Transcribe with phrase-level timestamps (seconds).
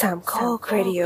[0.00, 1.02] สามข้อครดิโอ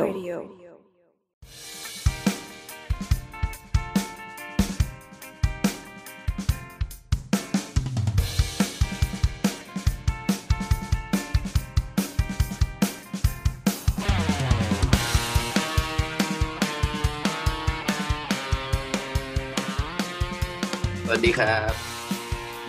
[21.07, 21.73] สวัสดีครับ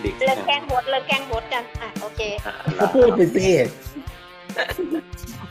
[0.02, 3.48] ดิกเลิกแกล้งบดเลิกแกล้งบดกันอะโอเคอ่าก็พูดไปสิ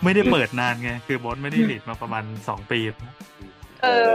[0.03, 2.79] ไม่ได้เปิดนานไง คือบอสไม่ได้หลีดมาประมาณสองปี
[3.83, 4.13] เออ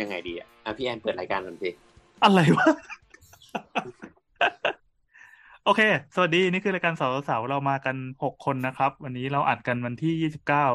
[0.00, 1.70] ยังไงดีอะอะพี่แอนเปิดรายการก่อนสิ
[2.24, 2.66] อะไรวะ
[5.64, 5.80] โอเค
[6.14, 10.66] สวัสดี นี่คือรายการเสาร์เสาร์เรามากันหกคนนะครับ วันนี้เราอัดกันวันที่ยี่สิบเก้า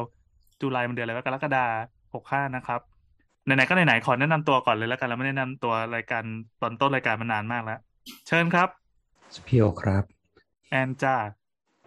[0.60, 1.66] ตุลามันเดือนอะไรวะกรกฎา
[2.14, 2.80] หกห้านะครับ
[3.44, 6.24] ไหนๆก็ไหนๆขอแนะนำตัวก่อนเลยแล้วกันเราไม่ได้แนะนำตัวรายการ
[6.62, 7.78] ตอนต้นรายการมานานมากแล้ว
[8.26, 8.68] เชิญครับ
[9.46, 10.04] พี่โอครับ
[10.70, 11.14] แอนจ้า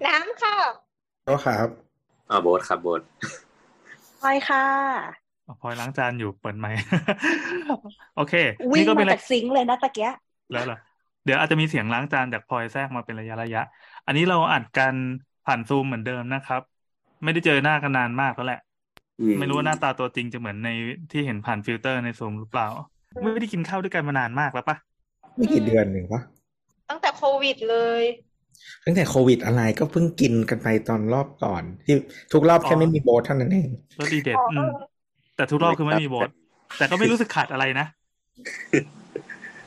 [0.06, 0.85] น้ำค่ะ
[1.28, 1.68] ก็ครับ
[2.30, 3.02] อ่าโบสครับโบส
[4.22, 4.66] ไปค่ะ
[5.62, 6.78] พลอยล้างจานอยู่เปิดไมค์
[8.18, 8.34] โอเค
[8.74, 10.16] วิ่งนี่ก็เป็มานรายจากซิงค์เลยนะตะเกียะ
[10.52, 10.78] แล้วเหรอ
[11.26, 13.62] เดี๋ยวอาจจะมีเสียงล้างจานจากพลอยแทรกมาเป็นระยะระยะ
[14.06, 14.94] อันนี้เราอัดกัน
[15.46, 16.62] ผ่านซูมเหมือนเดิมนะครับ
[17.24, 18.62] ไม่ได้เจอหน้ากันนานมากแล้วแหละ
[19.40, 20.70] ไม่รู้ว่าหน้าตาตัวจริงจะเหมือนใน
[21.12, 22.68] ที่เห็นผ่านฟิลเตอร์ในซูมหรือเปล่า
[23.24, 24.78] ไม่ได้กินข้าวด้วยกันมานานมากแล้วปะ
[25.36, 26.22] ไม่กี่เดือนหนึ่งปะ
[26.90, 28.04] ตั้งแต่โควิดเลย
[28.86, 31.96] ตั้งแต่โควิดอะไรก็เพิ่งกินกันไปตอนรอบก่อน ที่
[32.34, 34.70] ทุกรอบแค่ไม่มีโบ๊ทเท่านั้นเองแล้วดีเด็ดอ๋ออืม
[35.36, 36.30] แต่ทุกรอบคือไม่มีโบ๊ท
[36.78, 37.88] แต่ก็ไม่รู้สึกขาดอะไรนะ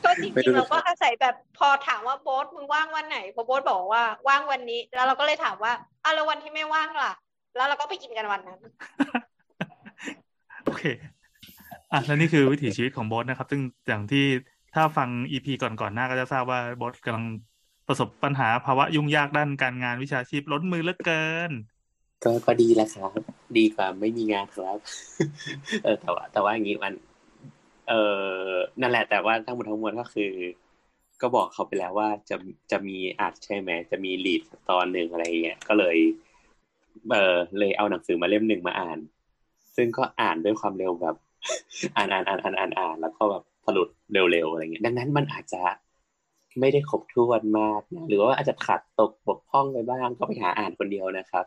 [0.03, 7.11] ก็จริงๆเราก็อาศัยแบบพอถามว่าโบ๊ทมึงว่างวันไหนพอโบ๊ทบอกว่าว่างวันนี้ แล้วเราก็เลยถามว่าอะแล้ววันที่ไม่ว่างล่ะ
[7.55, 8.59] แล้วเราก็ไปกินกันวันนั้น
[10.65, 10.83] โอเค
[11.91, 14.25] อะแล้วนี่คือวิถีชีวิตของโบสนะครับ ซึ่งอย่างที่
[14.75, 17.25] ถ้าฟังอีพีก่อนก่อนๆหน้าก็จะทราบว่าโบสกำลัง
[17.89, 21.51] ประสบปัญหาภาวะยุ่งยากด้านการงานวิชาชีพล้นมือเหลือเกิน
[22.23, 23.11] ก็ก็ดีแล้วครับ
[23.57, 24.79] ดีกว่าไม่มีงานครับ
[25.83, 26.93] เออแต่ว่า แต่ว่าอย่างนี้มัน
[27.89, 27.93] เอ
[28.47, 28.49] อ
[28.81, 30.31] นั่นแหละ แต่ว่าทั้งหมดทั้งมวลก็คือ
[31.21, 32.35] ก็บอกเขาไปแล้วว่าจะ
[32.71, 35.97] จะมีอัดใช่ไหมจะมีลีดตอนหนึ่งอะไรเงี้ยก็เลย
[37.11, 38.99] เออเลยเอาหนังสือมาเล่มหนึ่งมาอ่าน
[39.75, 41.15] ซึ่งก็อ่านด้วยความเร็วแบบ
[41.95, 43.87] อ่านอ่านอ่านอ่านอ่านอ่านแล้วก็แบบสรุป
[44.31, 45.61] เร็วๆอะไรเงี้ยดังนั้นมันอาจจะ
[46.59, 51.45] ไม่ได้ครบถ้วนมากนะหรือว่าอาจจะขาดตกบกพร่องไปบ้างก็ไปหาอ่านคนเดียวนะครับ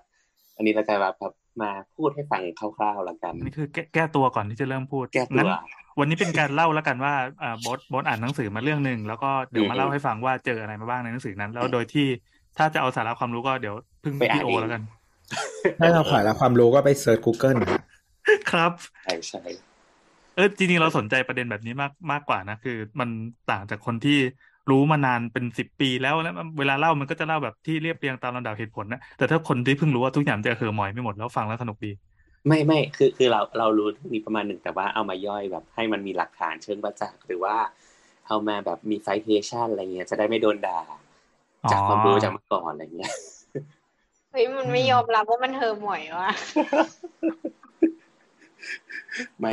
[0.56, 1.14] อันนี้เราจะแบบ
[1.62, 5.50] มาพูดให้ฟังคร่าวๆแล้วกันอันนี้คือแก้แก้ตัวก่อนที่จะเริ่มพูดแก้ตัวงั้น
[5.98, 12.06] วันนี้เป็นการเล่าแล้วกันว่าอ่าบอสบอสอ่านหนังสือมาเรื่องหนึ่งแล้วก็เดี๋ยวมาอืมเล่าให้ฟังว่าเจออะไรมาบ้างในหนังสือนั้น แล้วโดยที่
[12.58, 13.74] ถ้าจะเอาสาระความรู้ก็เดี๋ยว
[14.04, 14.82] พึ่งไปอ่านพี่โอเองแล้วกัน
[15.78, 17.68] ถ้าเราขายแล้วความรู้ก็ไปเซิร์ช Google นะ
[18.50, 18.72] ครับ
[19.02, 19.42] ใช่ใช่
[20.36, 23.08] เออจริงๆเราสนใจประเด็นแบบนี้มากมากกว่านะคือ มัน
[23.50, 24.18] ต่างจากคนที่
[24.70, 31.92] รู้มานานเป็นสิบปีแล้วแล้วเวลาเล่ามันก็จะเล่าแบบที่เรียบเรียงตามลำดับเหตุผลนะแต่ถ้าคนที่เพิ่งรู้ว่าทุกอย่างจะเฮอหมอยไม่หมดแล้วฟังแล้วสนุกดี
[32.46, 37.56] ไม่ไม่คือคือเราเรารู้มีประมาณหนึ่งแต่ว่าเอามาย่อยแบบให้มันมีหลักฐานเชิงประจักษ์หรือว่า
[38.28, 40.80] เอามาแบบมีไซเทชันอะไรเงี้ยจะได้ไม่โดนด่า
[41.70, 43.12] จากความรู้จากเมื่อก่อนอะไรเงี้ย
[44.32, 46.32] เฮ้ยมันไม่ยอมรับว่ามันเฮอหมอยว่ะ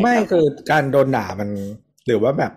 [0.04, 1.50] ไม่รับคือการโดนด่ามัน
[2.06, 2.52] หรือว่าแบบ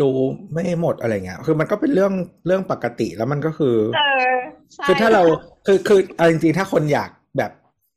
[0.00, 0.18] รู้
[0.52, 2.12] ไม่หมดอะไรเงี้ย คือมันก็เป็นเรื่อง
[2.46, 4.00] เรื่องปกติแล้วมันก็คือเอ
[4.32, 4.34] อ
[4.74, 5.22] ใช่คือถ้าเรา
[5.66, 7.52] คือคือเอาจริงๆถ้าคนอยากแบบ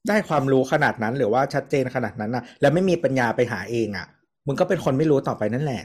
[0.10, 4.08] ได้ความรู้ขนาดนั้น หรือว่าชัดเจนขนาดนั้นนะแล้วไม่มีปัญญาไปหาเองอะ
[4.48, 5.82] มึงก็เป็นคนไม่รู้ต่อไปนั่นแหละ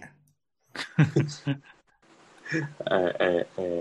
[2.89, 3.79] เออเออเออ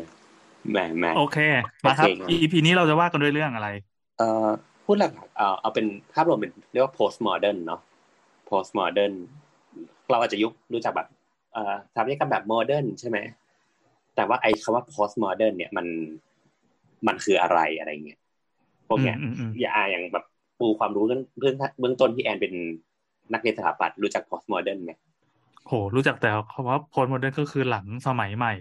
[0.71, 1.37] แหมแหมโอเค
[1.85, 3.69] มาครับโอเคครับ EP นี้เราจะว่ากันด้วยเรื่องอะไร
[4.17, 4.47] เอ่อ
[4.85, 7.81] พูดหลักๆเอ่อเอาเป็นภาพรวมเป็นเรียกว่า post modern เนาะ
[8.49, 9.13] post modern
[10.11, 11.16] เราอาจจะยุครู้จักแบบเอ่อ
[11.91, 13.17] สถาปัตยกรรมแบบ modern ใช่ไหม
[14.15, 15.85] แต่ว่าไอ้คำว่า post modern เนี่ยมัน
[17.07, 18.19] มันคืออะไรอะไรเงี้ย
[18.87, 20.25] พวกเนี้ยอืมอืมอืมอย่าอ่าอย่างแบบ
[20.59, 22.53] ปูความรู้เรื่องเรื่องเบื้องต้นที่แอนเป็น
[23.33, 24.91] นักเรียนสถาปัตย์รู้จัก post modern ไหม
[25.65, 28.53] โหรู้จักแต่คำว่าโพสโมเดิร์นก็คือหลังสมัยใหม่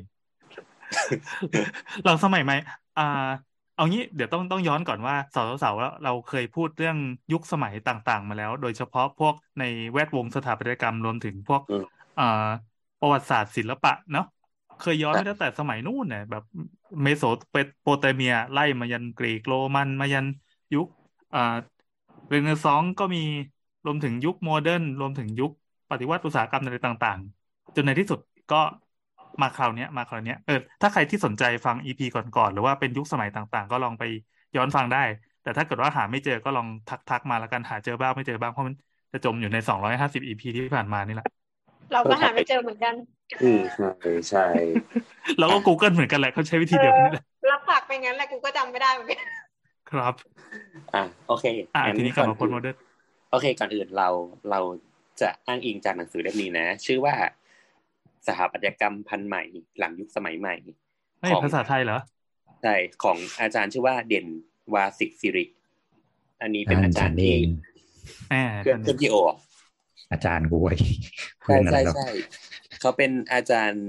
[2.04, 2.54] หลังสมัยใหม่
[2.99, 3.02] อ่า
[3.75, 6.96] เอางี้เดี๋ยวต้องต้องย้อนก่อนว่าสาวสาวๆเราเคยพูดเรื่อง
[7.32, 11.84] ยุคสมัยต่าง ๆ มาแล้ว โดยเฉพาะพวกในแวดวงสถาปัตยกรรมรวมถึงพวกอืม
[12.19, 12.25] อ่า
[13.06, 14.25] ประวัติศาสตร์ศิลปะเนาะ
[14.81, 16.43] เคยย้อนไปตั้งแต่สมัยนู่นเนี่ยแบบ
[17.03, 17.23] เมโส
[17.82, 20.26] โปเตเมียไล่มายันกรีกโรมันมายัน
[20.75, 20.87] ยุค
[21.35, 21.56] อ่า
[22.29, 23.19] เรเนซองส์ก็มี
[23.85, 25.50] รวมถึงยุค modern รวมถึงยุค
[25.91, 28.20] ปฏิวัติอุตสาหกรรมอะไรต่างๆ จนในที่สุด
[28.53, 28.56] ก็
[29.43, 34.02] มาคราวเนี้ยมาคราวเนี้ยเออถ้าใครที่สนใจฟัง EP ก่อนๆ หรือว่าเป็นยุคสมัยต่างๆ ก็ลองไป
[34.56, 34.99] ย้อนฟังได้
[35.43, 38.75] แต่ถ้าเกิดว่าหาไม่เจอก็ลองทักๆมาแล้วกันหาเจอบ้างไม่เจอบ้างเพราะมัน
[39.12, 41.26] จะจมอยู่ในสองร้อยห้าสิบ EP ที่ผ่านมานี่แหละ
[41.93, 42.94] เราก็หาไม่เจอเหมือนกัน
[43.43, 44.47] อืมใช่ใช่
[45.38, 49.21] แล้วก็ Google เหมือนกันแหละเขาใช้วิธีเดียวกันนี่แหละรับปากไปงั้นแหละกูก็จำไม่ได้เหมือนกัน
[49.91, 50.15] ครับ
[50.94, 51.44] อะโอเค
[51.75, 52.76] อะงั้นทีนี้กลับมาที่ post modern
[53.31, 54.09] โอเคก่อนอื่นเรา
[54.50, 54.61] เรา
[55.21, 57.15] จะอ้างอิงจากหนังสือเล่มนี้นะ ชื่อว่า
[58.27, 59.43] สถาปัตยกรรมพันธุ์ใหม่
[59.79, 60.55] หลังยุคสมัยใหม่
[61.21, 61.99] เฮ้ยของภาษาไทยเหรอ
[62.62, 62.75] ใช่
[63.05, 64.27] ของอาจารย์ชื่อว่าเด่น
[64.75, 65.44] วาสิกสิริ
[66.43, 67.49] อันนี้เป็นอาจารย์เอที่ง
[68.29, 69.17] แหมเพื่อนเพื่อนพี่โอ
[70.11, 70.75] อาจารย์กูไว้
[71.41, 72.06] เพื่ใช่อนอะไรใช่หรอกใช่
[72.81, 73.85] เขาเป็นอาจารย์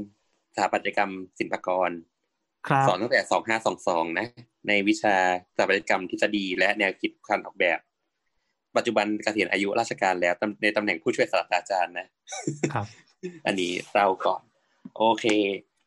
[0.56, 1.92] สถาปัตยกรรมศิลปากร
[2.68, 4.28] ครับสอนตั้งแต่สองห้าสองสองนะ
[4.68, 5.16] ในวิชา
[5.54, 7.80] สถาปัตยกรรมทฤษฎีและแนวคิดการออกแบบ
[8.78, 12.08] ปัจจุบันเกษียณอายุราชการแล้วตำในตำแหน่งผู้ช่วยศาสตราจารย์นะ
[12.74, 12.86] ครับ
[13.46, 14.42] อันนี้เราก่อน
[14.98, 15.26] โอเค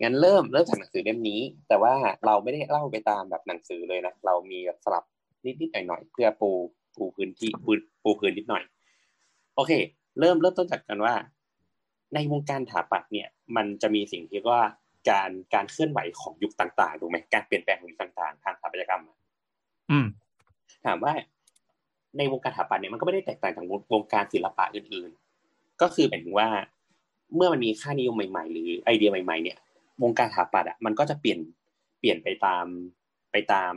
[0.03, 1.95] งั้นเริ่มเริ่มจากหนังสือเล่มนี้ แต่ว่า
[2.27, 5.05] เราไม่ได้เล่าไปตามแบบหนังสือเลยนะ เรามีแบบสลับ
[5.45, 6.51] นิดๆหน่อยๆเพื่อปู
[6.97, 7.71] ปูพื้นที่ปู
[8.03, 8.63] ปูพื้นนิดหน่อย
[9.57, 9.73] โอเค
[10.19, 11.15] เริ่มเริ่มต้นจากกันว่า
[12.15, 14.63] ในวงการถาปัตย์เนี่ย มันจะมีสิ่งที่เรียกว่า
[15.11, 19.19] การการเคลื่อนไหวของยุคต่างๆถูกไหมการเปลี่ยนแปลงของยุคต่างๆ ทางสถาปัตยกรรมอะ
[19.91, 20.07] อืม
[20.87, 21.13] ถามว่า
[22.19, 26.49] ในวงการถาปัตย์เนี่ยมันก็ไม่ได้แตกต่างจากวงการศิลปะอื่นๆ ก็คือหมายถึงว่า
[27.37, 29.59] เมื่อมันมีค่านิยมใหม่ๆ หรือไอเดียใหม่ ๆ เนี่ย
[30.03, 31.39] วงการถาปัตย์อะมันก็จะเปลี่ยน
[32.01, 32.67] เปลี่ยนไปตาม
[33.33, 33.75] ไปตาม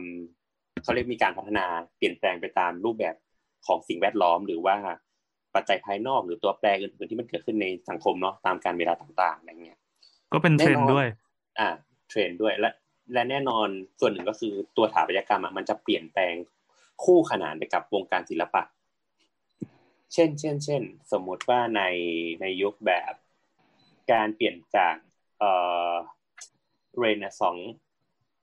[0.82, 1.66] เขาเรียกมีการพัฒนา
[1.96, 3.14] เปลี่ยนแปลงไปตามรูปแบบ
[3.66, 4.76] ของสิ่งแวดล้อมหรือว่า
[5.54, 9.78] ปัจจัยภายนอกหรือตัวแปรอื่นๆที่มันเกิดขึ้นในสังคมเนาะตามกาลเวลาต่างๆอะไรเงี้ย
[10.32, 11.08] ก็เป็นเทรนด์แน่นอนด้วย
[11.58, 11.68] อ่า
[12.08, 12.70] เทรนด์ด้วยและ
[13.12, 13.68] และแน่นอน
[14.00, 16.34] ส่วนหนึ่งก็คือตัวถาปัตยกรรมอะมันจะเปลี่ยนแปลง
[17.04, 18.62] คู่ขนานไปกับวงการศิลปะ
[20.12, 21.82] เช่น เช่น เช่น สมมุติว่าใน
[22.40, 23.14] ในยุคแบบ
[24.12, 24.94] การเปลี่ยนจาก
[25.38, 25.50] เอ่
[25.90, 25.92] อ
[26.98, 27.56] เรเนซอง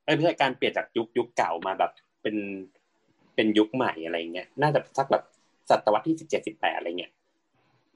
[0.04, 1.92] เอ้ยไม่ใช่การเปลี่ยนจากยุคยุคเก่ามาแบบ
[2.22, 2.36] เป็น
[3.36, 5.24] เป็นยุคใหม่อะไรเงี้ย น่าจะสักแบบ
[5.78, 7.12] ศตวรรษที่สิบเจ็ดสิบแปดอะไรเงี้ย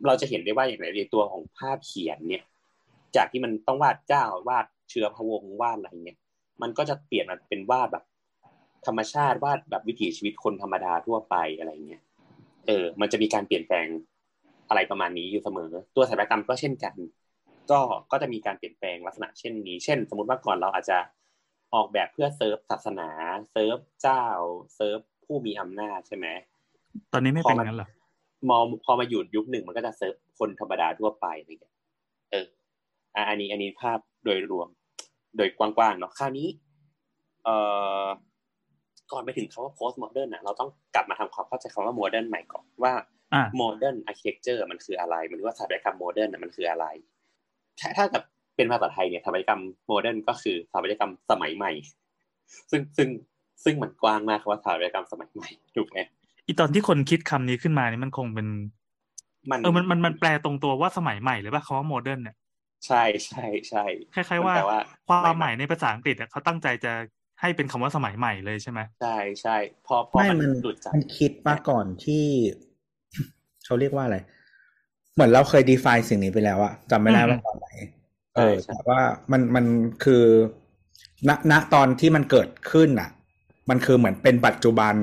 [0.08, 2.44] เราจะเห็นได้ว่าอย่างไรในตัวของภาพเขียนเนี่ย
[3.16, 6.20] จากที่มันต้องวาดเจ้าวาดเชื้อพระวงศ์วาดอะไรเงี้ย
[6.62, 8.06] มันก็จะเปลี่ยนมาเป็นวาดแบบ
[8.86, 12.02] ธรรมชาติวาดแบบวิถีชีวิตคนธรรมดาทั่วไปอะไรเงี้ย
[12.68, 13.88] เออ มันจะมีการเปลี่ยนแปลง
[14.70, 16.96] อะไรประมาณนี้อยู่เสมอ ตัวศิลปกรรมก็เช่นกัน
[17.72, 17.82] ก็
[18.12, 20.98] ก็จะมีการเปลี่ยนแปลงลักษณะเช่นนี้ เช่น สมมติว่าก่อนเราอาจจะ
[21.74, 23.10] ออกแบบเพื่อเซิร์ฟศาสนา
[23.52, 24.24] เซิร์ฟเจ้า
[24.76, 26.28] เซิร์ฟผู้มีอำนาจใช่ไหม
[27.14, 27.90] ตอนนี้ไม่เป็นงั้นเหรอ
[28.50, 31.76] มอพอมาอยู่ยุคหนึ่งมันก็จะเซิร์ฟคนธรรมดาทั่วไปอะไรเงี้ย
[32.32, 32.48] เออ
[33.16, 34.68] อะอันนี้อันนี้ภาพโดยรวม
[35.38, 36.48] โดยกว้างๆเนาะคราวนี้
[37.44, 37.56] เอ่
[38.04, 38.06] อ
[39.12, 42.94] ก่อนไปถึงคำว่า post modern นะเราต้องกลับมาทำความเข้าใจคำว่า modern ใหม่ก่อนว่า
[43.34, 46.86] อ่า modern architecture มันคืออะไร มันว่าสถาปัตยกรรม modern น่ะมันคืออะไร
[47.80, 48.24] ถ้าถ้ากับ
[48.56, 49.62] เป็นภาษาไทยเนี่ยสถาปัตยกรรม
[49.92, 51.72] modern ก็คือสถาปัตยกรรมสมัยใหม่
[52.72, 53.10] ซึ่งซึ่ง
[53.64, 55.98] ซึ่งมันกว้างมากคำว่าสถาปัตยกรรมสมัยใหม่ถูกไหม
[56.46, 58.48] อีตอนที่คนคิดคำนี้ขึ้นมานี่มันคงเป็น
[59.52, 62.36] มันเออมันมันมันแปลตรงตัวว่าสมัยใหม่เลยป่ะคำว่าโมเดิร์นเนี่ย
[62.86, 63.84] ใช่ใช่ใช่
[64.14, 66.92] คล้ายมัๆนว่าแปลว่าความหมายในภาษาอังกฤษอะเขาตั้งใจจะ
[67.42, 69.58] ให้เป็นคำว่าสมัยใหม่เลยใช่ไหมใช่ใช่
[69.88, 72.26] พอพอไม่มันมันหลุดจากมันคิดมาก่อนที่
[73.66, 74.18] เขาเรียกว่าอะไร
[75.14, 77.68] เหมือนเราเคย define สิ่งนี้ไปแล้วอะจำไม่ได้ว่าตอนไหน
[78.36, 79.02] เออใช่แต่ว่า
[79.32, 79.66] มันมัน
[80.04, 80.24] คือ
[81.28, 83.10] ณณตอนที่มันเกิดขึ้นอะ
[83.70, 84.96] มันคือเหมือนเป็นปัจจุบัน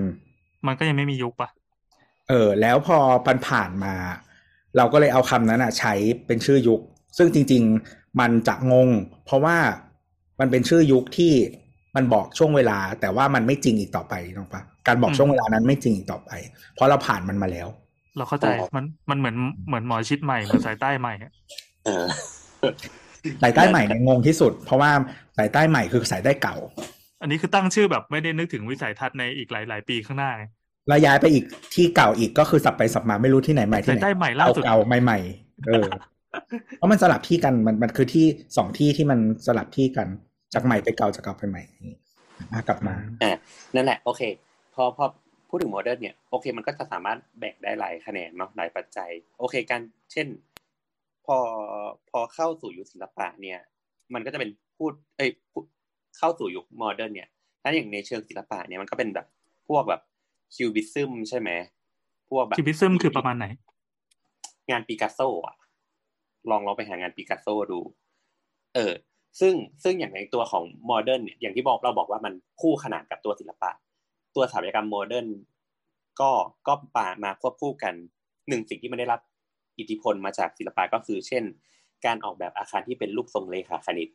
[0.67, 1.49] มันก็ยังไม่มียุคป่ะ
[2.29, 3.94] เออ แล้วพอปันผ่านมา
[4.76, 5.94] เราก็เลยเอาคำนั้นอะใช้
[6.26, 6.81] เป็นชื่อยุค
[7.19, 8.88] ซึ่งจริง ๆ มันจะงง
[9.25, 9.56] เพราะว่า
[10.41, 11.32] มันเป็นชื่อยุคที่
[11.97, 16.31] มันบอกช่วงเวลา แต่ว่ามันไม่จริงอีกต่อไปน้องปะการบอกอืมช่วงเวลานั้นไม่จริงอีกต่อไป
[16.75, 17.69] เพราะเราผ่านมันมาแล้ว
[18.17, 18.46] เราเข้าใจ
[18.77, 19.36] มันมันเหมือน
[19.69, 21.32] เหมือนหมอชิดใหม่เหมือนสายใต้ใหม่อะ
[21.84, 22.05] เออ
[23.43, 24.91] สายใต้ใหม่เนี่ยงงที่สุด เพราะว่า
[25.39, 26.56] สายใต้ใหม่คือสายใต้เก่า
[27.20, 30.44] อันนี้คือตั้งชื่อแบบไม่ได้นึกถึงวิสัยทัศน์ในอีกหลาย ๆ ปีข้างหน้าไง
[30.89, 35.89] แล้วย้ายไปอีกที่เก่าอีกก็คือสับไปสับมาไม่รู้ที่ไหนใหม่ที่สายไหนใต้ใหม่ล่าสุดเก่าๆใหม่ๆเออ
[36.77, 40.08] เพราะมันสลับที่กันมันมันคือที่สองที่ที่มันสลับที่กัน
[40.55, 41.62] จากใหม่ไปเก่าจากเก่าไปใหม่
[42.53, 43.32] มากลับมาอ่า
[43.74, 44.22] นั่นแหละ โอเค
[44.74, 45.05] พอพอ
[45.48, 49.81] พูดถึงโมเดิร์นเนี่ยโอเค มันก็จะสามารถแบ่งได้หลายคะแนนเนาะหลายปัจจัย โอเคการ
[50.12, 50.27] เช่น
[51.27, 51.36] พอ
[52.10, 53.58] พอเข้าสู่ยุคศิลปะเนี่ย
[54.15, 55.65] มันก็จะเป็นพูดเอ้ยพูด
[56.19, 57.29] เข้าสู่ยุค modern เนี่ย
[57.62, 59.27] ถ้าอย่างในเชิงศิลปะเนี่ยมันก็เป็นแบบ
[59.69, 60.01] พวกแบบ
[60.55, 61.51] cubism ใช่ไหม
[62.31, 63.47] พวกแบบคิวบิซึมคือประมาณไหน
[64.71, 65.56] งานปิกัสโซอะ
[66.51, 67.81] ลองลองไปหางานปิกัสโซดู
[68.75, 68.93] เออ
[69.41, 73.71] ซึ่งซึ่งอย่างในตัวของ modern เนี่ยอย่างที่บอกเราบอกว่ามันคู่ขนานกับตัวศิลปะ
[74.35, 75.29] ตัวสถาปัตยกรรม modern
[76.21, 76.31] ก็
[76.67, 77.94] ก็มาควบคู่กัน
[78.49, 79.21] หนึ่งสิ่งที่มันได้รับ
[79.79, 81.44] อิทธิพลมาจากศิลปะก็คือ เช่น
[82.06, 84.09] การออกแบบอาคารที่เป็นรูปทรงเลขาคณิต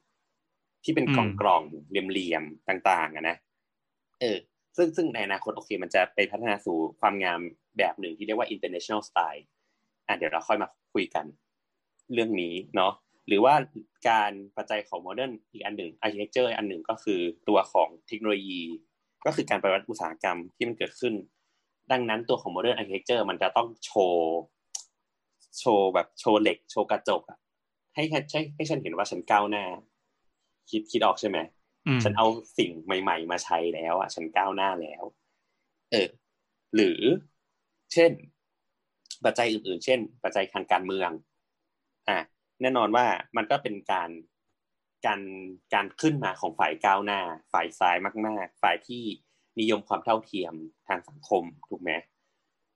[0.83, 3.37] ที่เป็นอืกล่มองกล่องๆเหลี่ยมๆต่าง ๆอะนะ
[4.21, 4.37] เออ
[4.77, 7.39] ซึ่งซึ่งในอนาคตโอเค มันจะไปพัฒนาสู่ความงาม
[7.77, 9.43] แบบหนึ่งที่เรียกว่า international style
[10.07, 11.25] อะเดี๋ยวเราค่อยมาคุยกัน
[12.13, 12.93] เรื่องนี้เนาะ
[13.27, 13.53] หรือว่า
[14.09, 17.19] การปัจจัยของโมเดิร์นอีกอันหนึ่ง architecture อันหนึ่งก็คือ
[17.49, 18.61] ตัวของเทคโนโลยี
[19.25, 21.13] ก็คือการปฏิวัติอุตสาหกรรมที่มันเกิดขึ้น
[21.91, 24.37] ดังนั้นตัวของ modern architecture มันจะต้องโชว์
[25.59, 27.37] โชว์แบบโชว์เหล็ก โชว์กระจกอะ
[27.95, 28.19] ให้ให้
[28.55, 29.65] ให้ฉันเห็นว่าฉันก้าวหน้า
[30.69, 31.56] คิดคิดออกใช่ไหมอืม
[32.03, 32.27] ฉันเอา
[32.57, 35.03] สิ่งใหม่ ๆ มาใช้แล้วอะฉันก้าวหน้าแล้ว
[35.91, 36.07] เออ
[36.75, 36.99] หรือ
[37.93, 38.11] เช่น
[39.23, 41.11] ปัจจัยอื่น ๆ เช่น ปัจจัยทางการเมือง
[42.09, 42.17] อะ
[42.61, 43.05] แน่นอนว่า
[43.37, 44.09] มันก็เป็นการ
[45.05, 45.21] การ
[45.73, 47.21] การขึ้นมาของฝ่ายก้าวหน้า
[47.53, 49.03] ฝ่ายซ้ายมาก ๆ ฝ่ายที่
[49.59, 50.53] นิยมความเท่าเทียม
[50.87, 51.91] ทางสังคมถูกไหม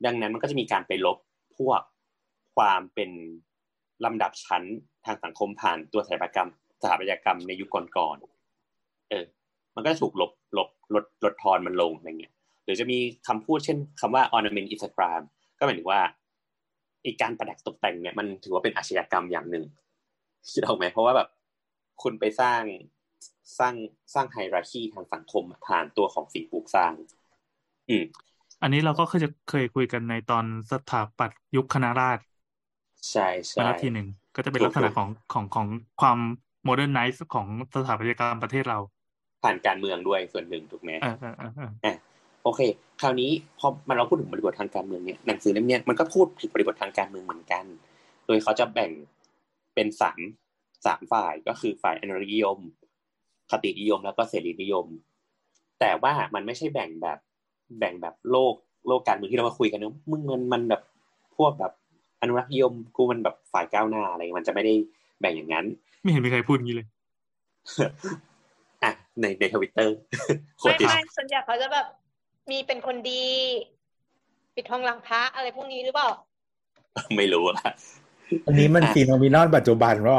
[0.06, 1.18] ดังนั้นมันก็จะมีการไปลบ
[1.58, 1.82] พวก
[2.56, 3.12] ความเป็น
[4.06, 4.64] ลำดับชั้น
[5.06, 6.50] ทางสังคมผ่านตัวสถาปัตยกรรม
[6.82, 8.18] สถาปัตยกรรมในยุคก่อน
[9.12, 9.26] เออ
[9.76, 15.26] มันก็จะถูกลบลบลดลดทอนมันลงอะไรเงี้ยหรือจะมีคำพูดเช่นคำว่า ornament is a crime
[15.58, 16.02] ก็หมายถึงว่า
[17.02, 19.66] ไอการประดับตกแต่งเนี่ยมันถือว่าเป็นอาชญากรรมอย่างหนึ่ง
[20.52, 21.30] คิดออกไหมเพราะว่าแบบ
[22.02, 22.62] คุณไปสร้าง
[23.60, 23.74] สร้าง
[24.14, 26.92] สร้าง hierarchy ทางสังคมผ่านตัวของสิ่งปลูกสร้าง
[27.90, 28.04] อืม
[28.62, 32.24] อันนี้เราก็เคยจะเคยคุยกันในตอนสถาปัตย์ยุคคณะราษฎร
[33.12, 35.68] ใช่มาใช่แล้วทีหนึ่งก็จะเป็นถูกลักษณะถูกของของของ
[36.02, 36.18] ความ
[36.64, 38.80] modernize ของสถาปัตยกรรมประเทศเรา
[39.44, 41.96] ผ่านการเมืองด้วยส่วนหนึ่งถูกไหมเออเออเออเอออะ
[42.44, 42.62] โอเค
[43.02, 47.66] คราวนี้พอมันเราพูดถึงบริบททางการเมืองเนี่ยหนังสือเล่มเนี้ยมันก็พูดถึงบริบททางการเมืองเหมือนกัน
[48.28, 48.92] โดยเขาจะแบ่ง
[49.76, 50.20] เป็นสาม
[50.86, 52.60] สามฝ่ายก็คือฝ่ายอนุรักษ์นิยม
[53.52, 54.86] คตินิยมแล้วก็เสรีนิยม
[55.80, 57.20] แต่ว่ามันไม่ใช่แบ่งแบบ
[57.80, 58.54] แบ่งแบบโลก
[58.88, 60.82] โลกการเมืองที่เรามาคุยกันเนอะมึงมันมันแบบ
[61.38, 61.74] พวกแบบ
[62.22, 64.74] อนุรักษ์นิยมกูมันแบบฝ่ายก้าวหน้าอะไรมันจะไม่ได้
[65.22, 65.66] แบ่งอย่างนั้น
[66.02, 66.88] ไม่เห็นมีใครพูดงี้เลย
[68.84, 69.96] อะในในทวิตเตอร์
[70.62, 71.88] ไม่ไม่ส่วนใหญ่เขาจะแบบ
[72.50, 73.24] มีเป็นคนดี
[74.56, 76.10] ปิดทองหลังพระอะไรพวกนี้หรือเปล่า
[77.18, 77.70] ไม่รู้ละ
[78.48, 80.18] อันนี้มันอะฟีโนมินอนปัจจุบันว่า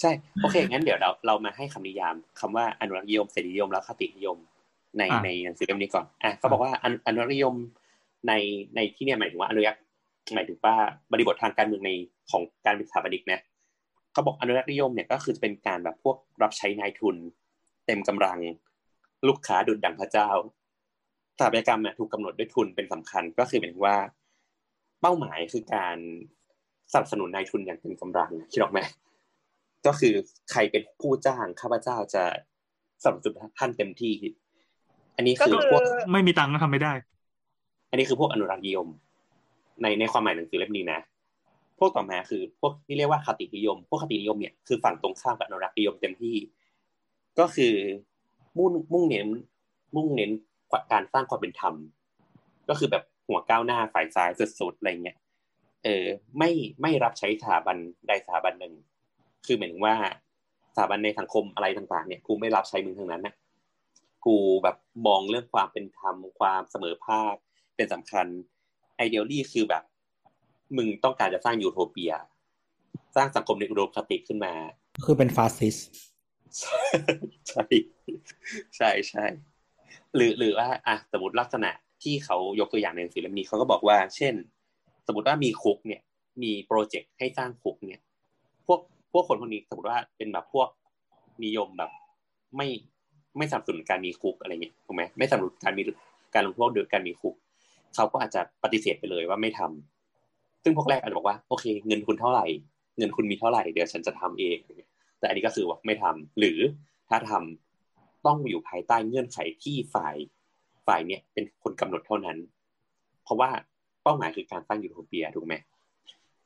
[0.00, 0.10] ใช่
[0.42, 4.36] โอเค งั้นเดี๋ยวเราเรามาให้คำนิยามคำว่าอนุรักษ์นิยมเสรีนิยมและคตินิยม
[4.98, 7.54] ในอะในหนังสือเล่มนี้ก่อนอะเขาบอกว่าอนุอนุรักษ์นิยม
[8.28, 8.32] ใน
[8.76, 9.82] ในที่เนี่ยหมายถึงว่าอนุรักษ์
[10.34, 10.74] หมายถึงว่า
[11.12, 11.90] บริบททางการเมืองใน
[12.30, 13.40] ของการเป็นสถาปนิกนะ
[14.18, 17.16] เขาบอกอนุรักษ์นิยมเนี่ยก็คือจะเป็นการแบบพวกรับใช้นายทุน
[17.86, 18.38] เต็มกำลัง
[19.28, 20.28] ลูกค้าดุจดังพระเจ้า
[21.36, 23.96] สถาปัตยกรรมเนี่ยถูกกำหนดด้วยทุนเป็นสำคัญ ก็คือหมายถึงว่า
[25.00, 25.96] เป้าหมายคือการ
[26.92, 28.80] สนับสนุนนายทุนอย่างเต็มกำลังคิดออกไหม
[29.86, 30.14] ก็คือ
[30.50, 32.24] ใครเป็นผู้จ้างข้าพเจ้าจะ
[33.02, 34.14] สนับสนุนท่านเต็มที่
[35.16, 35.82] อันนี้ก็คือคือพวก
[36.12, 36.92] ไม่มีตังค์ก็ทำไม่ได้
[37.90, 38.88] อันนี้คือพวกอนุรักษ์นิยม
[39.82, 41.00] ในในความหมายหนังสือเล่มนี้นะ
[41.78, 46.36] พวกต่อมาคือ พวกที่เรียกว่าคตินิยม พวกคตินิยมเนี่ยคือฝั่งตรงข้ามกับอนุรักษนิยมเต็มที่
[47.38, 47.74] ก็คือ
[48.56, 49.28] มุ่งมุ่งเน้น
[49.96, 50.30] มุ่งเน้น
[50.92, 51.74] การสร้างความเป็นธรรม
[52.68, 54.30] ก็คือแบบหัวก้าวหน้าฝ่ายซ้าย
[54.60, 55.16] สุดๆอะไรเงี้ย
[55.84, 56.04] เออ
[56.38, 56.50] ไม่
[56.82, 57.76] ไม่รับใช้สถาบัน
[58.08, 58.74] ใดสถาบันหนึ่ง
[59.46, 59.94] คือหมายถึงว่า
[60.74, 63.34] สถาบันในสังคมอะไรต่างๆเนี่ยกูไม่รับใช้มึงทั้งนั้นนะ
[64.26, 67.34] กูแบบมองเรื่องความเป็นธรรมความเสมอภาค
[67.76, 68.26] เป็นสำคัญ
[68.96, 69.82] ideally คือแบบ
[70.76, 72.12] มึงต้องการจะสร้างยูโทเปีย
[73.16, 74.52] สร้างสังคมในอุดมคติขึ้นมา
[75.04, 75.88] คือเป็นฟาสซิสต์
[77.48, 77.64] ใช่
[78.76, 79.24] ใช่ใช่
[80.14, 81.70] หรือหรือว่าอะสมมติลักษณะ
[82.02, 84.34] ที่เขายกตัวอย่างในหนังสือเล่มนี้เขาก็บอกว่า เช่น
[85.06, 86.02] สมมติว่ามีคุกเนี่ย
[86.42, 88.00] มีโปรเจกต์ให้สร้างคุกเนี่ย
[88.66, 88.80] พวก
[89.12, 90.68] พวกคนพวกนี้สมมติว่าเป็นแบบพวก
[91.44, 91.90] นิยมแบบ
[92.56, 92.68] ไม่
[93.36, 95.82] ไม่สนับสนุนการมีคุกอะไรเงี้ยถูกไหมไม่สนับสนุนการมี
[96.34, 97.34] การลงโทษโดยการมีคุก
[97.94, 99.97] เขาก็อาจจะปฏิเสธไปเลยว่าไม่ทำ
[100.68, 102.46] ซึ่งพวกแรกอาจจะบอกว่าโอเค เงินคุณเท่าไหร่
[102.98, 104.58] เงินคุณมีเท่าไหร่เดี๋ยวฉันจะทำเอง
[105.18, 106.58] แต่อันนี้ก็คือว่าไม่ทำหรือ
[107.08, 110.16] ถ้าทำต้องอยู่ภายใต้เงื่อนไขที่ฝ่าย
[110.86, 112.38] ฝ่ายเนี่ยเป็นคนกำหนดเท่านั้น
[113.24, 113.50] เพราะว่า
[114.02, 115.54] เป้าหมายคือการสร้างยูโทเปียถูกไหม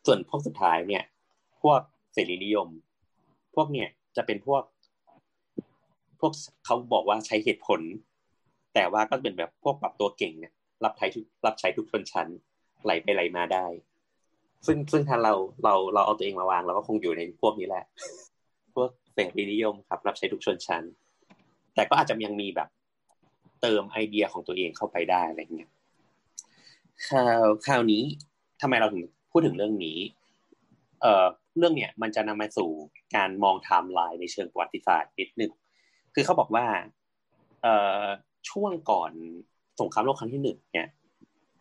[0.07, 1.05] ส่วนพวกสุดท้ายเนี่ย
[1.63, 1.81] พวก
[2.13, 2.69] เสรีนิยม
[3.55, 4.63] พวกเนี่ยจะเป็นพวก
[6.21, 6.33] พวก
[6.65, 7.81] เขาบอกว่าใช้เหตุผล
[8.75, 10.53] แต่ว่าก็เป็นแบบพวกปรับตัวเก่งเนี่ย
[10.85, 12.29] รับใช้ทุกรับใช้ทุกชนชั้น
[12.85, 13.67] ไหลไปไหลมาได้
[14.67, 17.85] ซึ่งซึ่งถ้าเราเราเราเอาตัวเองมาวางเราก็คงอยู่ในพวกนี้แหละ
[18.75, 20.83] พวกเสรีนิยมครับ รับใช้ทุกชนชั้น
[21.75, 22.69] แต่ก็อาจจะยังมีแบบ
[23.63, 25.71] เติมไอเดียของตัวเองเข้าไปได้อะไรเงี้ย
[27.09, 28.03] ข่าวข่าวนี้
[28.61, 29.99] ทำไมเราถึงพูดถึงเรื่องนี้
[31.01, 31.27] เอ่อ
[31.59, 32.71] เรื่องเนี้ยมันจะนำมาสู่
[33.17, 35.53] การมองไทม์ไลน์ในเชิงประวัติศาสตร์นิดหนึ่ง
[36.15, 36.67] คือเขาบอกว่า
[37.63, 38.07] เอ่อ
[38.51, 39.13] ช่วงก่อน
[39.81, 40.89] สงครามโลกครั้งที่หนึ่งเนี่ย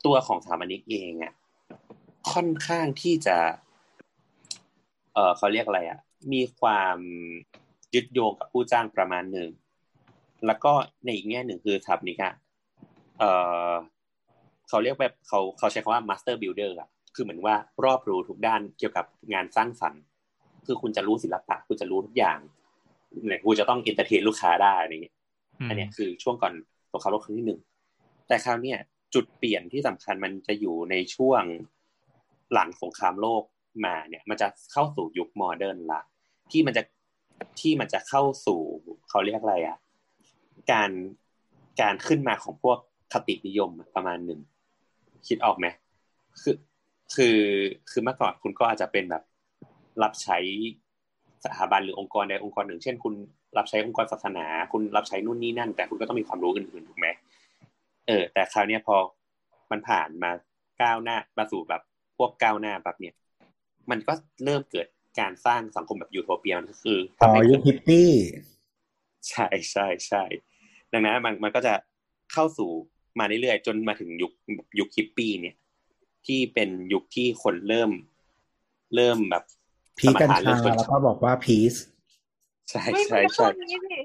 [0.05, 1.33] ตัวของสถานิกเองอะ
[2.31, 3.37] ค่อนข้างที่จะ
[5.13, 5.99] เอ่อเขาเรียกอะไรอะ
[6.33, 6.97] มีความ
[7.95, 9.49] ยึดโยงกับผู้จ้างประมาณหนึ่ง
[10.45, 10.71] แล้วก็
[11.03, 12.33] ในอีกแง่หนึ่งคือสถาปนิกอะ
[13.19, 13.31] เอ่
[13.69, 13.71] อ
[14.69, 20.01] เขาเรียกแบบเขาเขาใช้คำว่า master builder อะคือเหมือนว่ารอบรู้ทุกด้านเกี่ยวกับงานสร้างสรรค์
[20.65, 22.37] คือคุณจะรู้ศิลปะ คุณจะรู้ทุกอย่าง
[23.27, 25.15] เนี่ยคุณจะต้อง entertain ลูกค้าได้อะไรเงี้ย
[25.59, 26.53] อืมอันเนี้ยคือช่วงก่อน
[26.91, 27.59] สงครามโลกครั้งที่หนึ่ง
[28.27, 28.77] แต่คราวเนี้ย
[29.13, 31.43] จุดเปลี่ยนที่สำคัญมันจะอยู่ในช่วง
[32.53, 33.43] หลังสงครามโลก
[33.85, 36.01] มาเนี่ยมันจะเข้าสู่ยุค modern ละ
[36.51, 36.83] ที่มันจะ
[37.61, 38.61] ที่มันจะเข้าสู่
[39.09, 39.77] เขาเรียกอะไรอะ
[40.71, 40.91] การ
[41.81, 42.77] การขึ้นมาของพวก
[43.13, 44.39] คตินิยมประมาณหนึ่ง
[45.27, 45.67] คิดออกไหม
[46.41, 46.55] คือ
[47.15, 47.39] คือ
[47.91, 49.23] คือเมื่อก่อนคุณก็อาจจะเป็นแบบ
[50.03, 50.37] รับใช้
[51.43, 53.13] สถาบันหรือองค์กรใดองค์กรหนึ่ง เช่น คุณ
[53.57, 57.07] รับใช้องค์กรศาสนา คุณรับใช้นู่นนี่นั่น แต่คุณก็ต้องมีความรู้อื่นๆถูกไหม
[58.07, 58.95] เออ แต่คราวนี้พอ
[59.71, 60.31] มันผ่านมา
[60.81, 61.81] ก้าวหน้ามาสู่แบบ
[62.21, 63.13] วกก้าวหน้าแบบเนี้ย
[63.89, 64.13] มันก็
[64.45, 64.87] เริ่มเกิด
[65.19, 68.09] การสร้างสังคมแบบยูโทเปียมันก็คืออ๋อทำให้ยุคฮิปปี้
[69.29, 70.23] ใช่ใช่ใช่
[70.93, 71.73] ดังนั้นมันมันก็จะ
[72.33, 72.69] เข้าสู่
[73.19, 74.31] มาเรื่อยๆจนมาถึงยุค
[74.79, 75.55] ยุคฮิปปี้เนี่ย
[76.25, 77.91] ที่เป็นยุคที่คนเริ่ม
[78.95, 79.43] เริ่มแบบ
[79.99, 81.73] พีกัญสมรรถะชาเริ่มต้นแล้วก็บอกว่าพีซ
[82.69, 83.99] ใช่ไม่ใช่ไม่พูใช่ดอย่างนี้สิ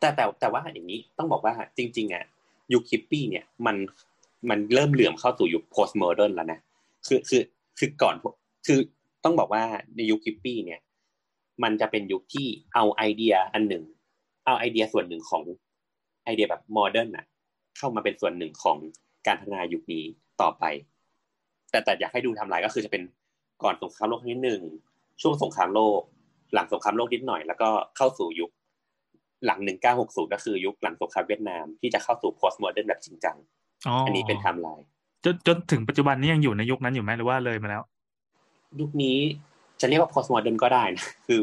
[0.00, 2.24] แต่แต่แต่ว่าอย่างนี้ต้องบอกว่าจริง ๆอะ
[2.72, 3.76] ยุคฮิปปี้เนี่ยมัน
[4.50, 6.60] มันเริ่มเหลื่อมเข้าสู่ยุค post modern แล้วนะ
[7.06, 7.42] คือคือ
[7.78, 8.14] คือก่อน
[8.66, 8.78] คือ
[9.24, 9.62] ต้องบอกว่า
[9.96, 10.80] ในยุคฮิปปี้เนี่ย
[11.62, 13.84] มันจะเป็นยุคที่เอาไอเดียอันหนึ่ง
[14.46, 15.42] เอาไอเดียส่วนหนึ่งของ
[16.24, 17.26] ไอเดียแบบ modern น่ะ
[17.76, 18.76] เข้ามาเป็นส่วนหนึ่งของ
[19.26, 20.04] การพัฒนายุคนี้
[20.40, 20.64] ต่อไป
[21.70, 23.02] แต่แต่อยากให้ดูไทำลายก็คือจะเป็น
[23.62, 24.62] ก่อนสงครามโลกครั้งที่หนึ่ง
[25.22, 26.00] ช่วงสงครามโลก
[26.54, 28.50] หลังสงครามโลกนิดหน่อย แล้วก็เข้าสู่ยุค
[29.46, 29.58] หลัง
[29.96, 33.36] 1960ก็คือยุคหลังสงครามเวียดนามที่จะเข้าสู่ post modern แบบจริงจัง
[33.86, 34.86] อ๋ออัอันนี้เป็นไทม์ไลน์
[35.24, 37.82] จนจนถึงปัจจุบันนี้ยังอยู่ในยุคนั้นอยู่ไหมหรือว่าเลยมาแล้ว
[38.80, 39.16] ยุคนี้
[39.80, 41.40] จะเรียกว่า post modern ก็ได้นะคือ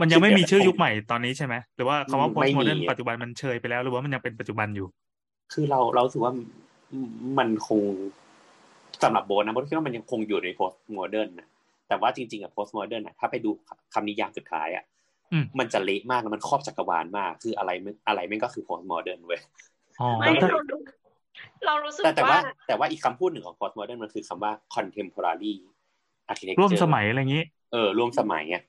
[0.00, 4.86] มันยังไม่มีชื่อยุคใหม่ตอนนี้ใช่ไหมหรือว่าคำว่าไม่ post มี modern ปัจจุบันมันเชยไปแล้ว หรือว่ามันยังเป็นปัจจุบันอยู่
[5.52, 6.32] คือเราเรารู้สึกว่า
[7.38, 7.80] มันคง
[9.02, 11.48] สำหรับโบทนะโบทคิดว่ามันยังคงอยู่ใน post modern นะ
[11.88, 13.50] แต่ว่าจริงๆอะ post modern นะถ้าไปดู
[13.94, 14.84] คำนิยามสุดท้ายอะ
[15.32, 19.40] อืมมันจะเละมากแล้วมันครอบจักรวาลมาก คืออะไรไม่อะไรไม่งก็คือ post modern เว้ย
[20.00, 20.76] อ๋อไม่ถ้าเราดู
[21.66, 25.52] เรารู้สึกแต่แต่ว่าว่า แต่ว่าอีกคำพูดหนึ่งของ post modern มันคือคำว่า contemporary
[26.30, 28.62] architecture ร่วมสมัยอะไรอย่างนี้ เออ ร่วมสมัยอะ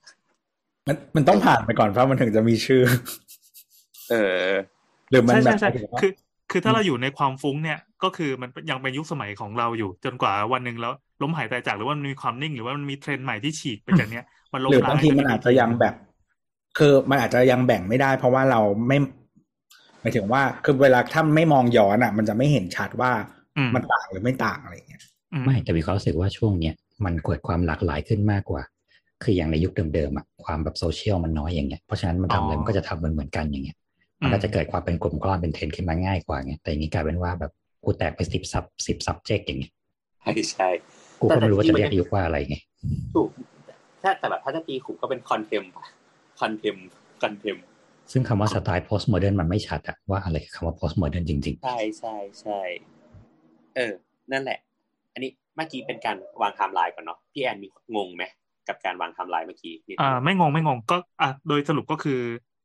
[0.87, 2.81] มันมันต้องผ่านไปก่อนเพราะมันถึงจะมีชื่อ
[4.11, 4.49] เออ
[5.09, 6.11] หรือมันใช่แบใช่บใช่หมายถึงว่าคือ
[6.51, 14.23] คือถ้าเราอยู่ในความฟุ้งเนี่ย ก็คือมันยังเป็นยุคสมัยของเราอยู่ จนกว่าวันหนึ่งแล้วล้มหายตายจากหรือว่ามันมีความนิ่ง หรือว่ามันมีเทรนด์ใหม่ที่ฉีกไปจากเนี้ย
[14.53, 15.93] มันล้มหรือล้างบางทีมันอาจจะยังแบบ
[16.77, 19.03] คือมันอาจจะยังแบ่งไม่ได้ เพราะว่าเราไม่ห
[20.05, 23.11] มายถึงว่าคือเวลาถ้าไม่มองย้อนอะ มันจะไม่เห็นชัดว่า
[23.57, 25.01] อืมมันต่างหรือไม่ต่างอะไรอย่างเงี้ย
[25.33, 26.73] อืมไม่แต่มีความรู้สึกว่าช่วงเนี้ย
[27.05, 28.61] มันเกิดความหลากหลายขึ้นมากกว่า
[29.23, 33.77] คืออย่างในยุคเดิมๆอะความแบบโซเชียลมันน้อยอย่างเงี้ยเพราะฉะนั้นมันทำอะไรมันก็จะทำเหมือนเหมือนๆกันอย่างเงี้ย
[34.21, 37.51] มันก็จะเกิดความเป็นกลุ่มก้อนเป็นเทรนด์ขึ้นมาง่ายกว่าไงแต่อย่างนี้กลายเป็นว่าแบบ
[37.83, 39.71] กูแตกไปสิบซับสิบซับเจกอย่างเงี้ย
[40.21, 40.69] ใช่ใช่
[41.21, 42.55] กูก็ไม่รู้ว่าจะแต่เรียกที่มันยุคว่าอะไรไง
[43.15, 43.29] ถูก
[44.01, 45.63] ถ้าแต่แบบถ้าจะตีคลุมก็เป็น contem
[46.41, 46.75] contem
[47.21, 47.55] contem
[48.11, 52.59] ซึ่งคำว่าสไตล์ post modern มันไม่ชัดอะว่าอะไรคือคำว่า post modern จริงใช่ใช่ใช่
[53.75, 53.93] เออ
[54.31, 54.59] นั่นแหละ
[55.13, 58.23] อันนี้เมื่อกี้เป็นการวางไทม์ไลน์ก่อนเนาะพี่แอนมีงงไหม
[58.67, 62.19] กับการวางไทม์ไลน์เมื่อกี้นิดนึงอ่าไม่งงไม่งงก็อะโดยสรุปก็คือ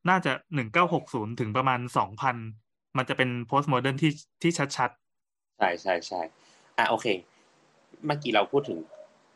[0.08, 2.36] น่าจะหนึ่งเก้าหกศูนย์ถึงประมาณสองพัน
[2.96, 4.90] มันจะเป็น post modern ที่ที่ชัด
[5.58, 6.20] ใช่ใช่ใช่
[6.78, 7.06] อะโอเค
[8.06, 8.78] เมื่อกี้เราพูดถึง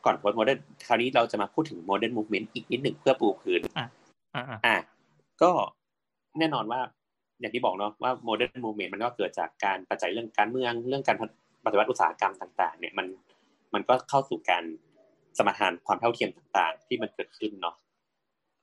[0.04, 3.86] ก่อน postmodern คราวนี้เราจะมาพูดถึง modern movement อีกนิดหนึ่งเพื่อปูพื้นๆอะ
[4.34, 4.76] อะอะอะ
[5.42, 5.50] ก็
[6.38, 6.80] แน่นอนว่า
[7.40, 11.16] อย่างที่บอกเนาะว่า modern movement มันก็เกิดจากการปัจจัยเรื่องการเมือง เรื่องการ
[11.64, 13.06] ปฏิวัติอุตสาหกรรมต่าง ๆ เนี่ยมัน
[13.74, 14.64] มันก็เข้าสู่การ
[15.38, 17.76] สมาทานความเท่าเทียมต่าง ๆ ที่มันเกิดขึ้นเนาะ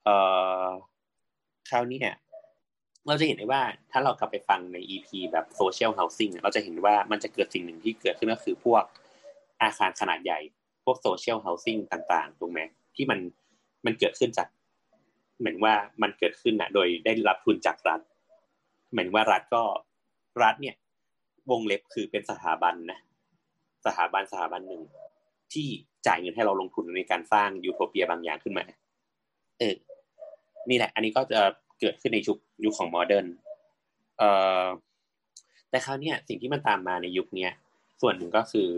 [0.04, 0.16] เอ่
[0.64, 0.68] อ
[1.70, 2.16] คราวนี้เนี่ย
[3.06, 8.84] เราจะเห็นได้ว่าถ้าเรากลับไปฟังใน EP แบบ social housing เราจะเห็นว่ามันจะเกิดสิ่งหนึ่งที่เกิดขึ้นก็คือพวก
[9.62, 10.38] อาคารขนาดใหญ่
[10.84, 12.60] พวก social housing ต่างๆถูกไหม
[12.96, 13.18] ที่มัน
[13.86, 14.48] มันเกิดขึ้นจาก
[15.42, 18.00] เหมือนว่ามันเกิดขึ้นนะโดยได้รับทุนจากรัฐ
[18.90, 19.62] เหมือนว่ารัฐก็
[20.42, 20.76] รัฐเนี่ย
[21.50, 22.98] วงเล็บคือเป็นสถาบันนะ
[23.86, 24.82] สถาบันสถาบันหนึ่ง
[25.52, 25.68] ที่
[26.06, 28.64] จ่ายเงินให้เราลงทุนในการสร้างยูโทเปียบางอย่างขึ้นมา
[29.58, 29.74] เออ
[30.68, 31.40] นี่แหละ อันนี้ก็จะ
[31.80, 33.26] เกิดขึ้นในยุคยุคของ modern
[34.18, 34.30] เอ่
[34.64, 34.64] อ
[35.70, 37.48] แต่คราวนี้สิ่งที่มันตามมาในยุคนี้
[38.00, 38.68] ส่วนหนึ่งก็คือ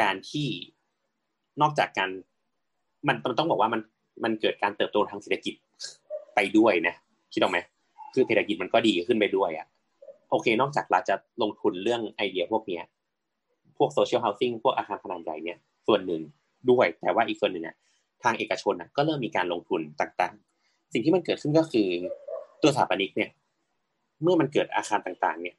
[0.00, 0.48] การที่
[1.60, 2.10] นอกจากการ
[3.08, 3.80] มันมันต้องบอกว่ามัน
[4.24, 5.54] มันเกิดการเติบโตทางเศรษฐกิจ
[6.34, 6.94] ไปด้วยนะ
[7.32, 7.58] คิดออกไหม
[8.14, 9.66] คือเศรษฐกิจมันก็ดีขึ้นไปด้วยอะ่ะ
[10.30, 12.82] โอเค นอกจากเราจะลงทุนเรื่องไอเดียพวกเนี้ย
[13.78, 16.22] พวก social housing พวกอาคารขนาดใหญ่เนี่ย ส่วนหนึ่ง
[16.70, 17.76] ด้วย แต่ว่าอีกส่วนหนึ่งเนี่ย
[18.22, 21.88] ทางเอกชนนะก็เริ่มมีการลงทุนต่างๆ สิ่งที่มันเกิดขึ้นก็คือ
[22.62, 23.30] ตัวสถาปนิกเนี่ย
[24.22, 25.54] เมื่อมันเกิดอาคารต่างๆ เนี่ย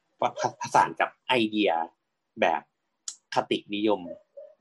[0.62, 1.72] ผสานกับไอเดีย
[2.42, 2.62] แบบ
[3.34, 4.00] คตินิยม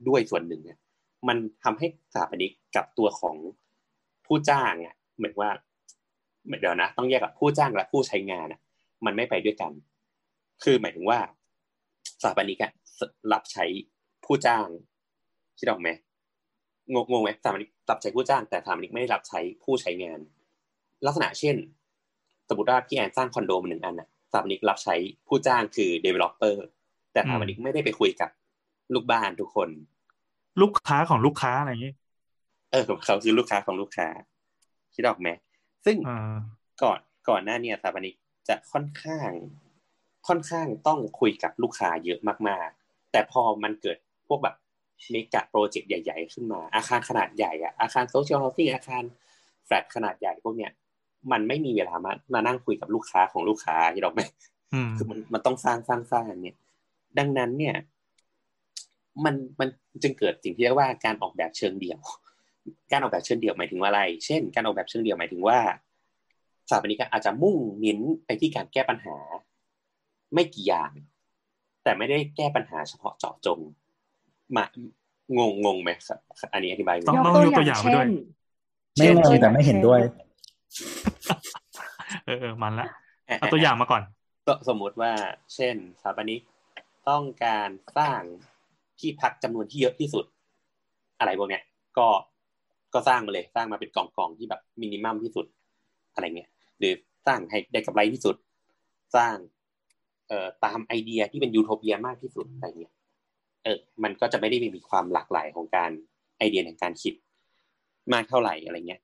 [0.07, 0.77] ด้วยส่วนหนึ่งเนี่ย
[1.27, 3.35] มันทำให้สถาปนิกกับตัวของ
[4.27, 5.49] ผู้จ้างอะเหมือนว่า
[6.59, 8.59] เดี๋ยวนะ ต้องแยกกับผู้จ้างและผู้ใช้งานอะ
[9.05, 9.71] มันไม่ไปด้วยกัน
[10.63, 11.19] คือหมายถึงว่า
[12.21, 12.71] สถาปนิกอะ
[13.33, 13.65] รับใช้
[14.25, 14.65] ผู้จ้าง
[15.59, 15.89] คิดออกไหม
[16.93, 20.19] งงงงไหมสถาปนิกรับใช้ผู้จ้างแต่สถาปนิกไม่ได้รับใช้ผู้ใช้งาน
[21.05, 21.55] ลักษณะเช่น
[22.49, 24.95] สมมติว่าพี่แอนสร้างคอนโดมาหนึ่งอันอะสถาปนิกรับใช้
[25.27, 26.55] ผู้จ้างคือ developer
[27.11, 28.29] แต่สถาปนิกไม่ได้ไปคุยกับ
[28.93, 29.69] ลูกบ้านทุกคน
[30.61, 31.93] ลูกค้าของลูกค้าอะไรอย่างนี้
[32.73, 34.07] เออเขาคือลูกค้าของลูกค้า
[34.95, 35.29] คิดออกไหม
[35.85, 36.37] ซึ่งอ่า
[36.83, 38.15] ก่อนก่อนหน้าเนี่ยสถาปนิก
[38.47, 39.29] จะค่อนข้าง
[40.27, 44.55] ค่อนข้างต้องคุยกับลูกค้าเยอะมากๆ แต่พอมันเกิดพวกแบบ
[45.11, 49.03] เมกะโปรเจกต์ใหญ่ ๆ ขึ้นมา อาคารขนาดใหญ่อะอาคารโซเชียลเฮาสิ่งอาคาร
[49.65, 50.71] แฟลตขนาดใหญ่พวกเนี้ย
[51.31, 54.21] มันไม่มีเวลามามานั่งคุยกับลูกค้าของลูกค้าคิดออกไหม
[54.73, 56.57] อืมคือมันมันต้องสร้างสร้างสร้างเนี่ย
[57.17, 57.75] ดังนั้นเนี่ย
[59.25, 59.69] มันมัน
[60.03, 61.99] จึงเกิดสิ่งที่เรียกว่าการออกแบบเชิงเดี่ยว
[62.91, 65.59] การออกแบบเชิงเดี่ยวหมายถึงว่าอะไร เช่น การออกแบบเชิงเดี่ยวหมายถึงว่า
[66.69, 69.17] สถาปนิกอาจจะมุ่งเน้นไปที่การแก้ปัญหา
[70.33, 70.91] ไม่กี่อย่าง
[71.83, 73.59] แต่ไม่ได้แก้ปัญหาเฉพาะเจาะจง
[74.55, 74.65] มา
[75.37, 76.19] งงงงไหมครับ
[76.53, 78.07] อันนี้อธิบายงต้องงต้องยกตัวอย่างไปด้วย
[78.97, 79.99] ไม่งงแต่ไม่เห็นด้วย
[82.25, 82.87] เออเออมันละ
[83.39, 84.01] เอาตัวอย่างมาก่อน
[84.47, 85.11] ก็สมมุติว่า
[85.55, 86.41] เช่นสถาปนิก
[87.09, 88.21] ต้องการสร้าง
[88.99, 90.25] ที่พักจำนวนที่เยอะที่สุด
[91.19, 91.63] อะไรพวกเนี้ย
[91.97, 92.07] ก็
[92.93, 95.45] ก็สร้างมาเลยสร้างมาเป็นกล่องๆที่แบบมินิมัมที่สุด
[96.13, 96.93] อะไรเงี้ยหรือ
[97.27, 98.35] สร้างให้ได้กำไรที่สุด
[99.15, 99.35] สร้าง
[100.27, 102.93] เอ่อตามไอเดียที่เป็นยูโทเปียมากที่สุดอะไรเงี้ย
[103.63, 105.91] เออมันก็จะไม่ได้มีความหลากหลายของการ
[106.37, 107.13] ไอเดียในการคิด
[108.13, 109.01] มากเท่าไหร่อะไรเงี้ย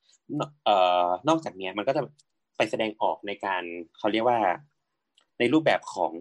[0.66, 2.02] เอ่อนอกจากเนี้ยมันก็จะ
[2.58, 3.64] ไปแสดงออกในการ
[3.98, 4.40] เขาเรียกว่า
[5.40, 6.12] ในรูปแบบของ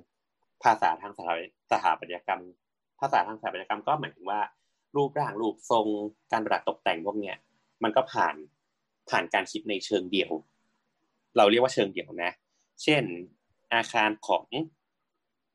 [0.63, 1.35] ภาษาทางสถา
[1.71, 2.43] สถาปัตยกรรม
[3.01, 4.41] ภาษาทางสถาปัตยกรรมก็หมายถึงว่า
[4.97, 5.87] รูปร่างรูปทรง
[6.33, 7.37] การประดับตกแต่งพวกเนี้ย
[7.83, 8.35] มันก็ผ่าน
[9.11, 10.33] ผ่านการคิดในเชิงเดี่ยว
[11.37, 12.33] เราเรียกว่าเชิงเดี่ยวนะ
[12.83, 13.03] เช่น
[13.75, 14.47] อาคารของ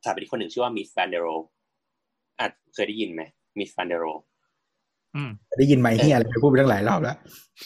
[0.01, 1.27] สถาปนิกคนหนึ่งชื่อว่า Mies van der Rohe
[2.39, 3.21] อาจเคยได้ยินไหม
[3.59, 4.05] Mies van der Rohe
[5.15, 7.17] อืมได้ยินไหมที่อะไรไปพูดไปตั้งหลายรอบแล้ว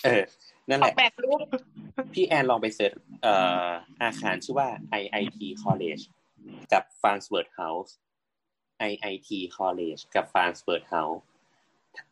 [0.03, 0.21] เออ
[0.69, 1.45] นั่นอแหอกละแบบรูป
[2.13, 3.33] พี่แอนลองไปเสิร์ชเอ่
[3.65, 3.69] อ
[4.03, 4.67] อาคารชื่อว่า
[5.01, 6.03] IIT College
[6.73, 7.91] กับ Farnsworth House
[8.89, 11.21] IIT College กับ Farnsworth House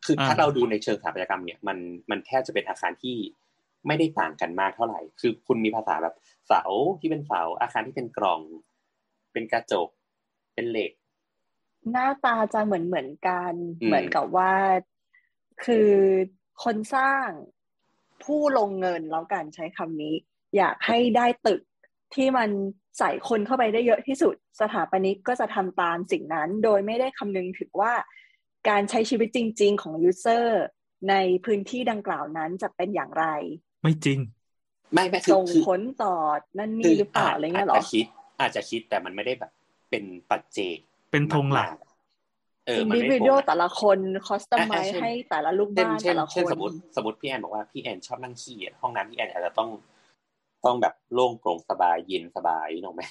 [0.04, 1.78] คือถ้าอ่าเราดูในเชิงสถาปัตยกรรมเนี่ยมัน
[2.10, 3.16] มันแทบจะเป็นอาคารที่
[3.86, 6.14] ไม่ได้ต่างกันมากเท่าไหร่ คือคุณมีภาษาแบบ
[6.46, 6.62] เสา
[7.00, 8.40] ที่เป็นเสาอาคารที่เป็นกล่อง
[9.32, 9.88] เป็นกระจก
[10.54, 10.92] เป็นเหล็ก
[11.90, 14.52] หน้าตาจะเหมือนเหมือนกันอืมเหมือนกับว่า
[15.64, 15.90] คือ
[16.64, 17.28] คนสร้าง
[18.24, 20.14] ผู้ลงเงินแล้วกันใช้คำนี้
[20.56, 21.60] อยากให้ได้ตึก
[22.14, 22.50] ที่มัน
[22.98, 27.92] ใส่คนเข้าไปได้เยอะที่สุด สถาปนิกก็จะทำตามสิ่งนั้น โดยไม่ได้คำนึงถึงว่า
[28.68, 30.64] การใช้ชีวิตจริง ๆ ของยูเซอร์
[31.10, 33.26] ในพื้นที่ดังกล่าวนั้นจะเป็นอย่างไร
[33.82, 34.18] ไม่จริง
[34.92, 36.14] ไม่ไม่คือส่งคือผลต่อ
[36.58, 38.06] นั่นนี่หรือเปล่าอะไรเงี้ยเหรอาจจะคิด
[38.40, 39.52] อาจจะคิดแต่มันไม่ได้แบบ
[39.90, 40.78] เป็นปัจเจก
[41.12, 49.68] เป็นธงหลักมากๆเอออินมันดิไม่วิธดงหลักแต่ละคนคอสตอมไมอะอะเช่นให้แต่ละลูกเช่นบ้านเช่นแต่ละคเช่นนสมมติสมมติพี่แอนบอกว่าพี่แอนชอบนั่งขี้อะห้องน้ำพี่แอนอาจจะต้อง
[50.64, 53.02] ต้องแบบโล่งโปร่งสบายเย็นสบายนึกออกไหม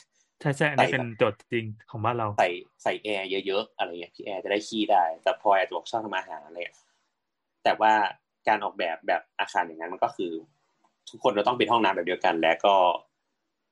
[0.42, 2.50] ใช่ใช่อันนี้เป็นโจทย์จริงของบ้านเราใส่
[2.84, 6.76] ใส่แอร์เยอะๆอะไรเงี้ยพี่แอร์จะได้ขี้ได้ แต่พลอยอาจจะบอกชอบทำอาหารอะไรอะ
[7.64, 7.94] แต่ว่า
[8.48, 10.32] การออกแบบแบบอาคารอย่างนั้นมันก็คือ
[11.10, 12.76] ทุกคนจะต้องเป็นห้องน้ำแบบเดียวกัน และก็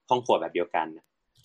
[0.10, 0.88] ห้องครัวแบบเดียวกัน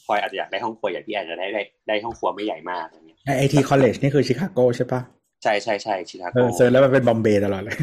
[0.07, 5.01] พลอยอาจจะอยากได้ห้องครัวอย่างพี่แอนจะได้ได้ได้ห้องครัวไม่ใหญ่มากอะไรเงี้ยไอทีคอลเลจนี่คือชิคาโกใช่ปะ
[5.43, 7.77] ใช่ใช่ใช่ชิคาเอโกอเซิร์ชแล้วมันเป็นบอมเบย์ตลอดเลย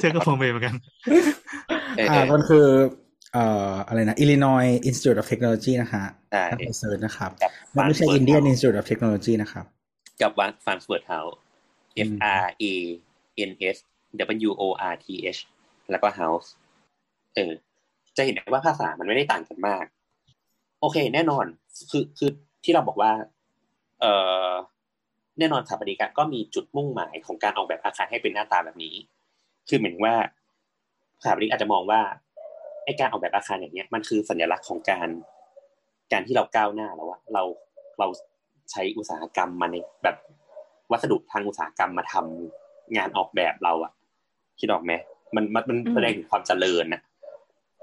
[0.00, 0.74] เจอกับพงเบย์เหมือนกัน
[1.96, 2.66] เอออ่าเออมันคือ
[3.34, 9.64] เอ่ออะไรนะ Illinois Institute of Technology นะฮะใช่ถ้าไปเซิร์ชนะครับกับมันไม่ใช่ Frankfurt Indian House Institute of Technology นะครับ
[10.22, 11.36] กับวันฟันสเวิร์ดเฮาส์
[11.96, 12.64] อื F ม R A
[13.48, 13.76] N S
[14.48, 14.62] W O
[14.92, 15.40] R T H
[15.90, 16.48] แล้วก็ House
[17.34, 17.52] เออ
[18.16, 19.84] จะเห็นได้ว่าภาษามันไม่ได้ต่างกันมาก
[20.80, 21.46] โอเค แน่นอน
[21.90, 22.30] คือคือ
[22.64, 23.12] ที่เราบอกว่า
[24.00, 24.04] เอ
[24.48, 24.50] อ
[25.38, 28.94] แน่นอนสถาปนิกอะก็มีจุดมุ่งหมายของการออกแบบอาคารให้เป็นหน้าตาแบบนี้
[29.68, 30.16] คือเหมือนว่า
[31.22, 32.00] สถาปนิกอาจจะมองว่า
[32.84, 35.08] ไอการออกแบบอาคารอย่างเงี้ยมันคือสัญลักษณ์ของการ
[36.12, 37.42] การที่เราก้าวหน้าแล้วว่าเรา
[37.98, 38.06] เรา
[38.70, 40.16] ใช้อุตสาหกรรมมาในแบบ
[40.90, 43.92] วัสดุทางอุตสาหกรรมมาทำงานออกแบบเราอะ
[44.60, 44.92] คิดออกไหม
[45.34, 47.00] มันมันมันอืมแสดงถึงความเจริญนะ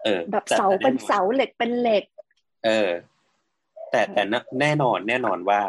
[0.03, 2.03] เออ แบบแต่เสาแต่เป็นแอเสาเหล็กเป็นเหล็ก
[2.65, 2.89] เออ
[3.91, 4.23] แต่แต่
[4.61, 5.61] แน่นอนแน่นอนว่า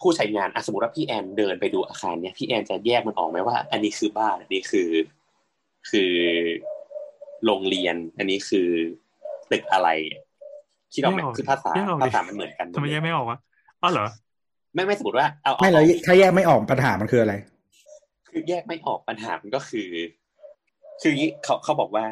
[0.00, 4.90] ผู้ใช้งานอะสมมติว่าพี่แอนเดินไปดูอาคารเนี้ยพี่แอนจะแยกมันออกไหมว่า อันนี้คือบ้านอันนี้คือ
[5.90, 6.12] คือ
[7.44, 8.68] โรงเรียน อันนี้คือ
[9.50, 9.88] ตึกอะไร
[10.94, 13.38] คิดออกไหมแยกออกคือภาษาแยกออกดิภาษามันเหมือนกันทำไมแยกไม่ออกวะ
[13.82, 14.06] อ๋อเหรอ
[14.74, 17.34] ไม่ไม่สมมติว่าเอาเอาไม่แล้วเอาถ้าแยกไม่ออกปัญหามันคืออะไร
[18.28, 19.88] คือแยกไม่ออกปัญหามันก็คือ
[21.00, 22.04] คืออย่างนี้เขาเขาบอกว่า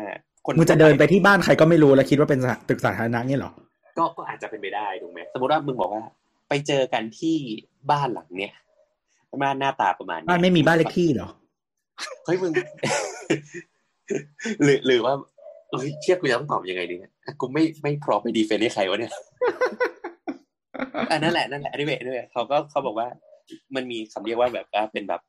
[0.45, 3.53] คนมึงจะเดินไปที่บ้านใครก็ไม่รู้แล้วคิดว่าเป็นสถตึกสาธารณะนี่เหรอ
[3.99, 6.03] ก็ก็อาจจะเป็นไปได้ถูกไหมสมมติว่ามึงบอกว่า
[6.49, 7.37] ไปเจอกันที่
[7.91, 8.55] บ้านหลังเนี้ย
[9.43, 11.29] บ้านหน้าตาประมาณเนี้ยบ้านไม่มีบ้านเลขที่เหรอ
[12.25, 12.53] เฮ้ยมึง
[14.63, 15.15] หรือหรือว่า
[15.71, 19.13] เฮ้ยเชี่ยกูจะต้องตอบยังไงดีเนี่ยกูไม่ไม่พร้อมไปดีเฟนต์ให้ใครวะเนี่ย
[21.11, 23.09] อันนั่นแหละนั่นแหละอันนี้เวด้วยเขาก็เขาบอกว่า
[23.75, 25.21] มันมีคำเรียกว่าแบบว่าเป็นแบบ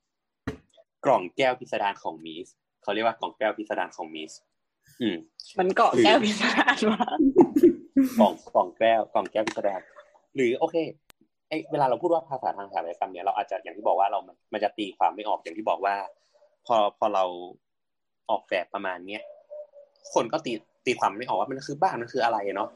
[1.06, 2.48] กล่องแก้วพิสดารของมีส
[2.84, 4.34] เขาเรียกว่ากล่องแก้วพิสดารของมีส
[5.02, 5.18] อืม
[5.60, 7.18] มันเกาะแก้วพิศดารมาก
[8.20, 9.82] กล่องกล่องแก้วกล่องแก้วพิสดาร
[10.36, 10.76] หรือโอเค
[11.50, 15.96] ไอเวลาเราพูดว่าภาษาทางสถาปัตยกรรมเนี่ยเราอาจจะอย่างที่บอกว่าเรามันมันจะตีความไม่ออกอย่างที่บอกว่า
[16.66, 17.24] พอพอเรา
[18.30, 19.22] ออกแบบประมาณเนี้ย
[20.14, 20.54] คนก็ตี
[20.86, 22.70] ตีความไม่ออกว่ามันคือบ้านมันคืออะไรเนาะ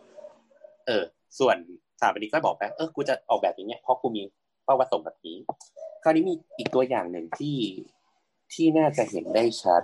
[0.87, 1.03] เออ
[1.39, 1.55] ส่วน
[1.99, 4.23] สถาปนิกก็บอกไปเออกูจะออกแบบอย่างเงี้ยเพราะกูมี
[4.65, 5.37] เป้าประสงค์แบบนี้
[6.03, 7.57] คราวนี้มีอีกตัวอย่างหนึ่งที่
[8.53, 9.83] ที่น่าจะเห็นได้ชัด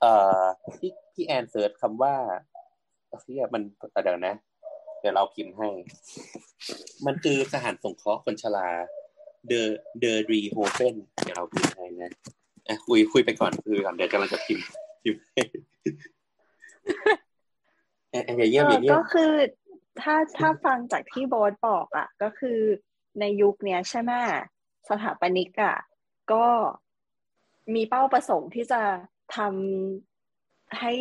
[0.00, 0.44] เอ่อ
[0.78, 2.14] พี่พี่แอนเซิร์ชคำว่า
[3.24, 3.62] เรียมัน
[4.02, 4.34] เดี๋ยวนะ
[5.00, 5.68] เดี๋ยวเราพิมพ์ให้
[7.06, 8.68] มันคือสถานสงเคราะห์คนชรา
[9.48, 9.62] เดอ
[10.00, 12.12] De Drie Hoven เดี๋ยวเราพิมพ์ให้นะ
[12.86, 14.66] คุยคุยไปก่อนคุยก่อนเดี๋ยวกำลังจะพิมพ์
[15.02, 15.42] พิมพ์ให้
[18.10, 19.32] แอออย่าเยี่ยมอย่าเยี่ยมก็คือ
[20.00, 22.58] ถ้าถ้าฟังจากที่โบสบอกอะ ก็คือ
[23.20, 24.12] ในยุคเนี้ยใช่ไหม
[24.88, 25.76] สถาปนิกอะ
[26.32, 26.46] ก็
[27.74, 28.82] มีเป้าประสงค์ที่จะ
[29.36, 30.94] ทำให้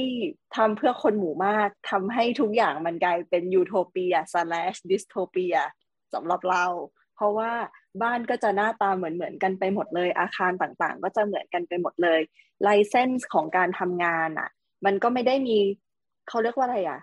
[0.55, 5.55] ทำเพื่อคนหมู่มากทำให้ทุกอย่างมันกลายเป็น utopia slash dystopia
[6.13, 6.65] สำหรับเรา
[7.15, 7.51] เพราะว่า
[8.01, 12.19] บ้านก็จะหน้าตาเหมือนเหมือนกันไปหมดเลย อาคารต่างๆ ก็จะเหมือนกันไปหมดเลย
[12.63, 14.49] ไลเซนส์ของการทำงานอะ
[14.85, 15.57] มันก็ไม่ได้มี
[16.27, 16.99] เขาเรียกว่าอะไรอะ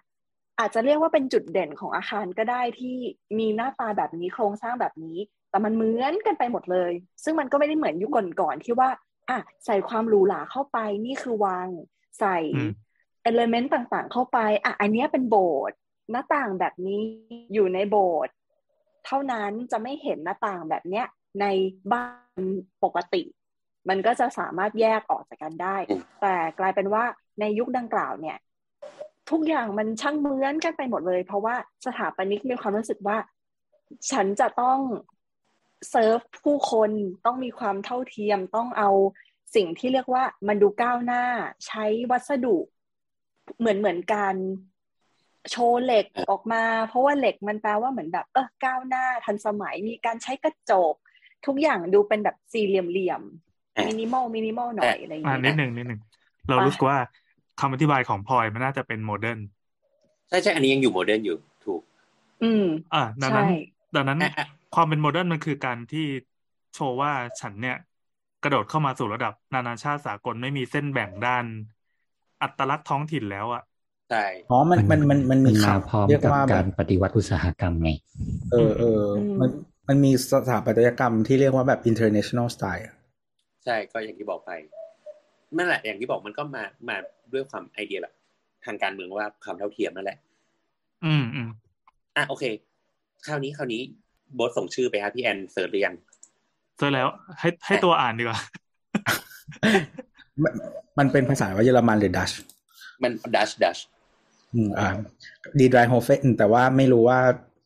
[0.58, 2.96] อาจจะเรียกว่าเป็นจุดเด่นของอาคารก็ได้ที่
[3.38, 5.18] มีหน้าตาแบบนี้โครงสร้างแบบนี้
[5.50, 6.92] แต่มันเหมือนกันไปหมดเลย
[7.24, 8.88] ซึ่งมันก็ไม่ได้เหมือนยุคก่อนๆที่ว่า
[9.30, 11.68] อะใส่ความหรูหราเข้าไปนี่คือวาง
[12.20, 12.70] ใส่อืม
[13.22, 15.76] เอลเมนต์ต่างๆ เข้าไปอะอันเนี้ยเป็นโบสถ์
[16.10, 17.00] หน้าต่างแบบนี้
[17.54, 18.32] อยู่ในโบสถ์
[19.06, 21.06] เท่านั้นจะไม่เห็นหน้าต่างแบบเนี้ย
[21.40, 21.46] ใน
[21.92, 22.06] บ้า
[22.40, 22.42] น
[22.84, 23.22] ปกติ
[23.88, 27.04] มันก็จะสามารถแยกออกจากกันได้อืมแต่กลายเป็นว่า
[27.40, 28.36] ในยุคดังกล่าวเนี่ย
[29.30, 31.54] ทุกอย่างมันช่างเหมือนกันไปหมดเลย เพราะว่า
[31.86, 33.16] สถาปนิกมีความรู้สึกว่า
[34.10, 34.78] ฉันจะต้อง
[35.90, 36.90] เซิร์ฟผู้คน
[37.24, 38.90] ต้องมีความเท่าเทียมต้องเอา
[39.54, 41.22] สิ่งที่เรียกว่ามันดูก้าวหน้า
[41.66, 42.56] ใช้วัสดุ
[43.58, 44.34] เหมือนเหมือนการ
[45.52, 50.94] โชว์เหล็กออกมา เพราะว่าเหล็กมันแปลว่าเหมือนแบบ เออก้าวหน้าทันสมัยมีการใช้กระจก
[51.46, 53.22] ทุกอย่างดูเป็นแบบสี่เหลี่ยม
[53.76, 56.00] อะๆ minimal minimal หน่อยอะไรอย่างอ่าเงี้ยนิดหนึ่งนิดหนึ่ง
[56.48, 56.98] เราไปรู้สึกว่า
[57.56, 59.38] คำอธิบายของพลอยมันน่าจะเป็น modern
[60.28, 61.80] ใช่ใช่อันนี้ยังอยู่ modern อยู่ถูก
[62.42, 63.46] อืม อ่าดังนั้นใช่
[63.94, 66.00] ดังนั้นอะอะความเป็น modern มันคือการที่
[66.72, 67.74] โชว์ว่าฉันเนี่ย
[68.40, 71.44] กระโดดเข้ามาสู่ระดับนานาชาติสากลไม่มีเส้นแบ่งด้าน
[72.42, 73.62] อัตลักษณ์ท้องถิ่นแล้วอะ
[74.10, 77.90] ใช่อ๋อมันมันมันมันมีมาข่าวพร้อมเรียกกับว่าแบการบปฏิวัติอุตสาหกรรมไง
[78.52, 79.50] เออเอออืมมัน
[79.88, 82.94] มันมีสถาปัตยกรรมที่เรียกว่าแบบ international style อะ
[83.64, 84.50] ใช่ก็อย่างที่บอกไป
[85.56, 86.96] นั่นแหละ อย่างที่บอกมันก็มามา
[87.32, 88.14] ด้วยความไอเดียแบบ
[88.66, 90.18] ทางการเมืองว่าความเท่าเทียมนั่นแหละ
[91.04, 91.48] อืมอืม
[92.16, 92.44] อะโอเค
[93.26, 93.80] คราวนี้คราวนี้
[94.34, 95.94] โบสส่งชื่อไปฮะพี่แอนเสิร์ชหรือยัง
[96.78, 98.40] เจอแล้วให้ให้ตัวอ่านดีกว่า
[100.42, 100.52] มัน
[100.98, 102.30] มันเป็นภาษาว่าเยอรมันหรือดัช
[103.02, 103.78] มันดัชดัช
[104.78, 104.88] อ่า
[105.58, 107.18] ดีดรายโฮเฟนแต่ว่าไม่รู้ว่า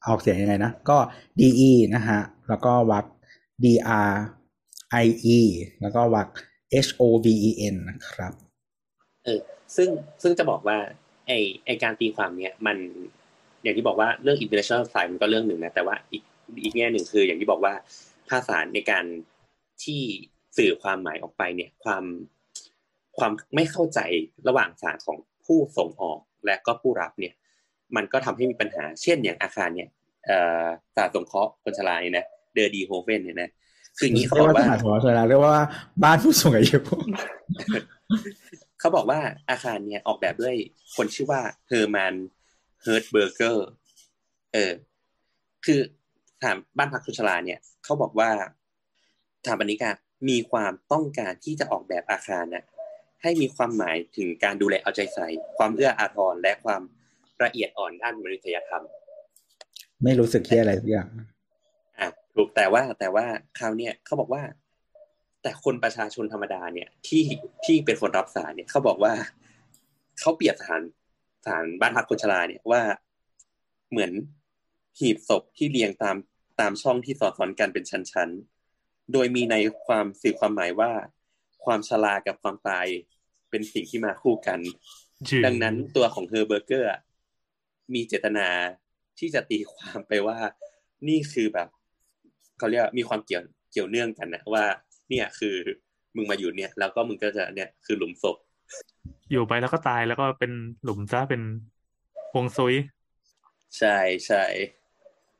[0.06, 0.98] ออกเสียงยังไงนะ ก็
[1.38, 3.06] DE นะฮะ แล้วก็วัก
[3.64, 4.10] DR
[5.04, 5.40] IE
[5.80, 6.28] แล้วก็วัก
[6.86, 8.32] HOVEN นะครับ
[9.24, 9.40] เออ
[9.76, 9.88] ซึ่ง
[10.22, 10.78] ซึ่งจะบอกว่า
[11.26, 11.32] ไอ
[11.66, 12.76] ไอการตีความเนี้ยมัน
[13.62, 16.22] อย่างที่บอกว่าเรื่อง international style มันก็เรื่องหนึ่งนะ แต่ว่าอีก
[16.62, 17.74] อีกแง่หนึ่งคือ อย่างที่บอกว่า
[18.30, 19.04] ภาษาในการ
[19.84, 20.02] ที่
[20.56, 22.04] สื่อความหมายออกไปเนี่ย ความ
[23.18, 24.00] ความไม่เข้าใจ
[24.48, 27.34] ระหว่างสารของผู้ส่งออก และก็ผู้รับเนี่ย
[27.96, 29.88] มันก็ทำให้มีปัญหา เช่นอย่างอาคารเนี่ย
[30.26, 32.24] เอ่อสารสงเคราะห์คนชราเนี่ยนะ
[32.54, 33.50] De Drie Hoven เนี่ยนะ
[33.98, 35.64] คืออย่างนี้เขาบอกว่าเรียกว่าสถานสงเคราะห์ชราเรียกว่า
[36.04, 36.78] บ้านผู้สูงอายุ
[38.80, 40.56] เขาบอกว่าอาคารเนี่ยออกแบบด้วย
[40.96, 43.66] คนชื่อว่า Herman Hertzberger
[44.52, 44.72] เออ
[45.64, 45.80] คือ
[46.42, 48.30] ถามบ้านพักคนชราเนี่ยเขาบอกว่า
[49.42, 49.96] สถาปนิกอะ
[50.28, 52.64] มีความต้องการที่จะออกแบบอาคารน่ะ
[53.22, 55.26] ให้มีความหมายถึงการดูแลเอาใจใส่
[55.58, 56.82] ความเอื้ออาทรและความ
[57.44, 58.84] ละเอียดอ่อนด้านมนุษยธรรม
[60.04, 61.08] ไม่รู้สึกเฮียอะไรทุกอย่าง
[61.98, 63.26] อะถูกแต่ว่าแต่ว่า
[63.58, 64.42] คราวเนี้ยเขาบอกว่า
[65.42, 67.24] แต่คนประชาชนธรรมดาเนี่ย ที่
[67.64, 69.12] ที่เป็นคนรับสารเนี่ยเขาบอกว่า
[70.20, 70.82] เขาเปรียบสถาน
[71.44, 72.82] สถานบ้านพักคนชราเนี่ยว่า
[73.90, 74.12] เหมือน
[74.98, 76.16] หีบศพที่เรียงตาม
[76.60, 79.56] ตามช่องที่สอดซ้อนกันเป็นชั้นๆ โดยมีใน
[79.86, 80.90] ความสื่อความหมายว่า
[81.64, 82.86] ความชรากับความตาย
[83.50, 84.60] เป็นสิ่งที่มาคู่กัน
[85.28, 87.00] ชื่อดังนั้นตัวของเฮอร์เบอร์เกอร์อะ
[87.94, 88.48] มีเจตนา
[89.18, 90.36] ที่จะตีความไปว่า
[91.08, 91.68] นี่คือแบบ
[92.58, 94.64] เขาเรียกมีความเกี่ยวเกี่ยวเนื่องกันนะว่า
[95.08, 95.56] เนี่ยคือ
[96.16, 98.36] มึงมาอยู่เนี่ย แล้วก็มึงก็จะเนี่ยคือหลุมศพ
[99.30, 100.52] อยู่ไปแล้วก็ตายแล้วก็เป็น
[100.84, 101.42] หลุมซะเป็น
[102.32, 102.74] ฮวงซุย
[103.78, 103.96] ใช่
[104.26, 104.44] ใช่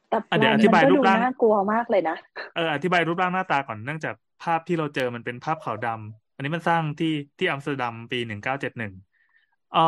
[0.09, 2.17] แต่อะเดี๋ยวมันอธิบายก็รูดูปร่างน่ากลัวมากเลยนะ
[2.57, 8.93] เอออธิบายรูปร่างหน้าตาก่อนเนื่องจาก ภาพที่เราเจอมันเป็นภาพขาวดำอันนี้มันสร้างที่ที่อัมสเตอร์ดัมปีหนึ่งเก้าเจ็ดหนึ่ง
[9.71, 9.81] เอ่อ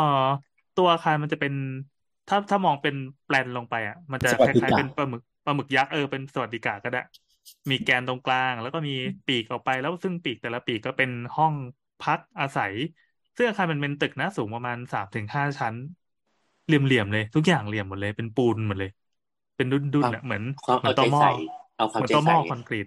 [0.74, 1.52] ตัวอาคารมันจะเป็น
[2.26, 6.98] ถ้าถ้ามองเป็นแปลนลงไปอะ มันจะสวัสดิกะคล้ายกะๆเป็นปลาหมึกปลาหมึกยักษ์เออเป็นสวัสดิกะก็ได้
[7.70, 8.92] มีแกนตรงกลาง แล้วก็มี
[9.26, 11.54] ปีกออกไปแล้วซึ่งปีกแต่ละปีกก็เป็นห้อง
[12.00, 12.72] พักอาศัย
[13.36, 15.76] ซึ่งอาคารมันเป็นตึกนะสูงประมาณสามถึงห้าชั้น
[16.64, 18.90] เหลี่ยมๆเลย ทุกอย่างเหลี่ยมหมดเลย เป็นปูนหมดเลย
[19.56, 21.28] เป็นดุนๆอะเหมือนความเหมือเอานใจตอหม้อใส่
[21.76, 22.86] เอาความเหมือนตอหม้ใส่อคอนกรีต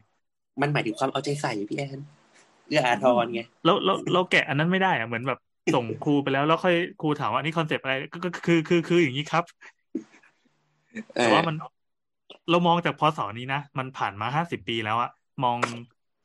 [0.61, 1.99] มันหมายถึงความเอาใจใส่พี่แอน
[2.67, 5.39] เรื่องอาทรไงแล้วเราเราแกะอันนั้นไม่ได้อะเหมือนแบบ
[5.73, 9.43] ส่งครูไปแล้วแล้วค่อยครูถามว่านี่ concept อะไรก็ก็คือคือคืออย่างนี้ครับ
[11.15, 11.55] เอแต่ว่ามัน
[12.49, 15.09] เรามองจากพศนี้นะ มันผ่านมาห้าสิบปีแล้วอะ
[15.43, 15.59] มอง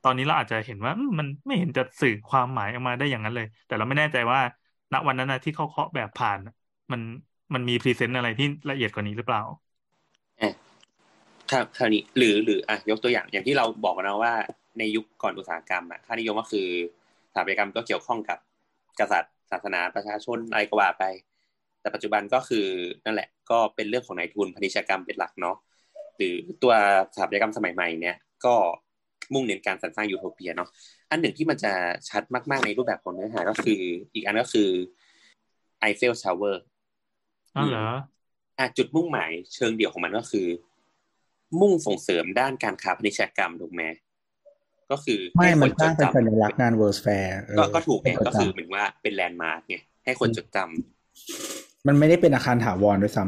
[0.02, 4.40] ตอนนี้เราอาจจะเห็นว่าอืมมันไม่เห็นจะสื่อความหมายออกมาได้อย่างนั้นเลย แต่เราไม่แน่ใจว่า
[4.92, 6.54] ณวันนั้นนะที่เขาเคาะแบบผ่านอะ
[6.92, 7.00] มัน
[7.54, 9.42] มันมี present อะไรที่ละเอียดกว่านี้หรือเปล่า
[11.52, 14.34] ครับคราวนี้หรือหรืออะยกตัวอย่างอย่างที่เราบอกกันนะว่า
[14.78, 16.68] ในยุคก่อนอุตสาหกรรมอะค่านิยมก็คือ
[17.30, 18.38] สถาปัตยกรรมก็เกี่ยวข้องกับ
[19.00, 21.04] กษัตริย์ศาสนาประชาชนอะไรก็ว่าไป
[21.80, 22.66] แต่ปัจจุบันก็คือ
[23.04, 25.56] นั่นแหละ ก็เป็นเรื่องของนายทุนพาณิชยกรรมเป็นหลักเนาะ
[26.16, 26.72] หรือตัว
[27.14, 28.54] สถาปัตยกรรมสมัยใหม่เนี่ยก็
[29.34, 30.68] มุ่งเน้นการสรรสร้างยูโทเปียเนาะ
[31.10, 31.72] อันหนึ่งที่มันจะ
[32.08, 33.80] ชัดมากๆในรูปแบบของเนื้อหาก็คือ
[34.14, 34.68] อีกอันก็คือ
[35.80, 36.62] Eiffel Tower
[37.56, 37.86] อ๋อเหรอ
[38.58, 40.46] อะจุดมุ่งหมายเชิงเดี่ยวของมันก็คือ
[41.60, 43.82] มุ่งส่งเสริมด้านการค้าพาณิชยกรรมถูกไหม
[44.90, 53.24] ก็คือไม่ให้คมันนสจร้างดเป็นจำสัญลักษณ์งานเวิร์สแฟร์ก็ก็ถูกไงก็คือเหมือนว่าเป็นแลนด์มาร์กไงให้คนจดจำมันไม่ได้เป็นอาคารถาวรด้วยซ้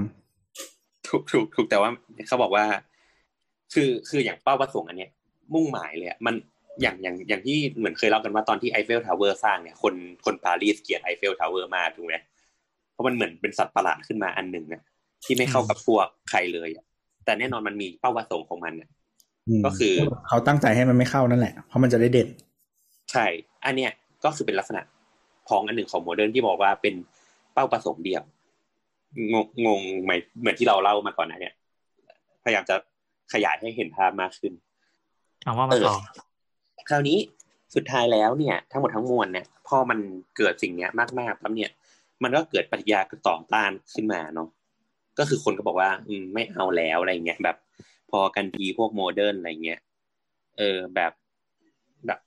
[0.52, 1.90] ำถูกถูกถูกแต่ว่า
[2.26, 2.64] เขาบอกว่า
[3.74, 5.10] คือคืออย่างเป้าประสงค์อันเนี้ย
[5.54, 6.34] มุ่งหมายเลยอะมัน
[6.80, 12.14] อย่างอย่างอย่างที่เหมือนเคยเล่ากันว่าตอนที่ไอเฟลทาวเวอร์สร้างเนี่ยคนคนปารีสเกลียด Eiffel Tower มากถูกไหม
[12.92, 14.82] เพราะมันเหมือนเป็นสัตว์ประหลาดขึ้นมาอันหนึ่งนะ
[15.24, 16.84] ที่ไม่เข้ากับพวกใครเลยอะ
[17.24, 18.88] แต่แน่นอนมันมีเป้าประสงค์ของมันอะ
[19.60, 19.94] มก็คือ
[20.28, 22.28] เขาตั้งใจให้มันไม่เข้านั่นแหละ เพราะมันจะได้เด่น
[23.12, 23.26] ใช่
[23.64, 23.92] อันเนี้ย
[24.24, 24.82] ก็คือเป็นลักษณะ
[25.48, 26.94] ของอันหนึ่งของโมเดิร์นที่บอกว่าเป็น
[27.54, 28.22] เป้าประสงค์เดียว
[29.32, 31.54] งงงงไหมเหมือนที่เราเล่ามาก่อนนะเนี่ย
[32.44, 32.76] พยายามจะ
[33.32, 34.52] ขยายให้เห็นภาพมากขึ้น
[35.44, 35.96] เอาว่ามาต่อ
[36.88, 37.18] คราวนี้
[37.74, 39.98] สุดท้ายแล้วเนี่ย ทั้งหมดทั้งมวลเนี่ยพอมัน
[40.36, 41.70] เกิดสิ่งเนี้ยมากๆปั๊บเนี่ย
[42.22, 44.48] มันก็เกิดปฏิกิริยาต่อต้านขึ้นมาเนาะ
[45.18, 47.56] ก็คือคนก็บอกว่า อืมไม่เอาแล้วอะไรเงี้ยแบบ
[48.10, 49.80] พอกันทีพวกโมเดิร์นอะไรเงี้ย
[50.58, 51.12] เออแบบ
[52.06, 52.20] แบบ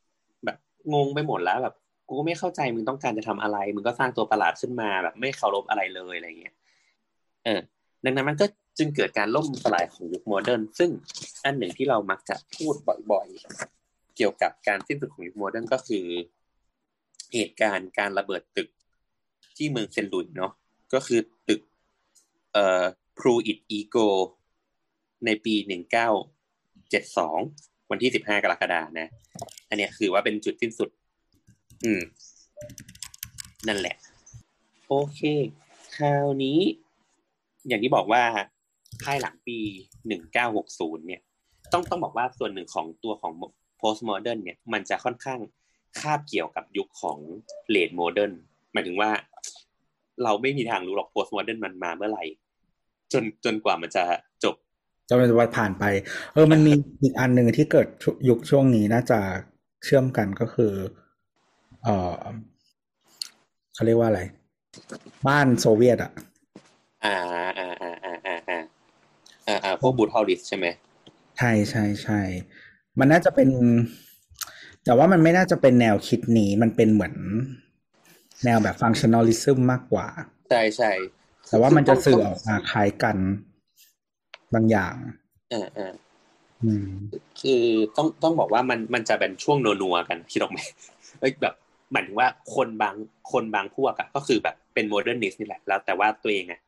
[0.45, 0.57] แบบ
[0.93, 1.75] งงไปหมดแล้วแบบ
[2.09, 6.55] กูไม่เข้าใจมึงต้องการจะทำอะไร มึงก็สร้างตัวประหลาดขึ้นมาแบบไม่เคารพอะไรเลยอะไรเงี้ย
[7.45, 7.59] เออ
[8.03, 8.45] ดังนั้นมันก็
[8.77, 10.89] จึงเกิดการล่มสลายของยุคโมเดิร์นซึ่ง
[11.43, 12.73] อันหนึ่งที่เรามักจะพูด
[13.11, 16.05] บ่อยๆ เกี่ยวกับการสิ้นสุดของยุคโมเดิร์นก็คือ
[17.33, 18.69] เหตุการณ์การระเบิดตึก
[19.57, 20.51] ที่เมืองเซนต์หลุยส์เนาะ
[20.93, 21.19] ก็คือ
[23.17, 23.97] Pruitt-Igoe
[25.25, 26.09] ในปีหนึ่งเก้า
[26.89, 27.37] เจ็ดสอง
[27.91, 29.07] วันที่สิบห้ากรกฎานะ
[29.69, 30.89] อันนี้คือว่าเป็นจุดสิ้นสุด
[31.85, 32.01] อืม
[33.67, 33.95] นั่นแหละ
[34.87, 35.21] โอเค
[35.95, 36.59] คราวนี้
[37.67, 38.23] อย่างที่บอกว่า
[39.03, 39.57] ภายหลังปี
[40.07, 41.21] หนึ่งเก้าหกศูนย์เนี่ย
[41.73, 43.33] ต้องต้องบอกว่าส่วนหนึ่งของตัวของ
[43.81, 45.39] postmodern เนี่ย มันจะค่อนข้าง
[45.99, 47.17] คาบเกี่ยวกับยุคของ
[47.73, 48.33] late modern
[48.73, 49.11] หมายถึงว่า
[50.23, 52.23] เราไม่มีทางรู้หรอก postmodern มันมาเมื่อไหร่
[53.13, 54.03] จนจนกว่ามันจะ
[54.43, 54.55] จบ
[55.09, 55.83] จนวันผ่านไป
[56.33, 57.87] เออ มันมีอีกอันหนึ่งที่เกิด
[58.29, 59.19] ยุคช่วงนี้น่าจะ
[59.83, 60.73] เชื่อมกันก็คือ
[61.83, 62.19] เออ
[63.73, 64.21] เขาเรียกว่าอะไร
[65.27, 66.11] บ้านโซเวียตอะ
[67.05, 67.15] อ่า
[67.57, 70.65] อ่าอ่าอ่าอ่าอ่าอ่าพวก Brutalist ใช่ไหม
[71.37, 72.21] ใช่ใช่ใช่
[72.99, 73.49] มันน่าจะเป็น
[74.85, 77.15] แต่ว่ามันไม่น่าจะเป็นแนวคิดนี้ มันเป็นเหมือน
[78.45, 80.07] แนวแบบ functionalism มากกว่า
[80.49, 80.91] ใช่ใช่
[81.49, 83.17] แต่ว่ามันจะสื่อออกมาคล้ายกัน
[84.53, 84.95] บางอย่าง
[85.53, 85.93] อ่าอ่า
[86.63, 86.87] อืม
[87.41, 87.63] คือ
[87.97, 90.59] ต้องต้องบอกว่ามันมันจะเป็นช่วงนัวๆกันคิดออกไหม
[91.19, 91.55] เอ้ยแบบ
[91.91, 92.95] หมายถึงว่าคนบาง
[93.31, 96.61] คนบางพวกอะก็คือแบบเป็น modernist นี่แหละแล้วแต่ว่าตัวเองอะ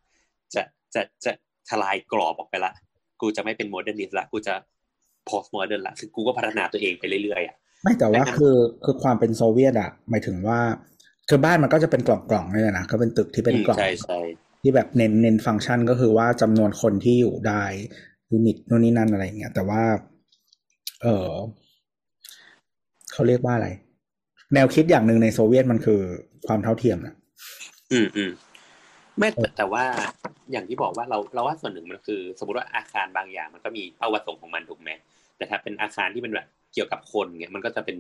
[0.54, 0.62] จะ
[0.94, 1.32] จะจะ
[1.70, 2.72] ทลายกรอบออกไปละ
[3.22, 4.54] กูจะไม่เป็น modernist ละกูจะ
[5.26, 8.56] postmodern ละคือกูก็พัฒนาตัวเองไปเรื่อยๆอะไม่แต่ว่าดังนั้นคือ
[8.86, 10.60] คือความเป็นโซเวียตอะหมายถึงว่า
[11.30, 14.20] คือบ้านมันก็จะเป็นกล่องๆนี่แหละนะก็เป็นตึกที่เป็นอืมกล่องใช่ใช่
[14.62, 17.64] ที่แบบเน้นเน้นฟังก์ชันก็คือว่าจำนวนคนที่อยู่ได้
[18.30, 19.84] ยูนิตนู่นนี่นั่นอะไรอย่างเงี้ย แต่ว่า
[21.02, 21.28] เออ
[23.12, 23.70] เขาเรียกว่าอะไร
[24.54, 26.00] แนวคิดอย่างหนึ่งในโซเวียตมันคือ
[26.48, 27.16] ความเท่าเทียมนะ
[27.92, 28.32] อืมอืม
[29.18, 29.84] ไม่แต่แต่ว่า
[30.52, 34.90] อย่างที่บอกว่าเราเราว่าส่วนหนึ่งมันคือ สมมติว่าอาคารบางอย่างมันก็มีเป้าประสงค์ของมันถูกไหม
[35.38, 37.98] แต่ถ้าเป็นอาคารที่เป็นแบบเกี่ยวกับคนเนี่ยมันก็จะเป็น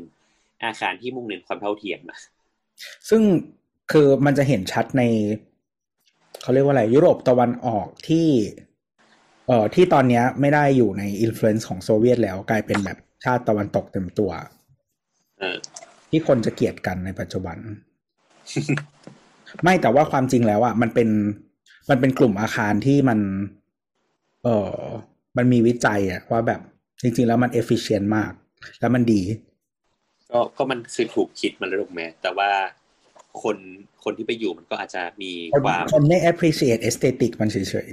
[0.63, 2.19] อาคารที่มุ่งเน้นความเท่าเทียมอะ
[3.09, 3.21] ซึ่ง
[3.91, 5.03] คือมันจะเห็นชัดใน
[6.41, 8.27] เขาเรียกว่าอะไรยุโรปตะวันออกที่
[9.47, 14.31] เอ่อที่ตอนเนี้ยไม่ได้อยู่ในอิ f ฟ u เ n นซ์ของโซเวียตแล้วกลายเป็นแบบชาติตะวันตกเต็มตัว
[15.39, 15.57] เออ
[16.09, 17.57] ที่คนจะเกลียดกันในปัจจุบัน
[19.63, 21.09] ไม่แต่ว่าความจริงแล้วอะมันเป็น
[21.89, 23.19] มันเป็นกลุ่มอาคารที่มัน
[24.43, 24.73] เออ
[25.37, 26.61] มันมีวิจัยอะว่าแบบ
[27.01, 28.31] จริง ๆ แล้วมัน efficient มาก
[28.79, 29.21] แล้วมันดี
[30.31, 32.49] ก็ก็มันคือถูกคิดมาแล้วถูกไหมแต่ว่า
[33.43, 33.57] คน
[34.03, 37.57] คนที่ไปอยู่มันก็อาจจะมีคนความคนไม่ appreciate aesthetic มันเฉ
[37.87, 37.89] ย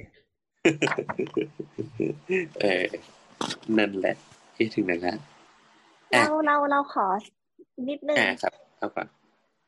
[2.62, 2.84] เออ
[3.78, 4.16] นั่นแหละ
[4.57, 5.18] ที่ถึงนั้นแล้ว
[6.12, 7.07] เราเราเราขอ
[7.89, 9.07] นิดนึงอ่าครับเอาก่อน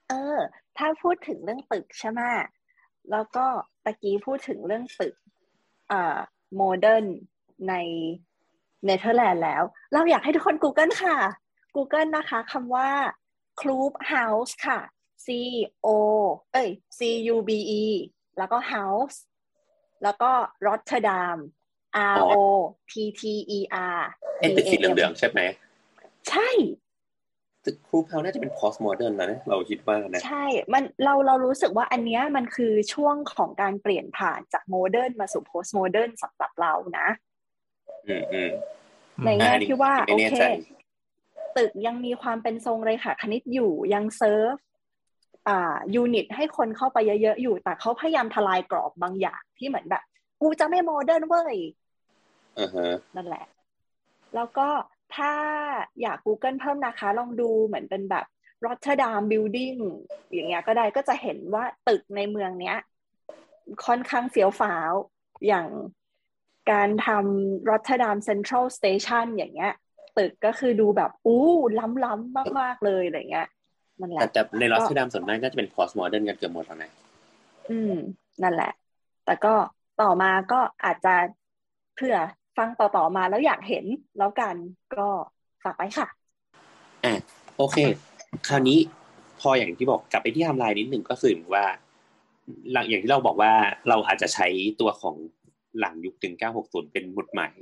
[0.09, 0.39] เออ
[0.79, 2.21] ถ้าพูดถึงเรื่องตึกใช่ไหม
[3.11, 3.47] แล้วก็
[3.85, 5.15] ตะกี้พูดถึงเรื่องตึก
[5.93, 6.17] อ่า
[6.57, 7.05] โมเดิร์น
[7.69, 7.75] ใน
[8.85, 9.63] เนเธอร์แลนด์แล้ว
[9.93, 11.17] เราอยากให้ทุกคน Google ค่ะ
[11.77, 12.89] Google นะคะคำว่า
[13.61, 14.81] c l o o p House ค่ะ
[15.27, 15.29] C
[15.87, 15.89] O
[16.53, 17.01] เอ้ย C
[17.35, 17.51] U B
[17.81, 17.85] E
[18.39, 19.17] แล้วก็ House
[20.03, 20.31] แล้วก็
[20.67, 21.37] Rotterdam
[22.15, 22.35] R O
[22.91, 23.23] T T
[23.59, 23.61] E
[23.97, 24.01] R
[24.39, 25.41] ไอ้ตึกสีเหลืองๆใช่ไหม
[26.29, 26.49] ใช่
[27.65, 37.09] ตึกครูเพาน่าจะเป็น post modern แล้วนะ เราคิดว่านะ ใช่ มันเราเรารู้สึกว่าอันเนี้ยมันคือช่วงของการเปลี่ยนผ่านจากโมเดิร์นมาสู่โพสต์โมเดิร์นสำหรับเรานะ
[38.07, 38.51] อืมอืม
[39.25, 40.45] ในแง่อ่าอันนี้ที่ว่าไม่โอแน่เคใจ
[41.57, 44.68] ตึกยังมีความเป็นทรงเรขาคณิตอยู่ยังเซิร์ฟอ่า
[45.95, 50.03] unit ให้คนเข้าไปเยอะๆอยู่ แต่เขาพยายามทลายกรอบบางอย่างที่เหมือนแบบ
[50.43, 51.57] กูจะไม่โมเดิร์นเว้ย
[52.59, 53.47] อ่าฮะนั่นแหละ
[54.35, 54.69] แล้วก็
[55.17, 55.33] ถ้า
[56.03, 58.25] อยาก Google เพิ่มนะคะ ลองดูเหมือนเป็นแบบ
[58.65, 59.79] Rotterdam Building
[60.33, 62.77] อย่างเงี้ยก็ได้ก็จะเห็นว่าตึกในเมืองเนี้ย
[63.87, 64.93] ค่อนข้างเฟี้ยวฟ้าว
[65.47, 65.67] อย่าง
[66.71, 69.73] การทำ Rotterdam Central Station อย่างเงี้ย
[70.19, 71.47] ตึกก็คือดูแบบ อู้
[72.05, 73.49] ล้ำๆมาก ๆ เลยอะไรเงี้ย
[74.01, 76.91] นั่นแหแต่ละ แต่ในรอสเตอร์ดัมส่วนมากน่าจะเป็น post modern กันเกือบหมดแล้วนะ
[77.71, 77.95] อืม
[78.43, 78.73] นั่นแหละ
[79.25, 79.55] แต่ก็
[80.03, 81.15] ต่อมาก็อาจจะ
[81.95, 82.17] เผื่อ
[82.59, 83.85] ฟังต่อๆมาแล้วอยากเห็น
[84.19, 84.55] แล้วกัน
[84.97, 85.07] ก็
[85.65, 86.07] ฝากไปค่ะ
[87.05, 87.15] อะ
[87.57, 87.77] โอเค
[88.49, 88.79] คราวนี้
[89.41, 91.67] พออย่างที่บอกกลับไปที่ไทำลายนิดหนึ่งก็คือว่า
[92.73, 93.53] หลังอย่างที่เราบอกว่า
[93.89, 94.47] เราอาจจะใช้
[94.81, 95.17] ตัวของ
[95.79, 97.53] หลังยุคถึง 960 เป็นหมุดหมาย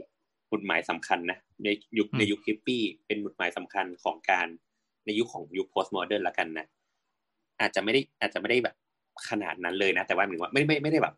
[0.48, 1.68] หมุดหมายสำคัญนะใน
[1.98, 4.48] ยุคอืมในยุคฮิปปี้เป็นหมุดหมายสำคัญของการ
[5.06, 6.66] ในยุคของยุค post modern ละกันนะ
[7.60, 8.74] อาจจะไม่ได้อาจจะไม่ได้แบบ
[9.28, 11.14] ขนาดนั้นเลยนะ แต่ว่าหมายถึงว่าไม่ไม่ไม่ได้แบบ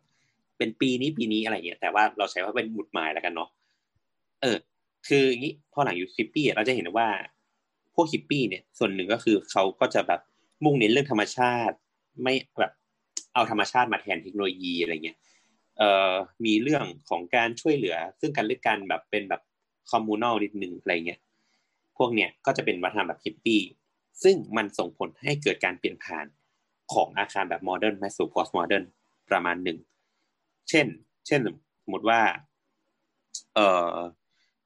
[0.57, 3.49] เป็นปีนี้ปีนี้อะไรเงี้ยแต่ว่าเราใช้ว่าเป็นหมุดหมายแล้วกันเนาะ
[4.41, 4.57] เออ
[5.07, 7.07] คืออย่างนี้พอหลังยุคฮิปปี้เราจะเห็นว่า
[7.95, 10.21] พวกฮิปปี้เนี่ย ส่วนหนึ่งก็คือเขาก็จะแบบ
[10.63, 11.75] มุ่งเน้นเรื่องธรรมชาติ
[12.23, 12.71] ไม่แบบ
[13.33, 15.17] เอาธรรมชาติมาแทนเทคโนโลยีอะไรเงี้ย
[15.77, 16.13] เอ่อ
[16.45, 19.41] มีเรื่องของการช่วยเหลือ ซึ่งกันและกันแบบเป็นแบบ
[19.91, 21.19] communal นิดนึงอะไรเงี้ย
[21.97, 23.61] พวกเนี้ยก็จะเป็นวัฒนธรรมแบบฮิปปี้
[24.23, 26.25] ซึ่งมันส่งผลให้เกิดการเปลี่ยนผ่าน
[26.93, 28.85] ของอาคารแบบโมเดิร์นมาสู่ postmodern
[29.29, 29.77] ประมาณหนึ่ง
[30.69, 30.87] เช่น
[31.27, 31.39] เช่น
[31.83, 32.19] สมมติว่า
[33.55, 33.95] เอ่อ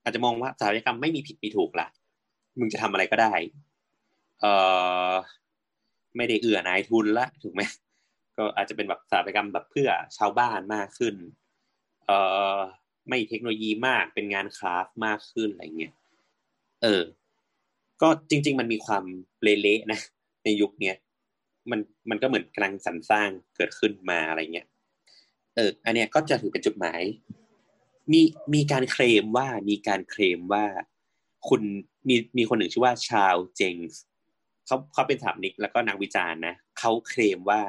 [0.04, 1.88] อาจจะมองว่าสถาปัตยกรรมไม่มีผิดมีถูกละ
[2.60, 3.34] มึงจะทำอะไรก็ได้
[4.42, 4.54] เอ่
[5.12, 5.14] อ
[6.18, 7.62] ไม่ได้เอื้อนายทุนละถูกไหม
[8.38, 11.16] ก็อาจจะเป็นแบบสถาปัตยกรรมแบบเพื่อชาวบ้านมากขึ้น
[12.06, 12.18] เอ่
[12.58, 12.60] อ
[13.10, 15.94] ไม่เทคโนโลยีมาก เป็นงานคราฟมากขึ้นอะไรเงี้ย
[16.84, 17.04] เออ
[18.04, 19.04] ก็จริง ๆ มันมีความ
[19.44, 20.00] เละๆนะ
[20.44, 20.96] ในยุคเนี้ย
[21.72, 21.80] มัน
[22.10, 24.68] มันก็เหมือนกำลังสรรสร้างเกิดขึ้นมาอะไรเงี้ย
[25.56, 27.02] เอออันเนี้ยก็จะถือเป็นจุดหมาย
[28.12, 28.22] มี
[28.54, 30.66] มีการเคลมว่ามีการเคลมว่า
[31.50, 31.62] คุณ
[32.08, 34.02] มีมีคนหนึ่งชื่อว่าชาลเจงส์
[34.66, 37.62] เขาเขาเป็นสถาปนิกแล้วก็นักวิจารณ์นะเขาเคลมว่า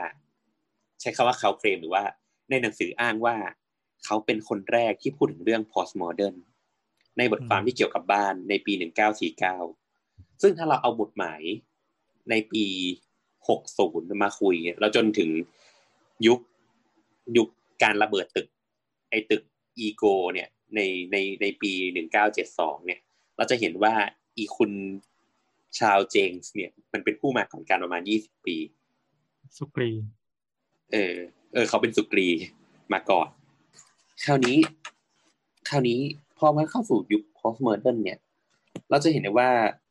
[1.00, 2.04] ใช้คาว่าเขาเคลมหรือว่า
[2.50, 3.36] ในหนังสืออ้างว่า
[4.04, 6.36] เขาเป็นคนแรกที่พูดถึงเรื่อง postmodern
[7.18, 9.83] ในบทความที่เกี่ยวกับบ้านในปี 1949
[10.46, 11.42] ซึ่งถ้าเราเอาบทหมาย
[12.30, 12.64] ในปี
[13.44, 15.30] 60 มาคุย แล้วจนถึง
[16.26, 16.40] ยุค
[17.36, 17.48] ยุค
[17.82, 18.48] การระเบิดตึก
[19.10, 19.42] ไอตึก
[19.78, 20.80] อีโกเนี่ยใน
[21.12, 21.72] ในในปี
[22.28, 23.00] 1972 เนี่ย
[23.36, 23.94] เราจะเห็นว่า
[24.36, 24.72] อีคุณ
[25.78, 28.56] ชาวเจงส์เนี่ย มันเป็นผู้มาก่อนการประมาณ 20 ปี
[29.56, 29.90] สุกรี
[30.92, 31.16] เออ
[31.52, 32.28] เออ เขาเป็นสุกรี
[32.92, 33.28] มาก่อน
[34.24, 34.58] คราวนี้
[35.68, 36.00] คราวนี้
[36.38, 38.18] พอมันเข้าสู่ยุค postmodern เนี่ย
[38.90, 39.83] เราจะเห็นได้ว่าเอ่อ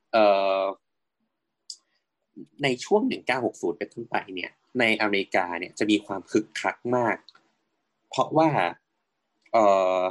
[2.64, 3.01] ในช่วง
[3.41, 7.18] 1960 เป็นต้นไปเนี่ย ในอเมริกาเนี่ยจะมีความคึกคักมาก
[8.09, 8.49] เพราะว่า
[9.51, 9.57] เอ
[9.99, 10.01] อ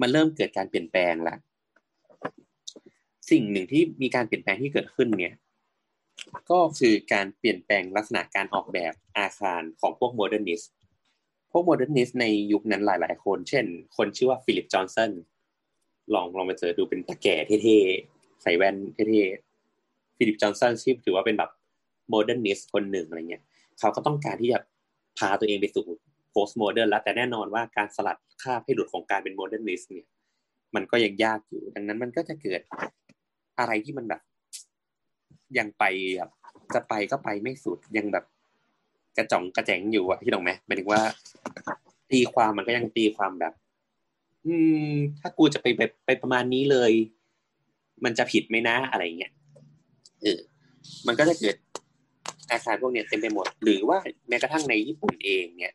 [0.00, 1.36] มันเริ่มเกิดการเปลี่ยนแปลงละ
[3.30, 5.34] สิ่งหนึ่งที่มีการเปลี่ยนแปลงที่เกิดขึ้นเนี่ย
[6.50, 10.62] ก็คือการเปลี่ยนแปลงลักษณะการออกแบบอาคารของพวก modernist
[11.52, 13.64] พวก modernist ในยุคนั้นหลาย ๆ คน เช่น
[13.96, 15.10] คนชื่อว่าฟิลิปจอห์นสัน
[16.14, 21.50] ลองลองไปเจอดูเป็นตาแก่เท่ๆ ใส่แว่นเท่ๆฟิลิปจอห์นสันที่ถือว่าเป็นแบบ
[22.10, 23.42] modernist คนหนึ่งอะไรเงี้ย
[23.78, 24.58] เขาก็ต้องการที่จะ
[25.18, 25.86] พาตัวเองไปสู่
[26.30, 30.06] postmodern แล้วแต่แน่นอนว่าการสลัดคราบให้หลุดของการเป็น modernist เนี่ย
[30.74, 32.60] มันก็ยังยากอยู่ ดังนั้นมันก็จะเกิด
[33.58, 34.20] อะไรที่มันแบบ
[35.58, 35.84] ยังไป
[36.16, 36.30] แบบ
[36.74, 38.24] จะไปก็ไปไม่สุดยังแบบ
[39.16, 41.00] กระจ่องกระแจงอยู่อะที่ตรงไหมหมายถึงว่า
[42.10, 43.52] ตีความมันก็ยังตีความแบบ
[44.46, 44.54] อื
[44.90, 46.92] ม ถ้ากูจะไปแบบไปประมาณนี้เลย
[48.04, 49.32] มันจะผิดไหมนะอะไรเงี้ย
[50.22, 50.38] เออ
[51.06, 51.56] มันก็จะเกิด
[52.50, 55.74] อาคารพวกเนี้ยเต็มไปหมด หรือว่าแม้กระทั่งในญี่ปุ่นเองเนี่ย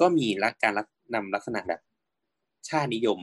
[0.00, 0.72] ก็มีลักการ
[1.14, 1.80] นำลักษณะแบบ
[2.68, 3.18] ชาตินิยม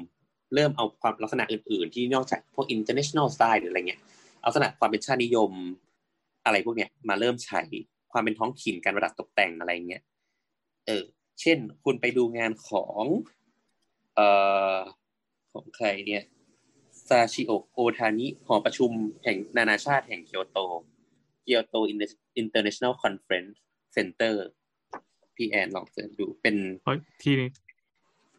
[0.53, 4.01] เริ่มเอาความลักษณะอื่น ๆ ที่นอกจากพวก international style หรืออะไรเงี้ย
[4.41, 5.51] เอาลักษณะความเป็นชาตินิยม
[6.45, 7.61] อะไรพวกเนี้ยมาเริ่มใช้
[8.11, 10.03] ความเป็นท้องถิ่นการประดับตกแต่งอะไรเงี้ย
[10.87, 11.03] เออ
[11.41, 13.03] เช่น คุณไปดูงานของ
[14.15, 14.27] เอ่
[14.75, 14.77] อ
[15.53, 16.23] ของใครเนี่ย
[17.09, 18.91] ซาชิโอโอทานิหอประชุม
[19.23, 20.59] แห่งนานาชาติแห่งเกียวโต
[21.43, 21.91] Kyoto
[22.41, 24.45] International Conference Center
[25.35, 26.55] พี่แอนลองเสิร์ชดูเป็น
[26.85, 27.49] เฮ้ยที่นี่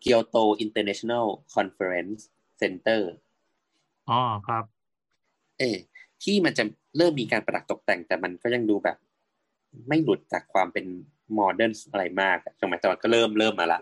[0.01, 3.11] Kyoto International Conference Center
[4.11, 4.65] อ๋อครับ
[5.59, 5.77] เออ
[6.23, 6.65] ที่มันจะ
[6.97, 8.97] เริ่มมีการประดับตกแต่งแต่มันก็ยังดูแบบ
[9.89, 10.87] ไม่หลุดจากความเป็น
[11.35, 13.81] โมเดิร์นอะไรมากอะสมัยตอนก็เริ่มเริ่มมาละ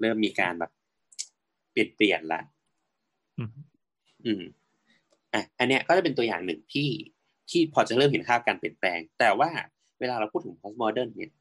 [0.00, 0.70] เริ่มมีการแบบ
[1.72, 2.40] เปลี่ยนเปลี่ยนละ
[4.24, 4.42] อืม
[5.34, 6.88] อะอันเนี้ยก็จะเป็นตัวอย่างหนึ่งที่
[7.50, 9.50] ที่พอจะเริ่มเห็นภาพการเปลี่ยนแปลง แต่ว่า
[10.00, 11.32] เวลาเราพูดถึง postmodern เนี่ย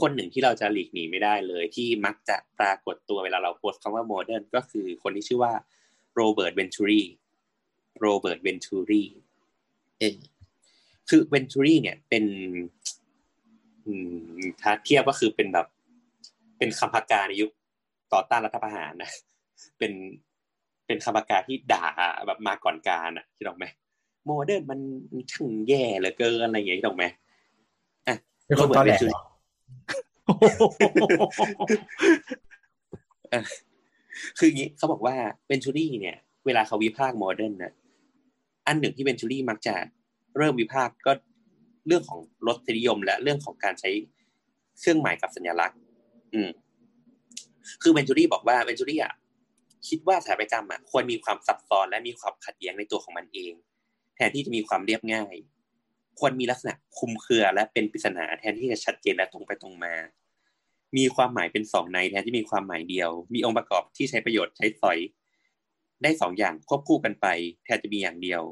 [0.00, 5.52] คนหนึ่งที่เราจะหลีกหนีไม่ได้เลย ที่มักจะปรากฏตัวเวลาเราโพสคำว่า modern ก็คือคนที่ชื่อว่า
[6.14, 7.02] โรเบิร์ตเวนทูรี
[8.00, 9.04] โรเบิร์ตเวนทูรี
[9.98, 10.18] เออ
[11.08, 12.24] คือเวนทูรีเนี่ยเป็น
[13.86, 13.92] อื
[14.36, 15.66] มถ้าเทียบก็คือเป็นแบบ
[16.58, 17.50] เป็นคำ ผกาในยุค
[18.12, 19.10] ต่อต้านรัฐประหารนะ
[19.78, 19.92] เป็น
[20.92, 21.86] เป็นคำ ผกาที่ด่า
[22.26, 23.64] แบบมาก่อนการอะคิดออกไหม
[24.24, 24.80] โมเดิร์นมัน
[25.32, 27.04] ช่างแย่เหลือเกินอะไรอย่างเงี้ยคิดออกไหม
[28.08, 28.16] อะ
[28.46, 29.20] เป็นคนตอแหลเหรอ
[33.30, 33.44] เออ
[34.38, 35.16] คืออย่างนี้เขาบอกว่า
[35.46, 36.16] เวนชูรี่เนี่ย
[36.46, 37.72] เวลาเขาวิพากษ์โมเดิร์นนะ
[38.66, 39.74] อันหนึ่งที่เวนชูรี่มักจะ
[40.38, 41.12] เริ่มวิพากษ์ก็
[41.86, 43.90] เรื่องของรสนิยม และเรื่องของการใช้
[44.80, 45.78] เครื่องหมายกับสัญลักษณ์
[46.34, 46.50] อืม
[47.82, 49.12] คือเวนจูรี่บอกว่าเวนจูรี่อะ
[49.88, 53.52] คิดว่าสถาปัตยกรรมอะควรมีความซับซ้อนและมีความขัดแย้งในตัวของมันเอง
[54.14, 55.34] แทนที่จะมีความเรียบง่าย
[56.18, 59.94] ควรมีลักษณะคุมเครือและเป็นปริศนาแทนที่จะชัดเจนและตรงไปตรงมา
[60.96, 64.98] มีความหมายเป็นสองในแทนที่มีความหมายเดียว มีองค์ประกอบที่ใช้ประโยชน์ใช้สอย
[66.02, 67.26] ได้สองอย่างควบคู่กันไป
[67.64, 68.42] แทนจะมีอย่างเดียว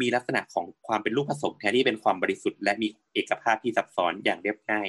[0.00, 4.88] มีลักษณะของความเป็นรูปผสม แทนที่เป็นความบริสุทธิ์และมีเอกภาพที่ซับซ้อนอย่างเรียบง่าย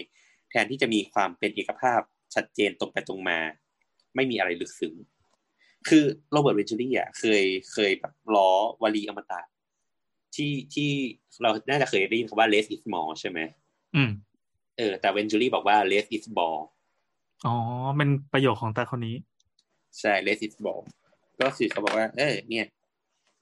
[0.49, 2.01] แทนที่จะมีความเป็นเอกภาพ
[2.35, 3.39] ชัดเจนตรงไปตรงมา
[4.15, 4.93] ไม่มีอะไรลึกซึ้ง
[5.87, 8.49] คือโรเบิร์ตเวนจูรี่อะเคยเคยแบบล้อ
[8.81, 9.41] วลีอมตะ
[10.35, 10.89] ที่ที่
[11.41, 13.39] เราน่าจะเคยได้ยินคำว่า less is more ใช่ไหม
[13.95, 14.09] อืม
[14.77, 16.59] เออ แต่เวนจูรี่บอกว่า less is more
[17.45, 17.55] อ๋อ
[17.97, 19.15] เป็นประโยคของตาคนนี้
[19.99, 20.83] ใช่ less is more
[21.41, 22.65] ก็คือเขาบอกว่า เออ เนี่ย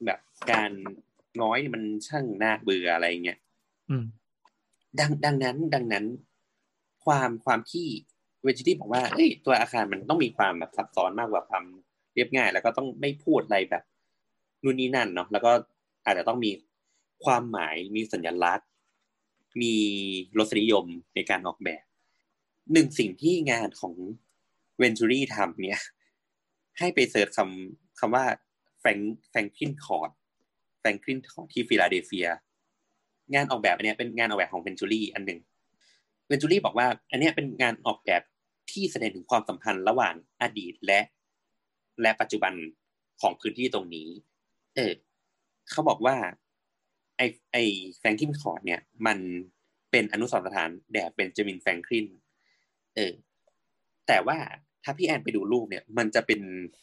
[0.05, 0.19] แบบ
[0.51, 0.71] การ
[1.41, 3.39] น้อยมันช่างน่าเบื่ออะไรเงี้ย
[3.89, 4.03] อืม
[4.99, 6.05] ดังดังนั้นดังนั้น
[7.05, 7.87] ความความที่
[8.43, 11.65] เวนจูรี่บอกว่าเอ้ยตัวอาคารมันต้องมีความแบบซับซ้อนมากกว่าความ
[12.15, 13.83] เรียบง่าย แล้วก็ต้องไม่พูดอะไรแบบ
[14.63, 15.51] นู่นนี่นั่นเนาะแล้วก็
[16.05, 16.51] อาจจะต้องมี
[17.23, 18.67] ความหมายมีสัญลักษณ์
[19.61, 19.75] มี
[20.37, 20.85] รสนิยม
[21.15, 21.83] ในการออกแบบ
[22.73, 23.93] หนึ่งสิ่งที่งานของ
[24.77, 25.81] เวนจูรี่ทำเนี่ย
[26.79, 28.25] ให้ไป search คำคำว่า
[28.79, 30.11] Franklin Franklin Court
[30.79, 32.27] Franklin Court ที่ฟิลาเดลเฟีย
[33.33, 35.39] งานออกแบบอันนี้เป็นงานออกแบบของเวนจูรี่อันหนึ่ง
[36.27, 38.21] เวนจูรี่บอกว่า อันนี้เป็นงานออกแบบ
[38.71, 40.99] ที่แสดงถึงความสัมพันธ์ระหว่างอดีตและ
[42.01, 42.53] และปัจจุบัน
[43.21, 44.07] ของพื้นที่ตรงนี้
[44.75, 44.93] เออ
[45.71, 46.15] เขาบอกว่า
[47.17, 47.21] ไอ
[47.51, 47.57] ไอ
[47.97, 49.17] แฟรงคลินคอร์ดเนี่ย มัน
[49.91, 52.07] เป็นอนุสรณ์สถานแด่เบนจามินแฟรงคลิน
[52.95, 53.13] เออ
[54.07, 54.37] แต่ว่า
[54.83, 56.39] ถ้าพี่แอนไปดูรูปเนี่ย มันจะเป็น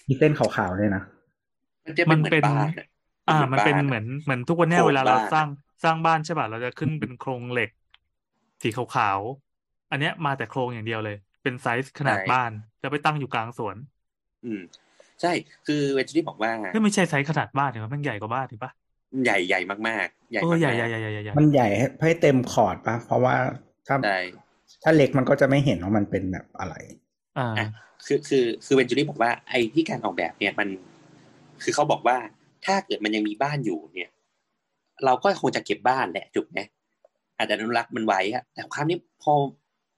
[0.09, 1.03] มีเส้นขาวๆเลยนะ
[1.87, 2.87] มันจะเป็นเหมือนบ้านอะ
[3.29, 5.49] อ่า มันเป็นบ้เหมือนเหมือนทุกวันเนี้ยโครงเวลาเราบ้านสร้าง
[5.85, 7.71] สร้างบ้านใช่ป่ะเราจะขึ้นเป็นโครงเหล็ก
[8.63, 12.51] สีขาวๆ อันเนี้ยมาแต่โครงอย่างเดียวเลย เป็นไซส์ขนาดบ้าน
[12.81, 13.77] แล้วไปตั้งอยู่กลางสวน
[14.45, 14.63] อืม
[15.23, 15.33] ใช่
[15.67, 18.71] คือเวนจูรี่บอกว่าเฮ้ยไม่ใช่ไซส์ขนาดบ้านเหรอมันใหญ่กว่าบ้านถูกปะ
[19.25, 23.35] ใหญ่ใหญ่มากๆ ใหญ่เออมากๆใหญ่ใหญ่ใหญ่ใหญ่ใหญ่มันใหญ่ให้ให้เต็มคอร์ดปะเพราะว่า
[23.87, 24.19] ถ้าใช่
[24.83, 26.75] ถ้าเล็กมันก็จะไม่เห็นว่ามันเป็นแบบอะไร
[27.39, 27.69] อ่าอะ
[28.07, 30.69] คือคือคือเวนจูรี่บอกว่าไอ้ที่การออกแบบเนี่ยมัน
[31.63, 32.17] คือเขาบอกว่า
[32.65, 34.11] ถ้าเกิดมันยังมีบ้านอยู่เนี่ย
[35.05, 36.61] เราก็คงจะเก็บบ้านแหละถูกไหม
[37.37, 39.33] อาจจะอนุรักษ์มันไว้อะแต่คราวนี้พอ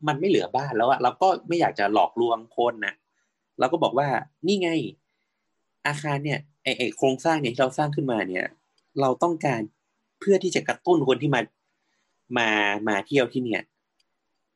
[0.09, 2.95] มันไม่เหลือบ้านแล้วอะเราก็ไม่อยากจะหลอกลวงคนนะ
[3.59, 4.09] เราก็บอกว่า
[4.47, 4.71] นี่ไง
[5.87, 8.47] อาคารเนี่ยไอไอโครงสร้างเนี่ยที่เราสร้างขึ้นมาเนี่ย
[9.01, 9.61] เราต้องการ
[10.21, 11.41] เพื่อที่จะกระตุ้นคนที่มา
[12.39, 12.49] มา
[12.89, 13.63] มาเที่ยวที่เนี่ย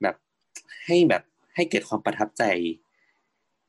[0.03, 0.14] แบบ
[0.85, 1.22] ให้แบบ
[1.55, 2.43] ให้เกิดความประทับใจ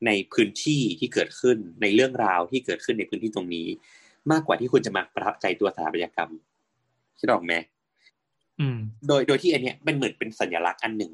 [0.06, 3.68] ในพื้นที่ที่เกิดขึ้นในเรื่องราวที่เกิดขึ้นในพื้นที่ตรงนี้
[4.32, 6.32] มากกว่าที่คุณจะมาประทับใจตัวสถาปัตยกรรม
[7.20, 7.54] คิดออกไหม
[8.60, 11.12] อืมโดยโดยที่อันเนี้ยเป็นเหมือนเป็นสัญลักษณ์อันหนึ่ง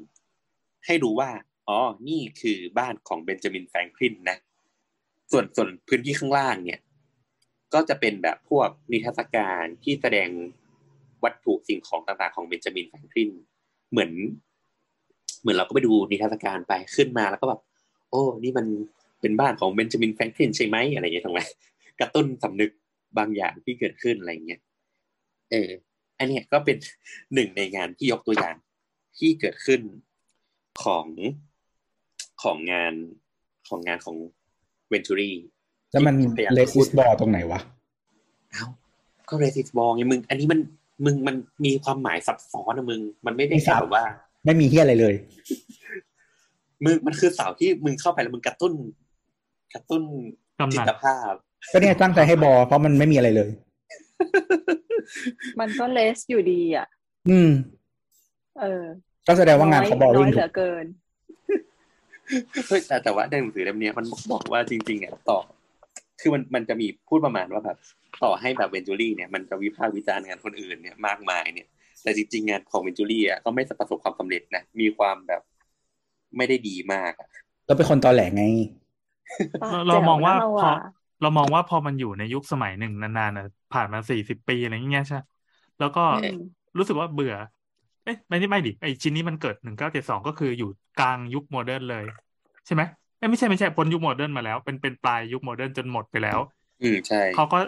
[0.86, 1.30] ให้รู้ว่า
[1.68, 1.78] อ๋อ
[2.08, 4.36] นี่คือบ้านของเบนจามินแฟรงคลินนะ
[5.32, 6.80] ส่วนส่วนพื้นที่ข้างล่างเนี่ย
[7.74, 10.28] ก็จะเป็นแบบพวกนิทรรศการที่แสดง
[11.24, 13.30] วัตถุสิ่งของต่างๆ ของเบนจามินแฟรงคลิน
[13.90, 14.10] เหมือน
[15.40, 17.60] เหมือนเราก็ไปดูนิทรรศการไปขึ้นมาแล้วก็แบบ
[18.10, 18.66] โอ้นี่มัน
[19.20, 21.40] เป็นบ้านของเบนจามินแฟรงคลินใช่ไหมอะไรอย่างเงี้ยถูกไหม
[22.00, 22.70] กระตุ้นสำนึก
[23.18, 24.60] บางอย่างที่เกิดขึ้นอะไรเงี้ย
[25.50, 25.70] เออ
[26.18, 26.76] อันเนี้ยก็เป็น
[27.34, 28.56] หนึ่งในงานที่ยกตัวอย่าง
[29.18, 29.80] ที่เกิดขึ้น
[30.84, 31.06] ของ
[32.42, 32.94] ของงาน
[33.68, 34.16] ของงานของ
[34.88, 35.34] เวนทูรี่
[35.92, 36.14] แล้วมัน
[36.54, 37.60] เลสิสบอลตรงไหนวะ
[38.52, 38.64] เอ้า
[39.28, 40.60] ก็เรสิสบอลไงมึง อันนี้มัน
[41.04, 44.04] มึงมันมีความหมายซับซ้อนนะมึง มันไม่ได้ไม่ซัแค่บแบบว่า
[44.44, 45.14] ไม่มีเฮียอะไรเลย
[46.84, 48.72] มึงมันคือเสาที่มึงเข้าไปแล้วมึงกระตุ้น
[49.74, 50.02] กระตุ้น
[50.60, 51.32] กำหนัดจิตภาพ
[51.72, 53.50] ก็เนี่ยตั้งใจให้บอลเพราะมันไม่มีอะไรเลย
[55.60, 56.86] มันก็เลสอยู่ดีอะ
[57.28, 57.50] อืม
[58.60, 58.84] เออ
[59.26, 61.05] ก็แสดงว่างานเขาบอลน้ลิองยถูเหลืกอเกินเฮ้ย
[62.88, 65.38] แต่แต่ว่าในหนังสือเล่มเนี้ยมันบอกว่าจริง ๆอะต่อ
[66.20, 67.78] คือมันมันจะมีพูดประมาณว่าแบบ
[68.24, 71.68] ต่อให้แบบเวนจูรี่เนี่ยมันจะวิพากษ์วิจารณ์งานคนอื่นเนี่ยมากมายเนี่ย
[72.02, 75.42] แต่จริง ๆ งานของเวนจูรี่อะก็ไม่ประสบความสำเร็จนะมีความแบบ
[76.36, 77.28] ไม่ได้ดีมากอะ
[77.66, 78.42] เราเป็นคนตอแหลไง
[79.68, 80.76] เราเรามองว่าแจ๋พอนะ
[81.20, 85.18] เรเรามองว่าพอมันอยู่ในยุคสมัยหนึ่งนานๆนะผ่านมาสี่สิบปีอะไรอย่างเงี้ยใช่
[85.78, 86.36] แล้วก็อืม
[86.78, 87.34] รู้สึกว่าเบื่อ
[88.06, 92.04] เอ๊ะไม่ได้ไม่ดิไอชิ้นนี้มันเกิดหนึ่งเก้าเจ็ดสองก็คืออยู่กลางยุค modern เลย
[92.66, 92.82] ใช่ไหม
[93.18, 96.38] เอ้ยไม่ใช่ไม่ใช่พ้นยุค modern มาแล้ว เป็นเป็นปลายยุค modern จนหมดไปแล้ว
[96.82, 97.58] อืมใช่เขาก็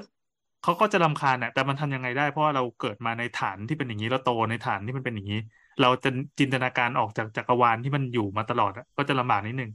[0.62, 5.40] เขาก็จะรำคาญน่ะแต่มันทำยังไงได้เพราะว่าเราเกิดมาในฐานที่เป็นอย่างนี้เราโตในฐานที่มันเป็นอย่างนี้
[5.82, 9.70] เราจะจินตนาการออกจากจักรวาลที่มันอยู่มาตลอดอะก็จะลำบากนิดนึง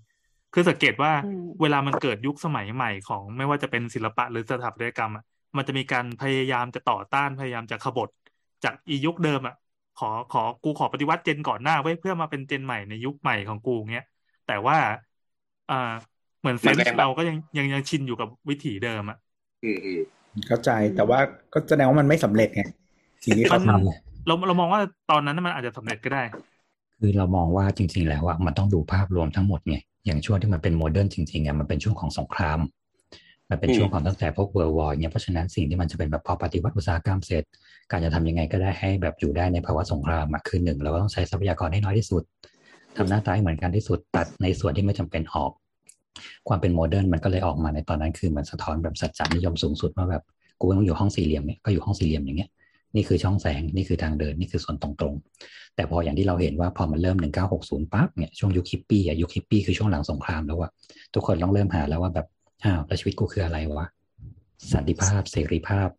[0.54, 5.24] คือสังเกตว่าอืมเวลามันเกิดยุคสมัยใหม่ของไม่ว่าจะเป็นศิลปะหรือสถาปัตยกรรมอะ
[5.58, 8.10] มันจะมีการพยายามจะต่อต้านพยายามจะขบฏ
[8.64, 9.56] จากอียุคเดิมอะ
[10.00, 14.06] ขอขอกูขอปฏิวัติเจนก่อนหน้าไว้เพื่อมาเป็นเจนใหม่ในยุคใหม่ของกูเงี้ย
[14.48, 14.78] แต่ว่า
[15.70, 15.76] อ่า
[16.40, 19.18] เหมือน sense เราก็ยังยังยังชินอยู่กับวิถีเดิมอะ
[19.64, 20.02] อืมอืม
[20.48, 21.20] เข้าใจแต่ว่า
[21.54, 22.64] ก็แสดงว่ามันไม่สำเร็จไง
[23.24, 23.78] สิ่งที่เขาทำมัน
[24.28, 24.82] เราเรามองว่า
[25.12, 26.24] ตอนนั้นมันอาจจะสำเร็จก็ได้
[27.00, 32.60] คือเรามองว่าจริง ๆ แล้วอะมันต้องดูภาพรวมทั้งหมดไงอย่างช่วงที่มันเป็น modern จริงๆอะมันเป็นช่วงของสงคราม
[33.54, 37.44] มันเป็นช่วงของตั้งแต่พวกเวิร์วอร์เนี่ยเพราะฉะนั้นสิ่งที่มันจะเป็นแบบพอปฏิวัติอุตสาหกรรมเสร็จ
[37.92, 42.24] การจะทำยังไงก็ได้ให้แบบอยู่ได้ในภาวะสงครามอะคือหนึ่งเราก็ต้องใช้ทรัพยากรให้น้อยที่สุด
[42.98, 45.52] ทำหน้าตาให้เหมือนกันที่สุดตัดในส่วนที่ไม่จำเป็นออก
[46.48, 50.24] ความเป็น modern มันก็เลยออกมาในตอนนั้นคือมันสะท้อนแบบสัจจานิยมสูงสุดว่าแบบ
[50.60, 52.50] กูต้องอยู่ห้องสี่เหลี่ยมเนี่ยก็อยู่ห้องสี่เหลี่ยมอย่างเงี้ย
[52.96, 57.18] นี่คือช่องแสงนี่คือทางเดินนี่คือส่วนตรงๆ แต่พออย่างที่เราเห็นว่าพอมันเริ่ม
[57.56, 60.72] 1960 ปั๊บเนี่ยช่วงยุคฮิปปี้อะยุคฮิปปี้คือช่วงหลังสงครามแล้วอะ
[61.14, 62.28] ทุกคนต้องเริ่มหาแล้วว่าแบบ
[62.64, 63.88] อ้าวแล้วชีวิตกูคืออะไรวะ
[64.74, 65.90] สันติภาพเสรีภาพ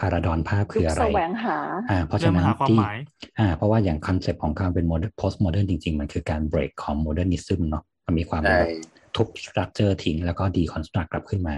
[0.00, 1.58] พาราดอนภาพยุคือคอะไรแสวงหา
[1.90, 2.98] อ่าเพราะเริ่ฉะมนั้นหาความที่หมาย
[3.38, 8.68] อ่า เพราะว่าอย่าง concept ของการเป็น modern post modern จริง ๆ มันคือการ break ของ modernism เนาะมันมีความใช่แบบ
[9.16, 11.54] ทุบ structure ทิ้งแล้วก็ deconstruct กลับขึ้นมา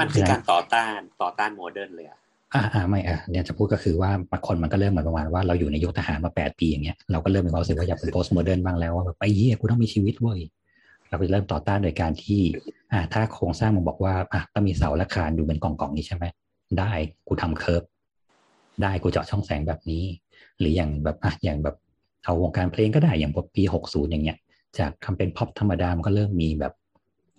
[0.00, 2.18] มันคือการต่อต้านต่อต้านโมเดิร์นเลยอะ
[2.54, 10.40] อ่าอ่าไม่อะเนี่ยจะพูดก็คือว่าบางคนมันก็เริ่มเหมือนประมาณว่าเราอยู่ในยุคทหารมาแปดปีอย่างเงี้ยเราก็เริ่มมีความรู้สึกว่าอยากเป็น post modern บ้างแล้วว่าแบบไอ้เหี้ยกูต้องมีชีวิตเว้ย
[11.10, 12.42] เราก็เริ่มต่อต้านโดยการที่
[12.92, 16.24] อ่าถ้าโครงสร้างมันบอกว่าอะต้องมีเสาและคานอยู่เป็นกล่องๆนี้ใช่ไหม
[16.78, 16.92] ได้
[17.26, 17.82] กูทำ curve
[18.82, 20.04] ได้กูเจาะช่องแสงแบบนี้
[20.58, 21.76] หรืออย่างแบบอะอย่างแบบ
[22.24, 24.38] เอาวงการเพลงก็ได้อย่างปีหกศูนย์อย่างเงี้ย
[24.78, 26.74] จากทำเป็นพ็อปธรรมดามันก็เริ่มมีแบบ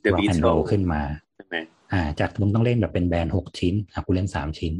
[0.04, 1.02] The rock and Beatles roll ขึ้นมา
[1.36, 1.56] ใช่ไหม
[1.92, 4.74] อ่า จากมึงต้องเล่นแบบเป็น band หกชิ้นอะกูเล่นสามชิ้น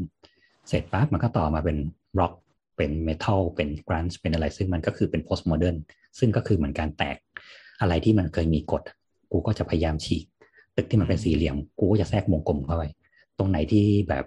[0.68, 1.78] เสร็จปั๊บมันก็ต่อมาเป็น
[2.18, 2.32] ร็อก
[2.76, 5.76] เป็น metal เป็น grunge เป็นอะไร ซึ่งมันก็คือเป็น post modern
[6.18, 7.16] ซึ่งก็คือเหมือนการแตก
[7.82, 8.82] อะไรที่มันเคยมีกฎ
[9.32, 10.24] กูก็จะพยายามฉีก
[10.76, 12.84] ตึกที่มันเป็นสี่เหลี่ยม กูก็จะแทรกวงกลมเข้าไป
[13.38, 14.24] ตรงไหนที่แบบ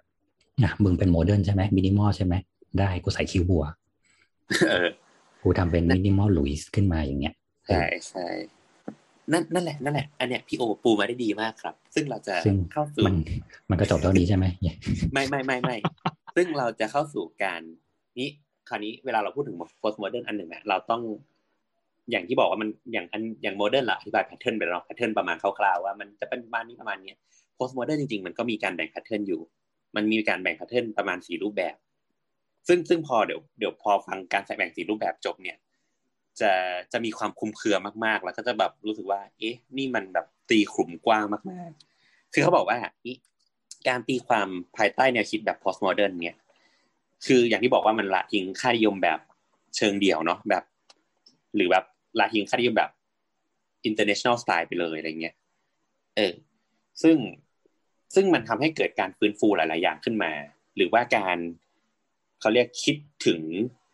[0.62, 2.34] อะมึงเป็น modern ใช่ไหมมินิมอลใช่ไหม
[2.80, 3.64] ได้กูใส่คิ้วบัว
[4.70, 4.88] เออ
[5.44, 7.34] กูทำเป็นมินิมอลลุยส์ขึ้นมาอย่างเงี้ย
[7.68, 8.28] ใช่ใช่
[9.32, 13.16] นั่นนั่นแหละนั่นแหละ อันเนี้ยพี่โอปูมาได้ดีมากครับ ซึ่งเราจะซึ่งเข้าสู่มัน
[13.70, 14.46] มันก็จบเท่านี้ใช่ไหม
[15.14, 15.76] ไม่ไม่ไม่ไม่
[16.36, 17.62] ซึ่งเราจะเข้าสู่การ
[18.20, 18.30] นี้
[18.70, 21.02] คราวนี้เวลาเราพูดถึง post modern อันหนึ่งอะเราต้อง
[22.12, 27.18] อย่างที่บอกว่ามันอย่างอันอย่าง modern เราอธิบาย pattern ไปแล้ว pattern ประมาณคร่าวๆว่ามันจะเป็นประมาณนี้ประมาณนี้เนี่ย
[27.58, 29.42] post modern จริงๆ มันก็มีการแบ่ง pattern อยู่
[29.96, 31.76] มันมีการแบ่ง pattern ประมาณสี่รูปแบบ
[32.68, 35.58] ซึ่งซึ่งพอเดี๋ยวเดี๋ยวพอฟังการแบ่งสี่รูปแบบจบเนี่ย
[36.40, 36.52] จะ
[36.92, 37.76] จะมีความคลุมเครือ
[38.06, 43.14] มากๆ แล้วก็จะแบบรู้สึกว่า เอ๊ะ นี่มันแบบตีขลุ่มกว้างมากๆ คือเขาบอกว่าอี
[43.88, 44.48] การตีความ
[44.78, 46.38] ภายใต้แนวคิดแบบ postmodern เนี่ย
[47.26, 49.20] คืออย่างที่บอกว่ามันละทิ้งค่านิยมแบบ
[49.78, 50.64] เชิงเดี่ยวเนาะแบบ
[51.56, 51.86] หรือแบบ
[52.20, 52.92] ละทิ้งค่านิยมแบบ
[53.90, 55.36] international style ไปเลยอะไรเงี้ย
[56.16, 56.34] เออ
[57.04, 57.18] ซึ่ง
[58.16, 60.32] ซึ่งมันทำให้เกิดการฟื้นฟูหลาย ๆ อย่างขึ้นมา
[60.76, 61.38] หรือว่าการ
[62.40, 62.96] เขาเรียกคิด
[63.28, 63.42] ถึง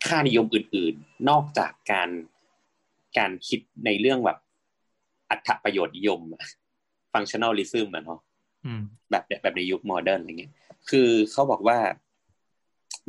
[0.07, 2.09] ค่านิยมอื่น ๆ นอกจากการ
[3.17, 4.38] การคิดในเรื่องแบบ
[5.30, 6.19] อัตประโยชน์นิยม
[7.13, 8.19] ฟังชั่นอลลิซึมอะเนาะ
[9.09, 10.53] แบบแบบในยุคโมเดิร์นอะไรเงี้ย
[10.89, 11.78] คือเขาบอกว่า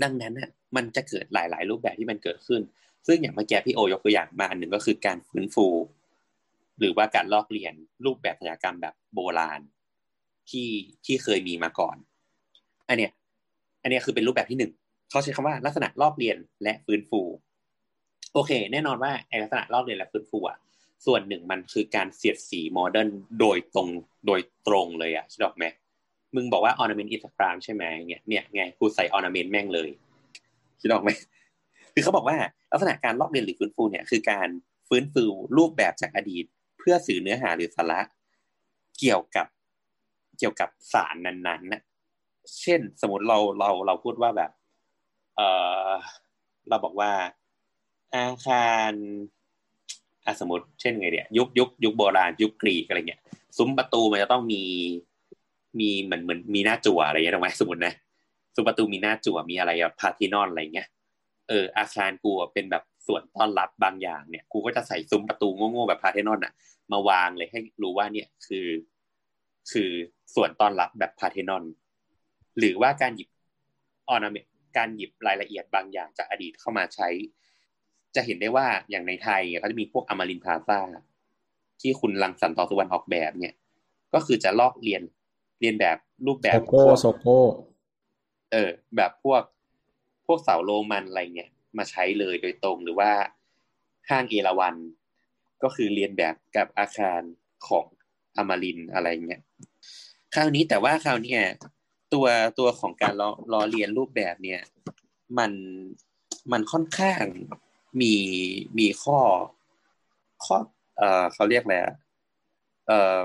[0.03, 2.61] ดังนั้นน่ะ มันจะเกิดหลาย ๆ รูปแบบที่มันเกิดขึ้น
[3.07, 5.67] ซึ่งอย่างเมื่อกี้พี่โอยกตัวอย่างมาอันหนึ่งก็คือการฟื้นฟู
[6.79, 7.75] หรือว่าการลอกเลียน
[8.05, 9.61] รูปแบบศิลปกรรมแบบโบราณ
[10.51, 10.71] ที่
[11.05, 11.97] ที่เคยมีมาก่อน
[12.89, 13.13] อันเนี้ย
[13.83, 14.73] อันเนี้ยคือเป็นรูปแบบที่หนึ่ง
[15.11, 17.21] เขาใช้คำว่าลักษณะลอกเลียนและฟื้นฟู
[18.33, 20.59] โอเค แน่นอนว่าไอลักษณะลอกเลียนและฟื้นฟูอะ
[21.07, 23.09] ส่วนหนึ่งมันคือการเสียดสี modern
[23.41, 23.89] โดยตรง
[24.27, 25.65] โดยตรงเลยอะคิดออกไหม
[26.35, 29.89] มึงบอกว่า ornament อิส a รามใช่ไหมเนี่ยเนี่ยไงกูใส่ออร์นาเมนต์แม่งเลย
[30.81, 31.11] คิดออกไหม
[31.95, 32.37] คือเขาบอกว่า
[32.73, 34.49] ลักษณะการลอกเลียนหรือฟื้นฟูเนี่ยคือการ
[34.89, 35.25] ฟื้นฟู
[35.57, 36.45] รูปแบบจากอดีต
[36.79, 38.01] เพื่อสื่อเนื้อหาหรือสาระ
[38.99, 39.47] เกี่ยวกับ
[40.39, 41.83] เกี่ยวกับสารนั้นๆน่ะ
[42.61, 44.51] เช่น สมมติเราเราเราพูดว่าแบบ
[45.37, 45.41] เอ
[45.87, 45.91] อ
[46.69, 47.11] เราบอกว่า
[48.15, 48.93] อาคาร
[50.27, 53.21] อะสมมติเช่นไงเนี่ยยุคยุคยุคโบราณยุคกรีกอะไรเงี้ย
[53.57, 54.63] ซุ้มประตูมันจะต้องมี
[55.81, 57.95] มีเหมือนเหมือนมีหน้าจั่วอะไรเงี้ยถูกไหมสมมตินะ
[58.55, 59.71] ซุ้มประตูมีหน้าจั่วมีอะไร
[60.01, 60.89] พาทีนอนอะไรเงี้ย
[61.49, 66.53] เอออาคารกูเป็นแบบส่วนต้อนรับบางอย่างเนี่ยกูก็จะใส่ซุ้มประตูโง่ๆแบบพาเทนอนอะ
[66.93, 68.67] มาวางเลยให้รู้ว่าเนี่ยคือ
[69.73, 69.91] คือ
[70.35, 71.65] ส่วนต้อนรับแบบพาเทนอน
[72.59, 73.29] หรือว่าการหยิบ
[74.09, 74.37] ornament
[74.77, 77.09] การหยิบรายละเอียดบางอย่างจากอดีตเข้ามาใช้
[78.15, 80.81] จะเห็นได้ว่าอย่างในไทยเขาจะมีพวกอัมรินทร์พลาซ่า
[81.81, 83.55] ที่คุณรังสรรค์ ต่อสุวรรณออกแบบเนี่ย
[84.15, 85.03] ก็คือจะลอกเลียน
[85.61, 87.39] เลียนแบบรูปแบบโซโก้โซโก้
[88.53, 89.43] เออ แบบพวก
[90.27, 93.11] พวกเสาโรมันอะไรเงี้ยมาใช้เลยโดยตรงหรือว่า
[94.11, 94.75] ห้างเอราวัณ
[95.63, 97.21] ก็คือเลียนแบบกับอาคาร
[97.69, 97.87] ของ
[98.37, 99.43] อมรินอะไรเงี้ย
[100.35, 101.37] คราวนี้แต่ว่าคราวนี้
[102.13, 102.27] ตัว
[102.59, 104.61] ตัวของการล้อล้อเรียนรูปแบบเนี่ย
[105.39, 105.53] มัน
[106.53, 107.25] มันค่อนข้าง
[108.01, 108.15] มี
[108.79, 109.19] มีข้อ
[110.45, 110.57] ข้อ
[110.99, 111.77] เอ่อเขาเรียกอะไร
[112.87, 113.19] เอ่อ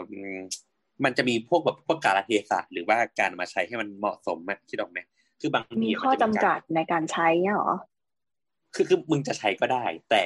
[1.03, 4.99] มันจะมีพวกแบบพวกกาลเทศะหรือว่าการมาใช้ให้มันเหมาะสมอะคิดออกไหม
[5.41, 7.73] คือบางทีมีข้อจำกัดในการใช้เนี่ยหรอ
[8.75, 10.23] คือคือมึงจะใช้ก็ได้ แต่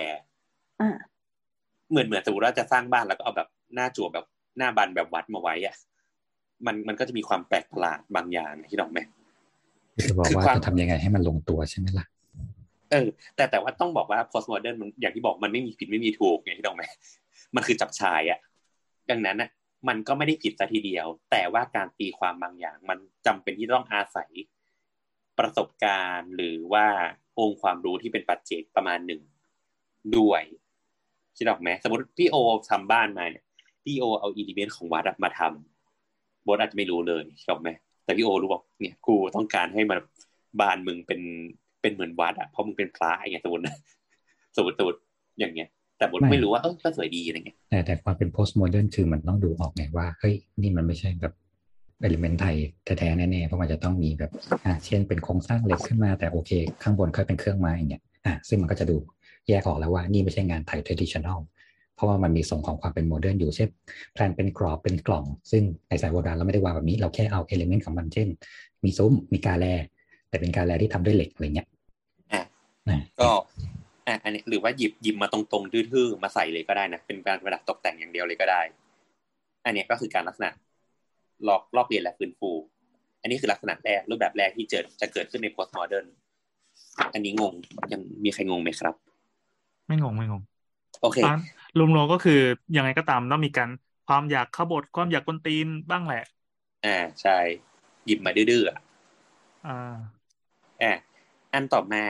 [1.90, 4.26] เหมือนเหมือนสมมติว่าจะสร้างบ้านแล้วก็เอาแบบหน้าจั่วแบบ
[4.58, 5.76] หน้าบันแบบวัดมาไว้อะ
[6.66, 9.00] มันมันก็จะมีความแปลกประหลาดบางอย่างที่ดอกไหม
[10.04, 12.06] คือบอกว่าจะทำยังไงให้มันลงตัวใช่ไหมล่ะ
[12.92, 16.84] เออแต่แต่ว่าต้องบอกว่า postmodern มันอย่างที่บอกมันไม่มีผิดไม่มีถูกไงที่ต้องไหม
[17.56, 18.40] มันคือจับชายอะ
[19.10, 19.50] ดังนั้นอะ
[19.88, 24.30] มันก็ไม่ได้ผิดซะทีเดียว แต่ว่าการตีความบางอย่าง มันจำเป็นที่ต้องอาศัย
[25.42, 26.88] ประสบการณ์หรือว่า
[27.40, 29.22] องค์ความรู้ที่เป็นปัจเจกประมาณหนึ่ง
[30.18, 30.44] ด้วย
[31.38, 32.36] คิดออกไหมสมมติพี่โอ
[32.72, 33.44] ทำบ้านมาเนี่ย
[33.84, 37.70] พี่โอเอา element ของวัดมาทำบอสอาจจะไม่รู้เลยคิดออกไหม
[38.04, 40.00] แต่พี่โอรู้บอกเนี่ยกูต้องการให้มัน
[40.62, 41.22] บ้านมึงเป็น
[41.82, 43.76] เป็นเหมือนวัดอะเพราะมึงเป็นพระอย่างเงี้ยสมมตินะ
[44.56, 45.00] สมมติสมมติ
[45.40, 51.34] อย่างเงี้ยแต่บอสไม่รู้ว่าเออก็สวยดีอะไรเงี้ยแต่แต่ความเป็น post modern คือมันต้องดูออกไงว่าเฮ้ยนี่มันไม่ใช่แบบ
[52.02, 54.32] element ไทยแท้ๆแน่ๆเพราะมันจะต้องมีแบบ
[54.66, 56.52] อ่าเช่นเป็นโครงสร้างเหล็กขึ้นมาแต่โอเค
[56.84, 58.98] ข้างบนค่อยเป็นเครื่องไม้อย่างเงี้ยอ่าซึ่งมันก็จะดู
[59.48, 61.40] แยกออกแล้วว่านี่ไม่ใช่งานไทย traditional
[61.96, 63.70] เพราะว่ามันมี sense ของความเป็น modern อยู่เช่น
[64.14, 68.28] plan เป็นกรอบเป็นกล่อง ซึ่งในสายโบราณเราไม่ได้วางแบบนี้เราแค่เอา element ของมันเช่น
[68.84, 69.66] มีซุ้มมีกาแล
[70.30, 71.68] แต่เป็นกาแลที่ทำด้วยเหล็กอะไรเงี้ย
[73.20, 73.32] ก็
[74.08, 78.62] อะอันนี้หรือว่าหยิบหยิบมาตรงๆดื้อๆมาใส่เลยก็ได้นะเป็นการประดับตกแต่งอย่างเดียวเลยก็ได้
[79.66, 80.50] อันนี้ก็คือการลักษณะ
[81.48, 82.52] ลอกลอกเรียนและฟื้นฟู
[83.22, 86.06] อันนี้คือลักษณะแรกรูปแบบแรกที่เจอจะเกิดขึ้นใน post modern
[87.14, 87.54] อันนี้งง
[87.94, 88.96] ยังมีใครงงไหมครับ
[89.88, 90.42] ไม่งงไม่งง
[91.02, 91.18] โอเค
[91.78, 92.40] รวมๆก็คือ
[92.76, 93.70] ยังไงก็ตามต้องมีการ
[94.08, 96.24] ความอยากขบฏความอยากกวนตีนบ้างแหละ
[96.86, 97.38] อ่าใช่
[98.06, 98.80] หยิบมาดื้อๆอะ
[99.68, 99.98] อ่า
[100.82, 100.92] อ่า
[101.54, 102.04] อันต่อมา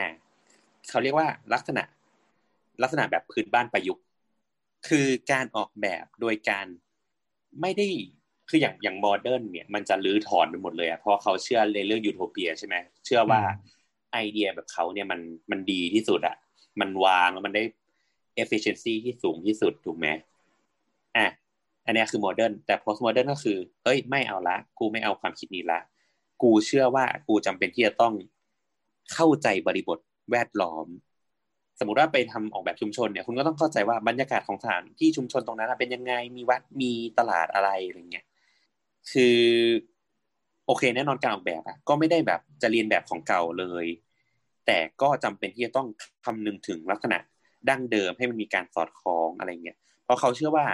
[0.88, 1.82] เขาเรียกว่าลักษณะ
[2.82, 4.04] ลักษณะแบบพื้นบ้านประยุกต์
[4.88, 6.66] คือการออกแบบโดยการ
[7.60, 7.88] ไม่ได้
[8.54, 12.74] คืออย่างอย่าง modern เนี่ยมันจะรื้อถอนไปหมดเลยอะเพราะเขาเชื่อในเรื่องยูโทเปียใช่ไหม
[13.04, 13.40] เชื่อว่า
[14.12, 16.36] ไอเดียแบบเขาเนี่ยมันมันดีที่สุดอะ
[16.80, 17.62] มันวางแล้วมันได้
[18.42, 20.06] efficiency ที่สูงที่สุดถูกไหม
[21.16, 21.26] อะ
[21.86, 25.80] อันนี้คือ modern แต่ post modern ก็คือเฮ้ยไม่เอาละกูไม่เอาความคิดนี้ละ
[26.42, 28.14] กูเชื่อว่ากูจำเป็นที่จะต้อง
[29.12, 29.98] เข้าใจบริบท
[30.30, 30.86] แวดล้อม
[31.78, 38.24] สมมุติว่าไปทำออกแบบชุมชนเนี่ยคุณก็ต้องเข้าใจว่าบรรยากาศของสถานที่ชุมชนตรงนั้นเป็นยังไงมีวัดมีตลาดอะไรอะไรเงี้ย
[39.10, 39.38] คือ
[40.66, 43.86] โอเคแน่นอนการออกแบบอะก็ไม่ได้แบบจะเรียนแบบของเก่าเลย
[44.66, 45.88] แต่ก็จำเป็นที่จะต้อง
[46.24, 47.18] คำนึงถึงลักษณะ
[47.68, 50.66] ดั้งเดิมให้มันมีการสอดคล้องอะไรเงี้ยเพราะเขาเชื่อว่า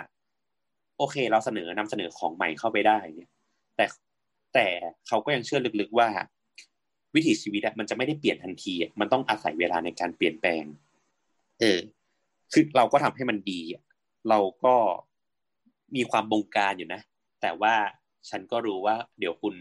[0.99, 3.31] โอเค เราเสนอนำเสนอของใหม่เข้าไปได้เนี่ย
[3.76, 3.87] แต่
[4.55, 4.66] แต่
[5.09, 6.09] เขาก็ยังเชื่อลึกๆว่า
[7.14, 10.64] วิถีชีวิตมันจะไม่ได้เปลี่ยนทันทีมันต้องอาศัยเวลาในการเปลี่ยนแปลง
[11.61, 11.81] เออ
[12.53, 13.61] คือเราก็ทำให้มันดี
[14.29, 14.74] เราก็
[15.97, 17.01] มีความบงการอยู่นะ
[17.41, 17.74] แต่ว่า
[18.31, 19.55] ฉันก็รู้ว่า เดี๋ยวคุณ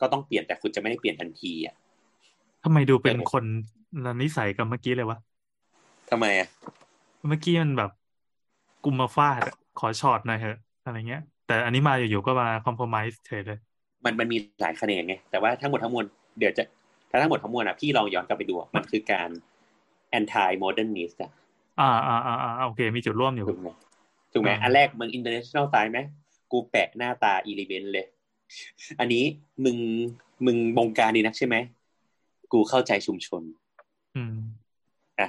[0.00, 1.74] ก็ต้องเปลี่ยนแต่คุณจะไม่ได้เปลี่ยนทันทีอะ
[2.64, 3.44] ทำไมดูเป็นคน
[4.04, 5.18] ละนิสัยกับเมื่อกี้เลยวะ
[6.10, 6.48] ทำไมอะ
[7.28, 7.90] เมื่อกี้มันแบบ
[8.84, 13.58] กุมมาฟาดอะขอช็อตหน่อยเถอะอะไรเงี้ย แต่อันนี้มาอยู่ๆก็มาคอมเพลมไพร์เฉยเลย
[14.04, 16.04] มันมันมีหลายคะแนนไง แต่ว่าทั้งหมดทั้งมวล
[16.38, 16.64] เดี๋ยวจะ
[17.10, 19.28] ถ้าทั้งหมดทั้งมวลนะพี่ลองย้อนกลับไปดูอะมันคือการ
[20.18, 21.30] anti modernist อะ
[21.80, 23.68] อ่าอ่าอ่าอ่าโอเค มีจุดร่วมอยู่ ถูกไหม
[24.32, 25.98] ถูกไหมอ่าอันแรกมึง international style ไหม
[26.52, 28.06] กูแปะหน้าตา element เลย
[29.00, 29.24] อันนี้
[29.64, 29.78] มึง
[30.46, 31.56] มึงบงการดีนักใช่ไหม
[32.52, 33.42] กูเข้าใจชุมชน
[34.16, 34.36] อืม
[35.18, 35.28] อะ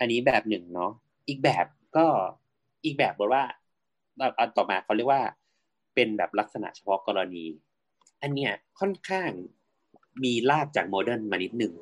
[0.00, 0.92] อันนี้แบบหนึ่งเนาะ
[1.28, 1.66] อีกแบบ
[1.96, 2.06] ก็
[2.84, 3.44] อีกแบบบอกว่า
[4.38, 5.22] อันต่อมาเขาเรียกว่า
[5.94, 7.44] เป็นแบบลักษณะเฉพาะกรณี
[8.22, 9.30] อันเนี้ยค่อนข้าง
[10.24, 11.72] มีรากจาก modern มานิดหนึ่ง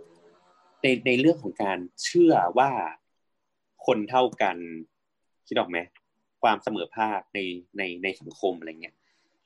[0.82, 2.70] ในในเรื่องของการเชื่อว่า
[3.86, 4.56] คนเท่ากัน
[5.46, 5.78] คิดออกไหม
[6.42, 7.38] ความเสมอภาคใน
[7.78, 8.94] ในในสังคมอะไรเงี้ย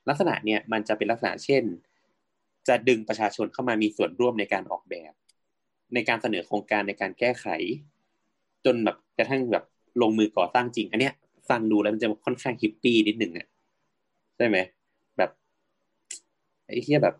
[0.08, 1.64] ลักษณะเนี่ยมันจะเป็นลักษณะเช่น
[2.68, 5.12] จะดึงประชาชนเข้ามามีส่วนร่วมในการออกแบบ
[5.94, 7.46] ในการเสนอโครงการในการแก้ไข
[8.64, 9.64] จนแบบกระทั่งแบบ
[10.02, 11.14] ลงมือก่อสร้างจริง อันเนี้ย
[11.48, 13.46] ฟังดูแล้วมันจะค่อนข้างฮิปปี้นิดนึงอะ
[14.36, 14.56] ใช่ไหม
[15.18, 15.30] แบบ
[16.66, 17.16] ไอ้ที่แบบ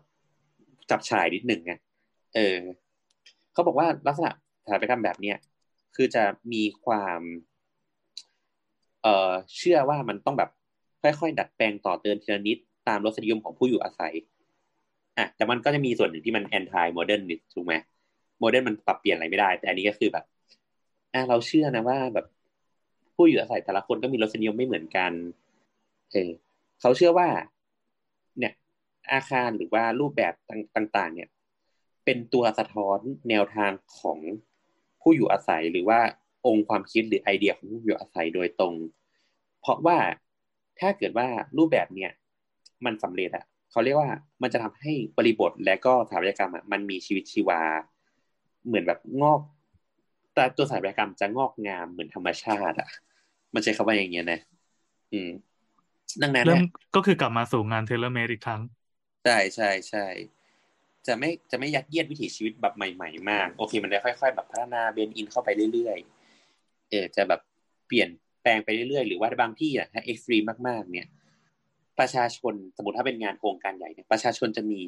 [0.89, 1.73] จับฉายนิดหนึ่งไง
[2.35, 2.57] เออ
[3.53, 4.29] เขาบอกว่าลักษณะ
[4.63, 5.37] สถาปัตยกรรมแบบเนี้ย
[5.95, 6.23] คือจะ
[6.53, 7.21] มีความ
[9.05, 10.49] เอ่อเชื่อว่ามันต้องแบบ
[11.03, 14.13] ค่อยๆ ดัดแปลงต่อเติมทีละนิดตามรสนิยมของผู้อยู่อาศัย
[15.17, 17.73] อะแต่มันก็จะมีส่วนหนึ่งที่มัน anti modern นิดถูกไหม
[18.39, 20.25] modern มันปรับเปลี่ยนอะไรไม่ได้ แต่อันนี้ก็คือแบบ
[21.13, 22.25] อะเราเชื่อนะว่าแบบ
[23.15, 25.11] ผู้อยู่อาศัยแต่ละคนก็มีรสนิยมไม่เหมือนกัน
[26.11, 26.31] เออ
[26.81, 27.27] เขาเชื่อว่า
[28.39, 28.53] เนี่ย
[29.13, 30.33] อาคารหรือว่ารูปแบบ
[30.75, 31.29] ต่าง ๆ เนี่ย
[32.05, 32.99] เป็นตัวสะท้อน
[33.29, 34.19] แนวทางของ
[35.01, 35.99] ผู้อยู่อาศัยหรือว่า
[36.45, 38.73] องค์ความคิดหรือไอเดียของผู้อยู่อาศัยโดยตรง
[39.61, 39.97] เพราะว่า
[40.79, 41.27] ถ้าเกิดว่า
[41.57, 42.11] รูปแบบเนี่ย
[42.85, 47.61] มันสำเร็จอะเขาเรียกว่ามันจะทำให้บริบทและก็สถาปัตยกรรมอะมันมีชีวิตชีวา
[48.65, 49.41] เหมือนแบบงอก
[50.33, 52.89] แต่ตัวสถาปัตยกรรมจะงอกงามเหมือนธรรมชาติอะ
[53.53, 54.39] มันใช้คำว่าอย่างเงี้ยนะ
[55.13, 55.29] อืม
[56.21, 56.65] ดังนั้นเริ่มเนี่ย
[56.95, 58.61] ก็คือกลับมาสู่งาน tailor-made อีกครั้ง
[59.23, 60.05] ใช่ใช่ใช่
[61.07, 66.14] จะไม่จะไม่ยัดเยียดวิถีชีวิตแบบใหม่ ๆ มาก โอเค มันจะค่อย ๆ แบบพัฒนา blend in เข้าไปเรื่อยๆ
[66.89, 67.41] เออจะแบบ
[67.87, 68.09] เปลี่ยน
[68.41, 71.07] แปลงไปเรื่อยๆ หรือว่าบางที่อะถ้า extreme มากๆ เนี่ย
[71.99, 74.81] ประชาชนสมมติถ้าเป็นงานโครงการใหญ่เนี่ยประชาชนจะมี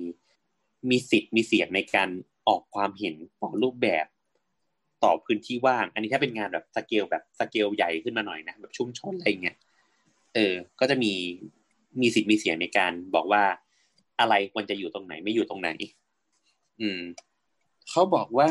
[0.89, 2.09] มีสิทธิ์มีเสียงในการ
[2.47, 4.05] ออกความเห็นต่อรูปแบบ
[5.03, 9.57] ต่อพื้นที่ว่าง อันนี้ถ้าเป็นงานแบบสเกลแบบสเกลใหญ่ขึ้นมาหน่อยนะแบบชุมชนอะไรเงี้ย
[10.35, 11.13] เออ ก็จะมี
[12.01, 13.43] มีสิทธิ์มีเสียงในการบอกว่า
[14.19, 15.69] อะไรควรจะอยู่ตรงไหนไม่อยู่ตรงไหน
[16.81, 17.01] อืม
[17.89, 18.49] เขาบอกว่า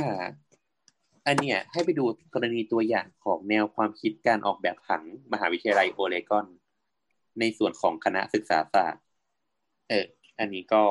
[1.26, 2.04] อันเนี้ยให้ไปดู
[2.34, 5.02] กรณีตัวอย่างของแนวความคิดการออกแบบผัง
[5.32, 6.46] มหาวิทยาลัยโอเลกอน
[7.40, 9.02] ในส่วนของคณะศึกษาศาสตร์
[9.88, 10.04] เออ
[10.40, 10.82] อันนี้ก็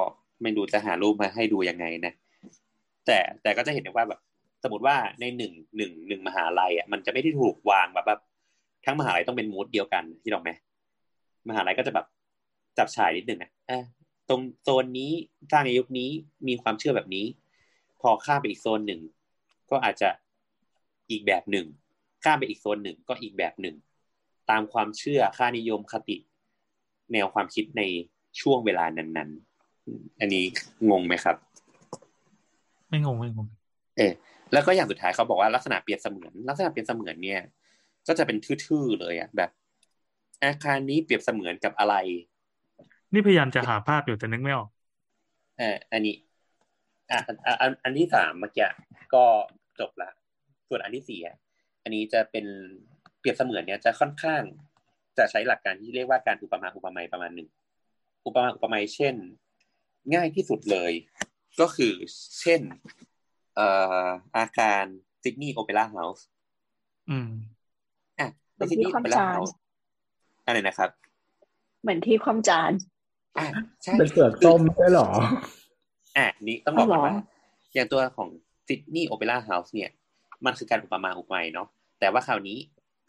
[0.41, 2.13] ไม่รู้จะหารูปมาให้ดูยังไงนะ
[3.05, 4.19] แต่แต่ก็จะเห็นได้ว่าแบบ
[4.63, 8.21] สมมติว่าในหนึ่งหนึ่งหนึ่งมหาลัยอะมันจะไม่ได้ถูกวางแบบแบบ
[8.85, 10.51] ทั้งมหาลัยต้องเป็นมูดเดียวกันที่ลองไหม
[11.49, 12.05] มหาลัยก็จะแบบ
[12.77, 13.83] จับฉายนิดหนึ่งนะอะ
[14.29, 15.11] ตรงโซนนี้
[15.51, 16.09] สร้างในยุคนี้
[16.47, 17.25] มีความเชื่อแบบนี้
[18.01, 19.01] พอข้ามไปอีกโซนหนึ่ง
[19.71, 20.09] ก็อาจจะ
[21.09, 21.65] อีกแบบหนึ่ง
[22.23, 23.75] ข้ามไปอีกโซนหนึ่งก็อีกแบบหนึ่ง
[24.49, 26.17] ตามความเชื่อค่านิยมคติ
[27.13, 27.81] แนวความคิดใน
[28.41, 29.29] ช่วงเวลานั้น
[29.75, 30.45] ๆ อันนี้
[30.89, 31.35] งงไหมครับ
[32.89, 33.47] ไม่งงไม่งง
[33.97, 34.13] เออ
[34.53, 37.41] แล้วก็อย่างสุดท้ายเขาบอกว่าลักษณะเปรียบเสมือน ลักษณะเปรียบเสมือนเนี่ย
[38.07, 39.49] ก็จะเป็นทื่อๆเลยอะแบบ
[40.43, 41.95] อาคารนี้เปรียบเสมือนกับอะไร
[43.13, 44.69] นี่พยายามจะหาภาพอยู่แต่นึกไม่ออก
[45.57, 46.15] เอออันนี้
[47.11, 48.67] อะอันอันอันที่สามเมื่อกี้
[49.13, 49.23] ก็
[49.79, 50.09] จบละ
[50.67, 51.37] ส่วนอันที่สี่อะ
[51.83, 52.45] อันนี้จะเป็น
[53.19, 54.41] เปรียบเสมือนเนี่ยจะค่อนข้าง
[55.17, 57.49] จะใช้หลักการที่เรียกว่าการอุปมาอุปไมยประมาณหนึ่ง
[58.25, 59.15] อุปมาอุปไมยเช่น
[60.13, 60.93] ง่ายที่สุดเลย
[61.59, 61.93] ก็คือ
[62.41, 62.61] เช่น
[63.55, 63.67] เอ่
[64.03, 64.05] อ
[64.37, 64.83] อาคาร
[65.23, 66.25] ซิดนีย์โอเปร่าเฮาส์
[67.09, 67.29] อืม
[68.19, 69.55] อะเหมือนซิดที่นีย์คโอเปวามร่าจานเฮาส์
[70.45, 70.89] อะไรนะครับ
[71.81, 72.71] เหมือนที่ความจาน
[73.37, 73.45] อะ
[73.83, 75.07] ใช่เป็นเสือส้มใช่หรอ
[76.17, 77.15] อะนี่ต้องบอกก่อนอ๋อเหรอว่า
[77.73, 78.29] อย่างตัวของ
[78.67, 79.91] ซิดนีย์โอเปร่าเฮาส์เนี่ย
[80.45, 81.67] มันคือการอุปมาอุปไมยเนาะ
[81.99, 82.57] แต่ว่าคราวนี้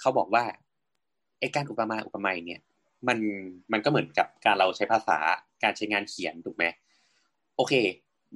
[0.01, 0.45] เขาบอกว่า
[1.41, 2.61] ไอ้การอุปมาอุปไมยเนี่ย
[3.09, 3.19] มัน
[3.73, 5.19] มันก็เหมือนกับการเราใช้ภาษา
[5.63, 6.65] การใช้งานเขียนถูกไหม
[7.57, 7.75] โอเค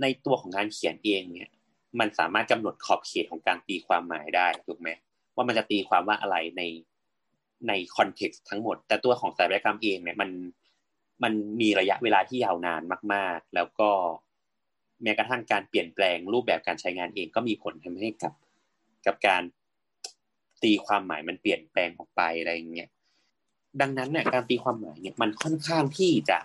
[0.03, 1.51] ในตัวของการเขียนเองเนี่ย
[2.01, 4.89] มันสามารถกำหนดขอบเขตของการตีความหมายได้ถูกไหม
[5.35, 6.63] ว่ามันจะตีความว่าอะไรใน
[7.69, 10.31] ในคอนเท็กซ์ทั้งหมด แต่ตัวของสถาปัตยกรรมเองเนี่ยมัน
[11.23, 12.83] มันมีระยะเวลาที่ยาวนาน
[13.15, 13.91] มาก ๆ แล้วก็
[15.03, 18.33] แม้กระทั่งการเปลี่ยนแปลงรูปแบบการใช้งานเองก็มีผลทำให้กับ
[19.07, 19.43] กับการ
[20.63, 22.89] ตีความหมายมันเปลี่ยนแปลงออกไปอะไรอย่างเงี้ย
[23.81, 26.39] ดังนั้นเนี่ยการตีความหมายเนี่ยมันค่อนข้างที่จะ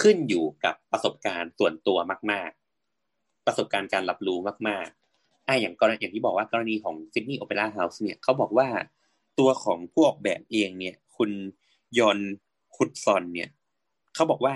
[0.00, 1.98] ขึ้นอยู่กับประสบการณ์ส่วนตัว
[2.30, 2.50] มาก
[2.98, 8.68] ๆ ประสบการณ์การรับรู้มากๆอ่าอย่างกรณีอย่างที่บอกว่ากรณีของซิดนีย์โอเปร่าเฮาส์เนี่ยเขาบอกว่า
[9.38, 11.30] ตัวของพวกแบบเองเนี่ย คุณ
[11.98, 12.18] ยอน
[12.76, 13.50] คุดซอนเนี่ย
[14.14, 14.54] เขาบอกว่า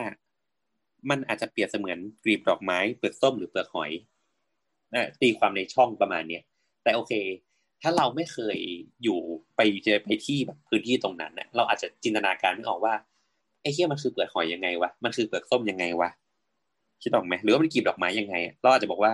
[1.11, 3.91] มันอาจจะเปรียบเสมือนกลีบดอกไม้เปลือกส้มหรือเปลือกหอย
[5.21, 6.43] ตีความในช่องประมาณเนี้ย
[6.85, 7.13] แต่โอเค
[7.83, 8.59] ถ้าเราไม่เคย
[9.03, 9.19] อยู่
[9.57, 12.95] ไปเจอไปที่แบบพื้นที่ตรงนั้นเนี่ยเราอาจจะจินตนาการไม่ออกว่า
[13.63, 16.11] ไอ้เหี้ยมันคือเปลือกหอยยังไงวะมันคือเปลือกส้มยังไงวะ
[17.03, 19.13] คิดออกไหมหรือว่ามันกลีบดอกไม้ยังไง เราอาจจะบอกว่า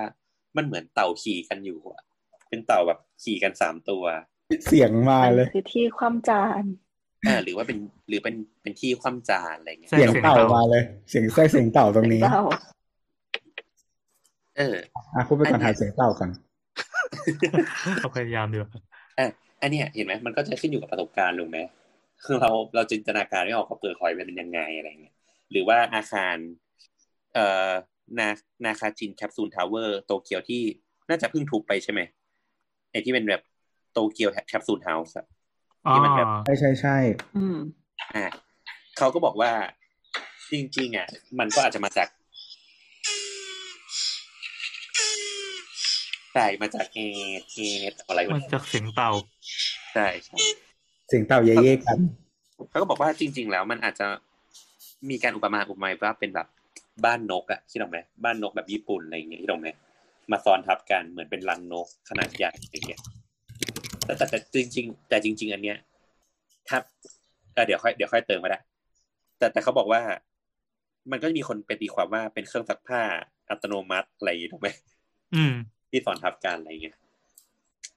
[0.56, 2.02] มันเหมือนเต่าขี่กันอยู่อะ
[2.48, 4.04] เป็นเต่าแบบขี่กันสามตัว
[4.66, 6.64] เสียงมาเลยคือที่ความจาน
[7.26, 12.42] อ่าหรือว่าเป็นหรือเป็นเป็นที่คว่ำจานอะไรเงี้ยใช่เสียงเต่ามาเลย เสียงแทรกเสียงเต่าตรงนี้เต่า
[14.56, 14.76] เออ
[15.14, 16.30] อะพูดไปก่อนหาเสียงเต่าก่อน
[17.98, 18.70] เราพยายามดีกว่า
[19.18, 19.26] อะ
[19.62, 21.58] อันเนี้ยเห็นไหมมันก็จะขึ้นอยู่กับประสบการณ์ถูกไหม
[22.24, 25.14] คือเราเราจินตนาการไม่ออกว่าเปลือกหอยมันเป็นยังไงอะไรเงี้ย
[25.50, 26.36] หรือว่าอาคาร
[27.34, 27.70] เอ่อ
[28.18, 28.28] นา
[28.66, 30.62] Nakagin Capsule Tower โตเกียวที่
[31.08, 32.00] น่าจะเพิ่งทุบไปใช่ไหม
[32.90, 33.42] ไอที่เป็นแบบ
[33.92, 35.26] โตเกียว capsule house อะ
[35.86, 36.96] อ๋อที่มันแบบใช่ใช่ใช่
[37.36, 37.56] อืม
[38.14, 38.24] อ่า
[38.98, 39.52] เขาก็บอกว่า
[40.52, 41.08] จริงๆอะ
[41.38, 42.08] มันก็อาจจะมาจาก
[46.34, 46.98] ใช่มาจากเอ
[47.52, 47.58] เอ
[48.08, 49.10] อะไรวะมันจากเสียงเต่า
[49.94, 50.36] ใช่ใช่
[51.08, 51.98] เสียงเต่าเย่ๆกัน
[52.70, 54.06] เขาก็บอกว่าจริง ๆ แล้วมันอาจจะ
[55.10, 56.46] มีการอุปมาอุปไมยว่าเป็นแบบ
[57.04, 59.68] บ้านนกอะคิดออกไหมบ้านนกแบบญี่ปุ่นอะไรอย่างเงี้ยคิดออกไหม
[60.32, 63.00] มาซ้อนทับกันเหมือนเป็นรังนกขนาดใหญ่อย่างเงี้ย
[64.04, 65.78] แต่แต่แต่จริง ๆ แต่จริง ๆ อันเนี้ย
[66.68, 66.78] ถ้า
[67.54, 68.58] เอ่อเดี๋ยวค่อยเดี๋ยวค่อยเติมมาได้
[69.38, 70.00] แต่แต่เขาบอกว่า
[71.10, 73.02] มันก็จะมีคนไปตีความว่าเป็นเครื่องซักผ้า
[73.50, 74.68] อัตโนมัติอะไรอย่างงี้ถูกไหม
[75.34, 75.54] อืม
[75.90, 76.96] ที่ซ้อนทับกันอะไรเงี้ย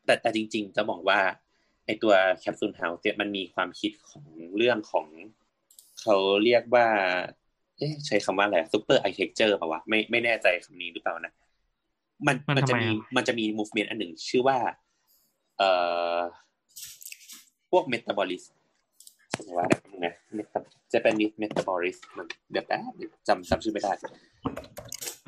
[0.06, 1.20] แต่แต่จริง ๆ จะบอกว่า
[1.86, 4.26] ไอตัว capsule house เนี่ยมันมีความคิดของ
[4.58, 5.08] เรื่องของ
[6.02, 6.88] เขาเรียกว่า
[7.78, 11.34] เอ๊ะใช้คำว่าอะไร superarchitecture ป่าวะไม่ไม่แน่ใจคำนี้หรือเปล่านะ
[12.28, 14.58] มันมันมันจะทำไมมีอะมันจะมี movement อันหนึ่งชื่อว่า
[15.58, 15.70] เอ่
[16.16, 16.18] อ
[17.72, 18.44] พวก Metabolist
[19.58, 20.14] ว่าแบบนึงนะ
[20.94, 24.12] จะเป็นเมตาบอลิสมันเดี๋ยวแป๊บเดี๋ยวจำจำชื่อไม่ได้อะ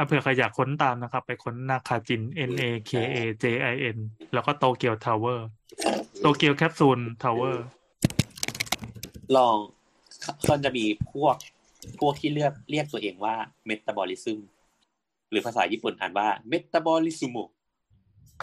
[0.06, 3.98] เผื่อใครอยากค้นตามนะครับ ไปค้นนาคาจิน N A K A J I N
[4.34, 5.48] แล้วก็โตเกียวทาวเวอร์
[6.22, 7.66] โตเกียวแคปซูลทาวเวอร์
[9.36, 9.58] ลอง
[10.44, 11.36] เขาจะมีพวก
[12.00, 13.36] พวกที่เลือกเรียกตัวเองว่า
[13.66, 14.40] เมตาบอลิซึม
[15.30, 17.38] หรือภาษาญี่ปุ่นอ่านว่าเมตาบอลิซึม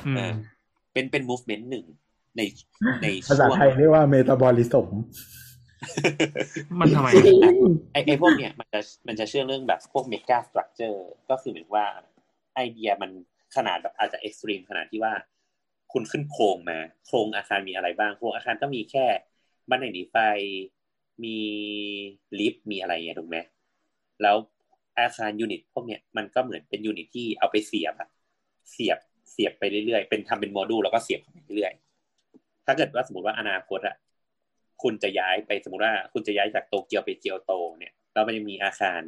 [0.06, 0.32] อืเอมอ
[0.92, 1.84] เป็นเป็น movement หนึ่ง
[2.36, 2.40] ใน
[3.02, 4.88] ในภาษาช่วงไทยเรียกว่า Metabolism
[6.80, 7.08] มันทำไม
[7.92, 11.86] ไอไอพวกเนี้ยมันจะมันจะเชื่อเรื่องแบบพวก megastructure ก็คือเหมือนว่า
[12.54, 13.10] ไอเดียมัน
[13.56, 15.12] ขนาดแบบอาจจะ extreme ขนาดที่ว่า
[15.92, 19.06] คุณขึ้นโครงมา โครงอาคารมีอะไรบ้าง โครงอาคารก็มีแค่
[19.70, 20.16] บันไดหนีไฟ
[21.24, 21.38] มี
[22.38, 23.36] ลิฟต์มีอะไรเงี้ยถูกไหม
[24.22, 24.36] แล้ว
[24.98, 28.08] อาคาร unit พวกเนี้ยมันก็เหมือนเป็น unit ที่เอาไปเสียบอะ
[28.70, 28.98] เสียบ
[29.32, 31.26] เสียบไปเรื่อยๆ เป็นทำเป็นโมดูลแล้วก็เสียบไป
[31.56, 33.96] เรื่อยๆถ้าเกิดว่าสมมติว่าอนาคตอะ
[34.82, 39.00] คุณจะย้ายไปสมมติว่าคุณจะย้ายจากโตเกียวไปเกียวโตเนี่ยแล้วมันยังมีอาคาร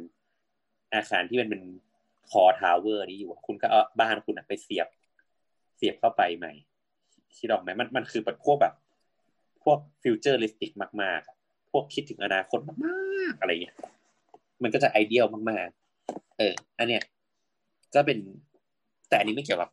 [0.95, 1.61] อาคารที่มันเป็น
[2.29, 4.87] core tower นี้อยู่ คุณก็เอาบ้านคุณไปเสียบ
[5.77, 6.53] เสียบเข้าไปใหม่
[7.37, 8.73] คิดออกไหมมันมันคือแบบพวกแบบ
[9.63, 13.75] พวก futuristic มากๆ พวกคิดถึงอนาคตมากๆอะไรเงี้ย
[14.63, 17.03] มันก็จะ ideal มากๆ เออ อันเนี้ย
[17.95, 18.17] ก็เป็น
[19.09, 19.69] แต่อันนี้ไม่เกี่ยวกับ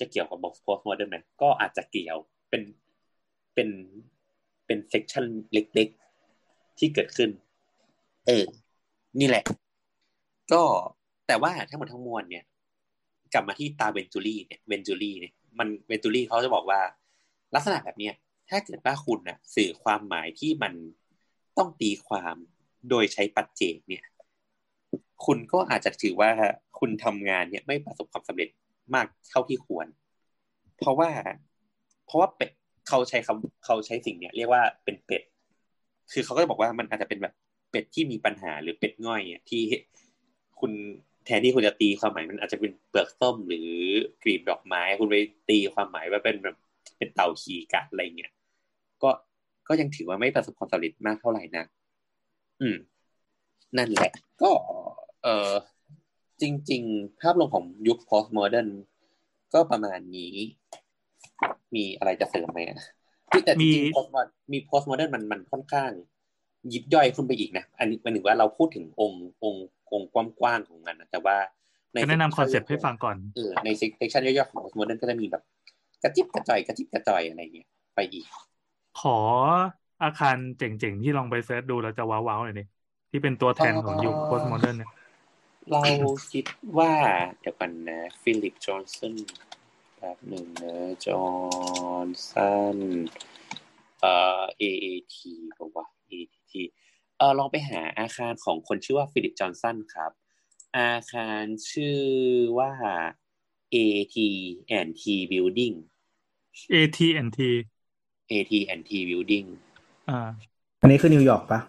[0.00, 2.18] จะเกี่ยวกับ พวก post modern ไหมก็อาจจะเกี่ยว
[2.50, 2.62] เป็น
[3.54, 3.68] เป็น
[4.72, 7.30] เป็น section เล็กๆ ที่เกิดขึ้น
[8.26, 8.44] เออ
[9.20, 9.44] นี่แหละ
[10.52, 10.62] ก็
[11.26, 12.44] แต่ว่าทั้งหมดทั้งมวลเนี่ย
[13.32, 16.80] กลับมาที่ตาเวนจูรี่เนี่ยเวนจูรี่เนี่ยมันเวนจูรี่เขาจะบอกว่า
[17.54, 18.14] ลักษณะแบบเนี้ย
[18.50, 20.72] ถ้าเกิดว่าคุณน่ะ สื่อความหมายที่มัน
[21.58, 22.36] ต้องตีความ
[22.88, 24.04] โดยใช้ปัจเจกเนี่ย
[25.24, 26.30] คุณก็อาจจะถือว่า
[26.78, 28.48] คุณทำงานเนี่ยไม่ประสบความสำเร็จ
[28.94, 29.86] มากเท่าที่ควร
[30.78, 31.10] เพราะว่า
[32.06, 32.28] เพราะว่า
[32.88, 35.22] เขาใช้คำเขาใช้สิ่งเนี้ยเรียกว่าเป็นเป็ด
[36.12, 37.34] คือเขาก็จะบอกว่ามันอาจจะเป็นแบบ
[37.70, 39.62] เป็ดที่มีปัญหาหรือเป็ดง่อยอะที่
[40.60, 40.72] คุณ
[41.24, 43.68] แทนที่คุณจะตีความหมายมันอาจจะเป็นเปลือกส้มหรือ
[44.22, 45.16] กลีบดอกไม้ คุณไป
[45.48, 46.56] ตีความหมายว่าเป็นแบบ
[46.98, 48.32] เป็นเต่าขี่กัดอะไรเงี้ย
[49.02, 49.10] ก็
[49.68, 51.64] ก็ยังถือว่าไม่ประสบความสำเร็จมากเท่าไหร่นะ
[52.60, 52.76] อืม
[53.76, 54.10] นั่นแหละ
[54.42, 54.50] ก็
[55.22, 55.52] เออ
[56.42, 58.68] จริง ๆ ภาพรวมของยุค postmodern
[59.54, 60.34] ก็ประมาณนี้
[61.74, 62.78] มีอะไรจะเสริมไหมอะ
[63.44, 65.90] แต่จริงมีๆ postmodern มี postmodern มันมันค่อนข้าง
[66.72, 71.36] ยิบย่อยขึ้นไปอีกนะ อันนี้หมันถึงว่าเราพูดถึงองค์องค์องค์กว้างๆของมันนะแต่ว่า
[71.92, 75.42] ในจะแนะนำคอนเซปต์ให้ฟังก่อนเออในเซกชันย่อยๆของ postmodern ก็จะมีแบบ
[76.02, 78.26] กระจิบกระจ่อยกระจิบกระจ่อยอะไรเงี้ยไปอีก
[79.00, 79.18] ขอ
[80.02, 82.64] อาคารเจ๋งๆ ที่ลองไป search ดูแล้วจะว้าวๆหน่อยดิ
[83.10, 84.90] ที่เป็นตัวแทนของยุค postmodern เนี่ย
[85.70, 85.82] เรา
[86.32, 86.44] คิด
[86.78, 86.92] ว่า
[87.40, 89.14] เดี๋ยวกันนะฟิลิปจอห์นสัน
[90.02, 90.76] แบบหนึ่งนะ
[91.06, 91.22] จอ
[91.94, 92.78] ห์นสัน
[94.00, 95.16] เอ่อ AT&T
[95.58, 96.52] บอกว่า AT&T
[97.18, 100.12] เออลองไปหาอาคารของคนชื่อว่าฟิลิปจอห์นสันครับ
[100.78, 102.00] อาคารชื่อ
[102.58, 102.72] ว่า
[103.74, 104.16] AT
[104.78, 105.74] and T Building
[106.74, 107.38] AT&T
[108.30, 109.46] AT and T Building
[110.08, 110.28] อ่า
[110.80, 111.60] อันนี้คือนิวยอร์กปะ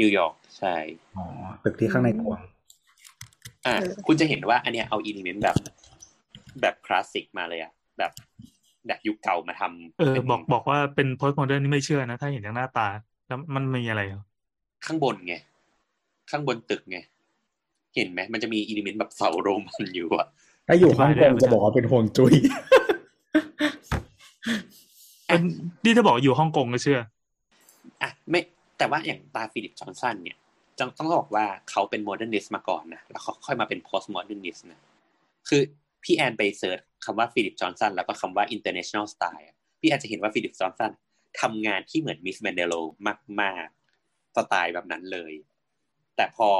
[0.00, 0.74] นิวยอร์กใช่
[1.16, 1.24] อ๋อ
[1.64, 2.40] ตึกที่ข้างในกลวง
[3.66, 5.56] อะเออคุณจะเห็นว่าอันเนี้ยเอา element แบบ
[6.60, 8.12] แบบคลาสสิกมาเลยอะแบบ
[8.86, 12.88] แบบยุคเก่ามาทำเออป็นบอกบอกว่าเป็น postmodern นี่ไม่เชื่อนะ ถ้าเห็นจากหน้าตา
[13.26, 14.24] แล้วมันมีอะไรเหรอ
[14.86, 15.34] ข้างบนไง
[16.30, 16.98] ข้างบนตึกไง
[17.94, 20.28] เห็นไหมมันจะมี element แบบเสาโรมันอยู่อะ
[20.68, 22.32] ถ้าอยู่ฮ่องกงจะบอกว่าเป็นฮวงจุ้ย
[25.26, 25.40] เอ้ย
[25.84, 27.00] นี่ถ้าบอกอยู่ฮ่องกงก็เชื่อ
[28.02, 28.40] อะไม่
[28.78, 30.38] แต่ว่าอย่างตาฟิลิปจอห์นสันเนี่ย
[30.78, 34.80] ต้องต้องบอกว่าเขาเป็น modernist มาก่อนนะแล้วเขาค่อยมาเป็น postmodernist นะ
[35.48, 35.62] คือ
[36.04, 40.92] พี่แอนไป search คำว่าฟิลิปจอห์นสันแล้วก็คำว่า international style อะพี่แอนจะเห็นว่าฟิลิปจอห์นสัน
[41.40, 42.74] ทำงานที่เหมือนมิสแมนเดโล
[43.40, 45.32] มากๆสไตล์แบบนั้นเลย
[46.16, 46.50] แต่พอ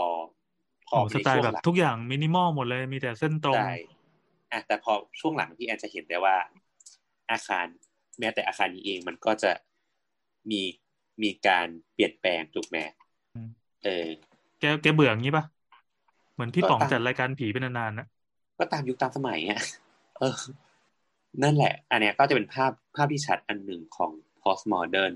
[0.89, 3.71] พอโอ้สในไตล์ช่วงแบบหลังทุกอย่างมินิมอลหมดเลยมีแต่เส้นตรงใช่
[4.53, 6.37] อะแต่พอช่วงหลังพี่แอนจะเห็นได้ว่า
[7.31, 7.67] อาคาร
[8.19, 9.53] แม้แต่อาคารนี้เองมันก็จะ
[10.51, 10.63] มี
[11.23, 12.79] มีการเปลี่ยนแปลงถูกไหม
[13.35, 13.49] อืม
[13.85, 14.09] เออ
[14.61, 15.45] แกแกเบื่ออย่างนี้ปะ
[16.33, 18.07] เหมือนพี่ก็ป๋องตามจัดรายการผีเป็นนานๆนะ
[18.59, 19.61] ก็ตามยุคตามสมัยอะ
[20.19, 20.37] เออ
[21.43, 24.11] นั่นแหละ อันเนี้ยก็จะเป็นภาพภาพที่ชัดอันหนึ่งของ
[24.43, 25.15] postmodern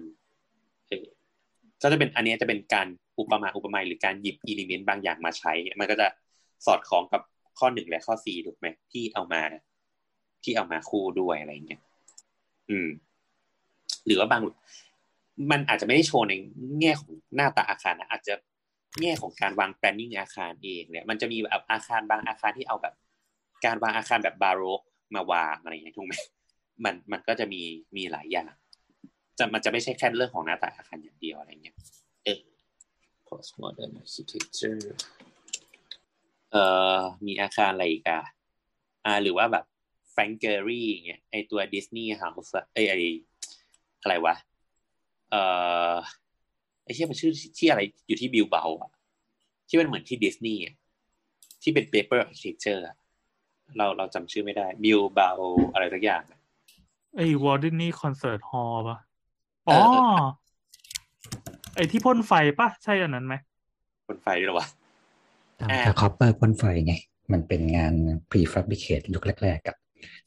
[1.83, 2.87] ก็จะเป็นอันนี้จะเป็นการ
[3.19, 6.07] อุปมาอุปไมยหรือการหยิบอิเลเมนต์บางอย่างมาใช้ มันก็จะ
[6.67, 7.23] สอดคล้องกับ
[7.59, 9.43] ข้อหนึ่งและข้อสี่ถูกไหมที่เอามา
[10.45, 11.81] ที่เอามาคู่ด้วยอะไรเงี้ย
[12.71, 12.89] อืม
[14.07, 14.43] หรือว่าบาง
[15.51, 16.35] มันอาจจะไม่ได้โชว์ใน
[16.81, 18.35] แง่ของหน้าตาอาคารนะอาจจะ
[19.01, 22.95] แง่ของการวาง planning อาคารเองเนี่ยมันจะมีแบบอาคารบางอาคารที่เอาแบบ
[23.65, 24.81] การวางอาคารแบบบาโรก
[25.15, 26.15] มาวางอะไรอย่างเงี้ยถูกไหม
[26.85, 27.63] มันมันก็จะมี
[27.97, 28.53] มีหลายอย่าง
[29.39, 31.77] จะมันจะไม่ใช่แค่เรื่องของหน้าตาอาคารอย่างเดียวอะไรเงี้ย
[32.25, 32.41] เออ
[33.29, 34.81] postmodern architecture
[36.53, 36.65] เอ่
[36.97, 38.21] อมีอาคารอะไรอีกอะ
[39.05, 39.65] อ่า หรือว่าแบบ
[40.13, 42.95] Frank Gehry เงี้ยไอตัวดิสนีย์ house ไอไอ
[44.03, 44.35] อะไรวะ
[45.31, 45.43] เอ่
[45.93, 45.95] อ
[46.85, 48.93] ไอเชี่ยมันชื่อที่อะไรอยู่ที่บิลเบาอะ
[49.69, 50.75] ที่มันเหมือนที่ดิสนีย์อะ
[51.63, 52.97] ที่เป็น paper architecture อะ
[53.77, 55.31] เราเราจำชื่อไม่ได้บิลเบา
[55.73, 56.39] อะไรสักอย่างอะ
[57.17, 58.99] ไอ้วอลต์ดิสนีย์ concert hall ปะ
[59.69, 60.27] อ๋อเออเออ
[61.75, 63.35] ไอ้ที่พ่นไฟปะใช่อันนั้นไหม
[64.09, 64.67] บนไฟด้วยเหรอวะ
[65.61, 66.95] ทำอ่าจาก copper พ่นไฟไง
[67.33, 67.95] มันเป็นงาน
[68.31, 69.77] prefabricate ยุคแรกๆกับ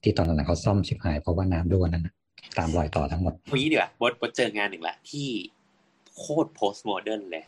[0.01, 2.13] ที่ตอนหลังๆเขาซ่อมชิบหายเพราะว่าน้ำรั่วนั่นนะ
[2.57, 5.27] ตามรอยต่อทั้งหมดวันนี้ดีกว่าบดบดเจองานหนึ่งละที่
[6.17, 7.45] โคตร post modern เลย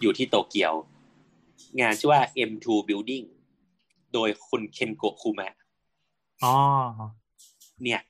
[0.00, 0.72] อยู่ที่โตเกียว
[1.80, 3.24] งานชื่อว่า M2 Building
[4.14, 5.54] โดยคุณเคนโกะคุมะ
[6.44, 6.54] อ๋อ
[7.82, 8.00] เนี่ย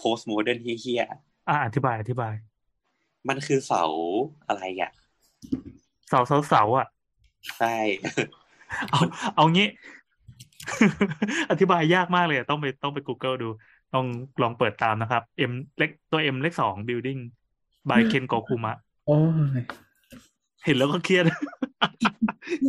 [0.00, 1.02] post modern เฮี้ย
[1.48, 3.84] อะอธิบายอธิบายๆมันคือเสา
[4.46, 4.90] อะไรอะ
[6.08, 6.86] เสาเสาเสาอะ
[7.58, 7.76] ใช่
[8.90, 9.00] เอา
[9.34, 9.68] เอางี้
[11.50, 13.48] อธิบายยากมากเลยอะต้องไปต้องไป Google ดู
[13.94, 14.06] ต้อง
[14.42, 17.20] ลองเปิดตามนะครับ M เล็กตัว M เลขสอง building
[17.88, 18.72] by Ken Gokuma
[19.06, 19.18] โอ้
[19.58, 19.62] ย
[20.64, 21.24] เห็นแล้วก็เครียด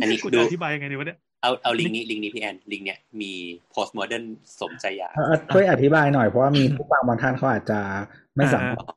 [0.00, 3.32] อันนี้กูดูจะอธิบายยังไงดีวะเนี่ย เอาเอาลิงก์นี้ลิงก์นี้พี่แอนลิงก์เนี้ยมี
[3.72, 4.24] post modern
[4.60, 7.78] สมใจอยากเอาเอาช่วยอธิบายหน่อยเพราะว่ามีผู้ฟังบางท่านเขาอาจจะ
[8.36, 8.96] ไม่สามารถอะ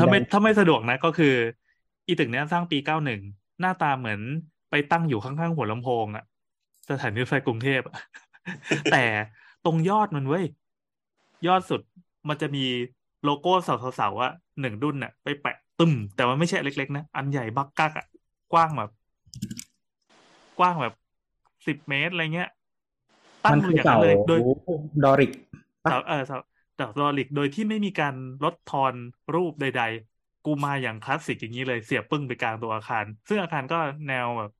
[0.00, 1.34] ถ้าไม่ถ้าไม่สะดวกนะก็คือ
[2.06, 3.20] อีตึกเนี้ยสร้างปีเก้าหนึ่ง
[3.60, 4.20] หน้าตาเหมือน
[4.70, 6.24] ไปตั้งอยู่ข้างๆหัวลำโพงอะ
[6.90, 7.96] สถานีรถไฟกรุงเทพอะ
[8.92, 9.04] แต่
[9.64, 10.44] ตรงยอดมันเว้ย
[11.46, 11.80] ยอดสุด
[12.28, 12.64] มันจะมี
[13.24, 18.06] โลโก้เสาๆๆอะหนึ่งดุนอะไปแปะตึมแต่ว่าไม่ใช่อันเล็กๆนะอันใหญ่บักกักอะ
[18.52, 18.90] กว้างแบบ
[20.58, 20.94] กว้างแบบ
[21.68, 22.50] สิบเมตรอะไรเงี้ย
[23.44, 24.40] ตั้มังนอคืยู่ออย่างเสานั้นเลยโดย
[25.04, 25.30] ดอริก
[25.90, 26.36] เสาเออเสา
[26.76, 28.14] เสาดอริกโดยที่ไม่มีการ
[28.44, 28.92] ลดทอน
[29.34, 29.82] รูปใด
[30.14, 33.78] ๆ กูมาอย่างคลาสสิกอย่างนี้เลยเสียบปึ้งไปกลางตัวอาคาร ซึ่งอาคารก็
[34.08, 34.50] แนวแบบ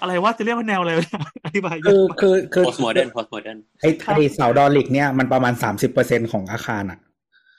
[0.00, 1.08] อะไรวะจะเรียกว่าแนวอะไรวะ
[1.44, 6.98] อธิบายยาคืกอมากคือคือ post modern post modern ไอ้ไอ้เสาดอริกเนี่ยมันประมาณสามสิบเปอร์เซ็นของอาคารอะ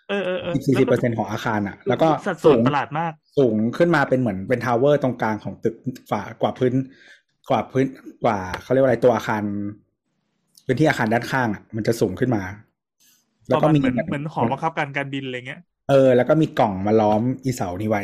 [0.09, 5.75] เออเออเออสี่แล้วสิบก็เปอร์เซ็นของอาคารอะ แล้วก็สัดส่วนสูงประหลาดมาก สูงขึ้นมาเป็นเหมือนเป็นทาวเวอร์ตรงกลางของตึก
[6.11, 6.73] ฝากว่าพื้น
[7.49, 7.85] กว่าพื้น
[8.23, 9.43] กว่าเขาเรียกว่าอะไรตัวอาคาร
[10.65, 12.43] พื้นที่อาคารด้านข้างอะมันจะสูงขึ้นมา
[13.47, 18.03] แล้แล้ววก็ก็มีเหมือนเหมือนหอบังคับการการบินอะไรเงี้ยเออแล้วก็มีกล่องมาล้อมอีเสานี้ไว้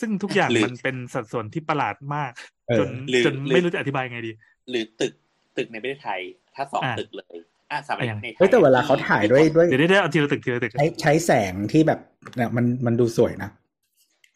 [0.00, 2.32] ซึ่งทุกอย่างหรือมันเป็นสัดส่วนที่ประหลาดมาก
[2.68, 4.32] เออจนหรือจนหรือไม่รู้จะอธิบายไงดี
[4.70, 5.12] หรือตึก
[5.56, 6.20] ตึกในประเทศไทย
[6.56, 7.36] ถ้าสองอะตึกเลย
[7.70, 12.00] อะสมัยอะยังในไทยเฮ้ยแต่เวลาเขาถ่ายด้วยด้วยเดี๋ยวได้ได้เอาทีละตึกทีละตึกใช้ใช้แสงที่แบบ
[12.36, 13.50] เนี่ยมันมันดูสวยนะ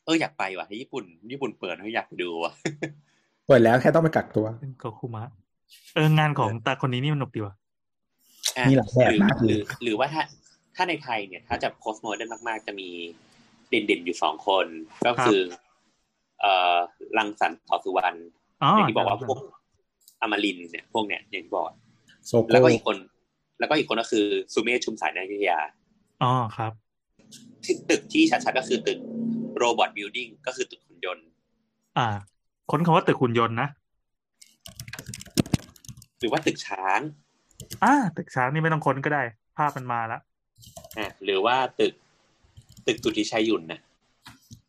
[0.05, 5.24] เอออยากไปว่ะที่ญี่ปุ่น ญี่ปุ่นเปิดให้อยากไปดูว่ะเปิดแล้วแค่ต้องไปกักตัวเป็นโกคุมะ
[5.95, 7.55] เอองานของตาคนนี้นี่มันหนุกดีว่ะ
[8.57, 10.23] อะมีหลายแบบรือมากหเลรือยหรือว่าถ้า
[10.77, 12.89] ถ้าในไทยเนี่ยถ้าจะ postmodern มาก ๆ จะมี
[13.69, 14.66] เด่นๆอยู่สองคน
[15.07, 15.41] ก็คือ
[16.41, 16.77] เอ่อ
[17.19, 18.19] รังสรรค์ต่อสุวรรณ
[18.62, 19.39] อ๋ออย่างที่บอกว่าพวก
[20.20, 21.66] อัมรินทร์เนี่ยพวกเนี่ยอย่างที่บอก
[22.27, 22.97] โซโก้แล้วก็อีกคน
[23.59, 25.59] แล้วก็อีกคนก็คือสุเมธชุมสาย ณ อยุธยา
[26.23, 26.73] อ๋อครับ
[27.65, 28.99] ที่ตึกที่ชัดๆก็คือตึก
[29.56, 31.27] robot building ก็คือตึกหุ่นยนต์
[31.99, 32.09] อ่า
[32.70, 33.68] ค้นคำว่าตึกหุ่นยนต์นะ
[36.18, 37.01] หรือว่าตึกช้าง
[37.84, 39.22] อ่าตึกช้างนี่ไม่ต้องค้นก็ได้
[39.56, 40.18] ภาพมันมาละ
[40.98, 41.93] อะหรือว่าตึก
[42.86, 43.80] ตึกสุทธิชัยหยุ่นนะ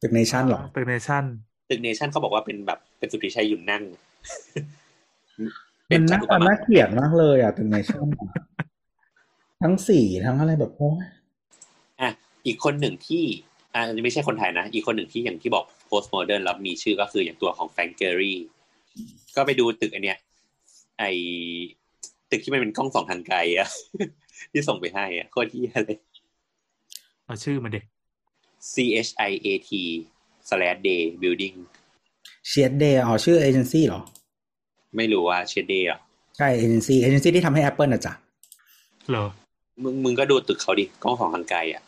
[0.01, 1.23] ตึกเนชั่นหรอตึกเนชั่น
[1.69, 3.83] ตึกเนชั่นเขาบอกว่าเป็นแบบเป็นสุทธิชัยหยุ่นนั่ง
[5.89, 8.07] มันจน่าตุตาปมาน่าเกลียดมากเลยอะตึกเนชั่น
[9.61, 11.05] ทั้งสีทั้งอะไรแบบโอ้ย
[12.01, 12.09] อะ
[12.45, 13.23] อีกคนหนึ่งที่
[13.75, 18.37] อ่าไม่ใช่คนไทยนะ อีกคนหนึ่งที่อย่างที่บอก post modern แล้วมีชื่อก็คืออย่างตัวของ Frank Gehry
[19.35, 20.17] ก็ไปดูตึกอันเนี้ย
[20.99, 21.03] ไอ
[22.31, 23.67] ตึกที่มันเป็นกล้องสองทางไกลอะ
[24.51, 25.95] ที่ส่งไปให้อะโคตรที่เลย
[27.25, 27.83] เอาชื่อมาเด็ก
[28.71, 28.75] C
[29.05, 29.69] H I A T
[30.47, 31.55] slash day building
[32.47, 34.01] Chiat/Day อ๋อชื่อเอเจนซี่เหรอ
[34.95, 35.99] ไม่รู้ว่า Chiat/Day อะ
[36.37, 38.13] ใช่เอเจนซี่เอเจนซี่ที่ทำให้ Apple นะจ๊ะ
[39.09, 39.25] เหรอ
[39.83, 41.83] มึงมึงก็ดูตึกเขาดิกล้องสองทางไกลอะ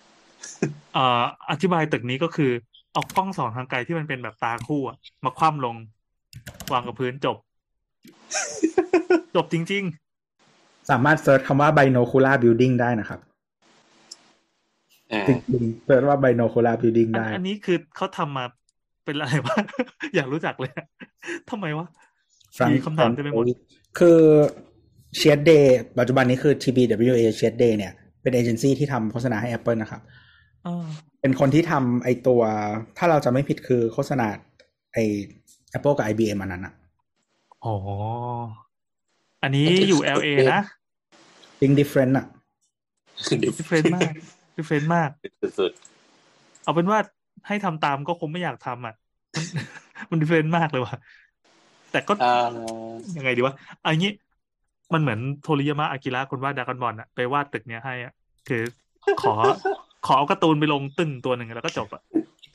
[0.95, 2.51] เอ่ออธิบายตึกนี้ก็คือ
[2.93, 5.75] เอากล้องสองทางไกลที่มันเป็นแบบตาคู่อะมาคว่ำลง
[6.71, 7.37] วางกับพื้นจบ
[9.35, 9.85] จบจริง
[10.91, 13.19] สามารถ search คำว่า binocular building ได้นะครับ
[15.11, 18.45] อ่าจริงๆ search ว่า binocular building ๆ อันได้ อันนี้คือเขาทำมา
[19.05, 19.55] เป็นอะไรวะ
[20.15, 20.85] อยากรู้จักเลยอะ
[21.49, 21.87] ทำไมวะ
[22.57, 23.45] Frank มีคำถามเต็มไปหมด
[23.99, 24.19] คือ
[25.15, 30.23] Chiat/Day ปัจจุบันนี้คือ TBWA Chiat/Day เนี่ย เป็นเอเจนซี่ที่ทำโฆษณาให้ Apple นะครับอ่า
[31.21, 32.41] เป็นคนที่ทำไอตัว
[32.97, 34.27] ถ้าเราจะไม่ผิดคือโฆษณา
[34.93, 34.97] ไอ
[35.77, 36.73] Apple กับ IBM อันนั้นอะ
[37.65, 37.75] อ๋อ
[39.43, 40.63] อันนี้อยู่ LA นะ
[41.59, 42.25] Think Different อะ
[43.43, 44.11] ดิเฟรนมาก
[44.57, 45.09] different มาก
[45.59, 45.71] สุด
[46.63, 46.99] เอาเป็นว่า
[47.47, 48.95] ให้ทำตามก็คงไม่อยากทำอะ
[49.35, 49.45] มัน
[50.09, 50.95] มัน different มากเลยว่ะ
[51.91, 54.11] แต่ก็ๆเอ่อยังไงดีวะเอันนี้
[54.93, 58.13] มันเหมือนโทริยามะอากิระคนวาดดรากอนบอลอะไปวาดตึกเนี้ยให้อะ
[58.47, 58.63] คือ
[59.21, 59.35] ขอ
[60.05, 62.01] ขอเอาการ์ตูนไปลงตึ้งตัวหนึ่งแล้วก็จบอะ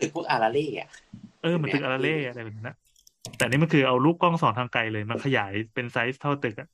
[0.00, 0.88] ตึกพวกอาราเล่อะ
[1.42, 2.76] เออเหมือนตึกอาราเล่อะไรแบบนั้นนะ
[3.36, 6.68] แต่นี่มันคือเอารูปกล้องสองทางไกลเลยมาขยายเป็นไซส์เท่าตึกอะ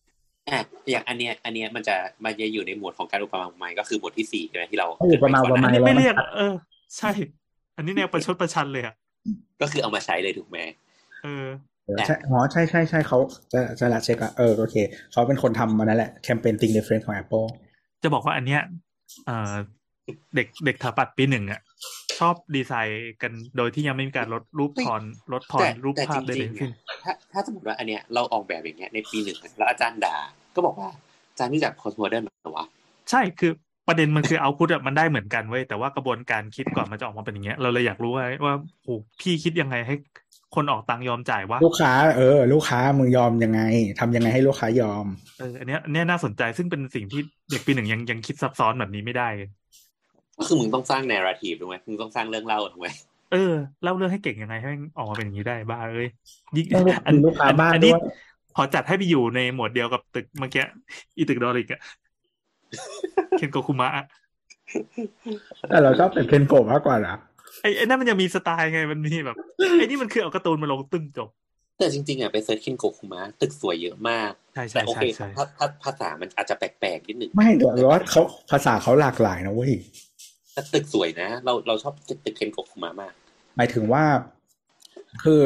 [0.50, 6.54] อะอย่างอันเนี้ย อันเนี้ยมันจะมันจะอยู่ในหมวดของการอุปมาอุปไมยก็คือหมวดที่สี่ใช่ไหมที่เราก็อยู่ประมาณเกปริ่ระนมาณไว้ก่อนหอันน้นี้ไม่เรียกแล้วเออ
[6.98, 7.10] ใช่
[7.76, 8.94] อันนี้แนวประชดประชันเลยอะ
[9.60, 10.58] ก็คือเอามาใช้เลยถูกไหม
[11.22, 11.46] เออ
[11.86, 13.18] เออใช่อ๋อใช่ใช่ใช่เขา
[13.52, 14.76] จะจะละเช็คอะเออโอเค
[15.12, 17.46] เขาเป็นคนทำมันนั่นแหละแคมเปญ Think Different ของ Apple
[18.02, 18.60] จะบอกว่าอันเนี้ย
[19.26, 19.54] เอ่อ
[20.34, 21.60] เด็กเด็กถาปัดปีหนึ่งอะ
[22.18, 25.02] ชอบดีไซน์กันโดยที่ยังไม่มีการลดรูปทอน
[25.32, 30.16] ลดทอนแต่รูปแต่ภาจพใดริงๆทั้งๆสิ้นอะถ้าถ้าสมมติว่าอันเนี้ยเราออกแบบอย่างเงี้ยในปีหนึ่งอะแล้วอาจารย์ด่า
[30.54, 30.88] ก็บอกว่า
[31.30, 32.66] อาจารย์นี่จาก post modern เหรอวะ
[33.10, 33.52] ใช่คือ
[33.88, 38.88] ประเด็นมันคือเอาพุทอะมันได้เหมือนกันเว้ยแต่ว่ากระบวนการคิดก่อนมันจะออกมาเป็นอย่างเงี้ยเราเลยอยากรู้ว่าว่าโห
[39.20, 39.94] พี่คิดยังไงให้
[40.54, 43.60] คนออกตังค์ยอมจ่ายวะลูกค้า เออ ลูกค้ามึงยอมยังไง
[44.00, 45.06] ทำยังไงให้ลูกค้ายอม
[45.38, 47.20] เอออันเนี้ยอันเนี้ยน่าสนใจซึ่งเป็นสิ่งที่
[47.50, 49.28] เด็กปีหนึ่งยังยังคิดซับซ้อนแบบนี้ไม่ได้
[50.38, 52.88] ก็คือมึงต้องสร้าง narrative ถูกไหมมึงต้องสร้างเรื่องเล่าถูกไหม
[53.32, 56.08] เออเล่าเรื่องให้เก่งยังไงให้มันออกมาเป็นอย่างนี้ได้บ้าเอ้ย
[56.56, 58.00] ยิ่งต้องลูกอันมีลูกค้าอันบ้านอันนี้ด้วย
[58.56, 60.64] ขอจัดให้ไปอยู่ในหมวดเดียวกับตึกเมื่อกี้
[61.16, 61.80] อีตึกดอริกอะ
[63.36, 64.04] เคนโกคุมะอะ
[65.68, 67.16] แต่เราชอบเป็นเคนโกะมากกว่านะ
[67.62, 69.36] ไอ้ไอ้นั่นมันยังมีสไตล์ไงมันมีแบบ
[69.76, 71.28] ไอ้นี่มันคือเอาการ์ตูนมาลงตึ้งจบ
[71.78, 79.72] แต่จริงๆอะไปเซิร์ชเคนโกคุมะตึกสวยเยอะมากใช่ใช่แต่โอเคใช่ใช่ถ้าถ้าภาษามันอาจจะแปลกๆนิดหนึ่งไม่เดี๋ยวว่าเขาภาษาเขาหลากหลายนะเว้ย
[80.56, 83.12] แต่ตึกสวยนะ เราเราชอบตึกเคนโกคุมะมาก
[83.56, 84.04] หมายถึงว่า
[85.22, 85.40] คือ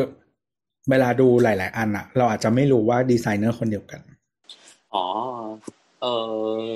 [0.91, 4.01] เวลาดูหลาย ๆ อันอะเราอาจจะไม่รู้ว่าดีไซเนอร์คนเดียวกัน
[4.95, 5.07] อ๋อ
[6.01, 6.07] เอ
[6.63, 6.69] อ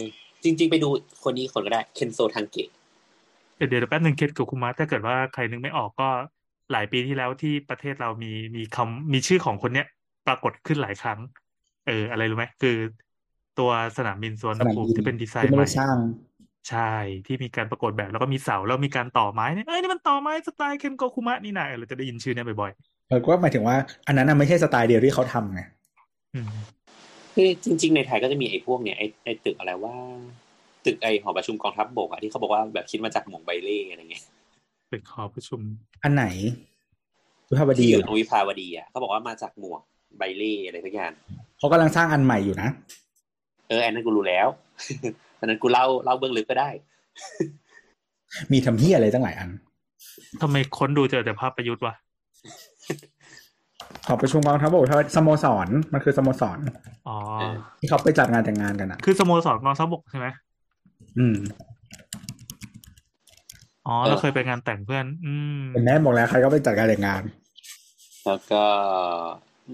[0.44, 0.88] จริง ๆ ไปดู
[1.24, 2.68] คนนี้คนก็ได้ เคนโซทังเกะ
[3.56, 6.08] เดี๋ยวเดี๋ยวแป๊บหนึ่งเคนโกคุมะถ้าเกิดว่าใครนึกไม่ออกก็
[6.72, 9.86] หลายปีที่แล้วที่ประเทศเรามีมีคำมีชื่อของคนเนี้ย
[10.26, 11.18] ปรากฏขึ้นหลายครั้ง
[11.86, 12.76] เออ อะไรรู้ไหมคือ
[13.58, 15.96] ตัวสนามบินสวนสนามภูมิบินที่เป็นดีไซที่น์ไม่ใหม่ได้สร้าง
[16.70, 16.90] ใช่
[17.26, 22.72] ที่มีการประกวดแบบแล้วก็มีเสาแล้วมีการต่อไม้เนี่ยเอ้ยนี่มันต่อไม้สไตล์เคนโกคุมะนี่นะเออเราจะได้ยินชื่อเนี้ยบ่อย
[23.08, 23.76] เออก็หมายถึงว่า
[24.06, 26.52] อันนั้นน่ะไม่ใช่สไตล์เดียวที่เขาทำไงๆอืม
[27.34, 29.94] คือจริง ๆ ในไทยก็จะมีไอ้พวกเนี้ยไอ้ไอ้ตึกอะไรว่า
[30.84, 34.24] ตึกไอ้หอประชุมกองทัพบกอะที่เขาบอกว่าแบบคิดมาจากหมวกใบเล่อะไรเงี้ย
[34.90, 35.60] เป็นขอประชุม
[36.02, 36.24] อันไหน
[37.48, 39.80] สุภาพที่ดีอยู่เหรตรองวิภาวดีอะเขาบอกว่ามาจากหมวก
[40.18, 41.12] ใบเล่อะไรทุกอย่าง
[41.58, 42.68] เขากำลังสร้างอันใหม่อยู่นะ
[43.68, 44.48] เอออันนั้นกูรู้แล้ว
[45.44, 46.70] อันนั้นกูเล่าเล่าเบื้องลึกก็ได้
[48.52, 49.50] มีทำเฮียอะไรตั้งหลายอัน
[50.42, 51.94] ทำไมค้นดูเจอแต่ภาพประยุทธ์วะ
[54.06, 54.84] ขอประชุมกองทัพบก
[55.16, 56.58] สโมสรมันคือสโมสร
[57.08, 60.26] อ๋อเออที่เขาไปจัดงานแต่งงานกันอะ คือสโมสรกองทัพบกใช่ไหม
[61.18, 61.36] อืม
[63.86, 67.22] อ๋อเราเคยไปงานแต่งเพื่อน อืมเป็นแม่บอกแล้วใครก็ไปจัดงานแต่งงาน
[68.26, 68.62] แล้วก็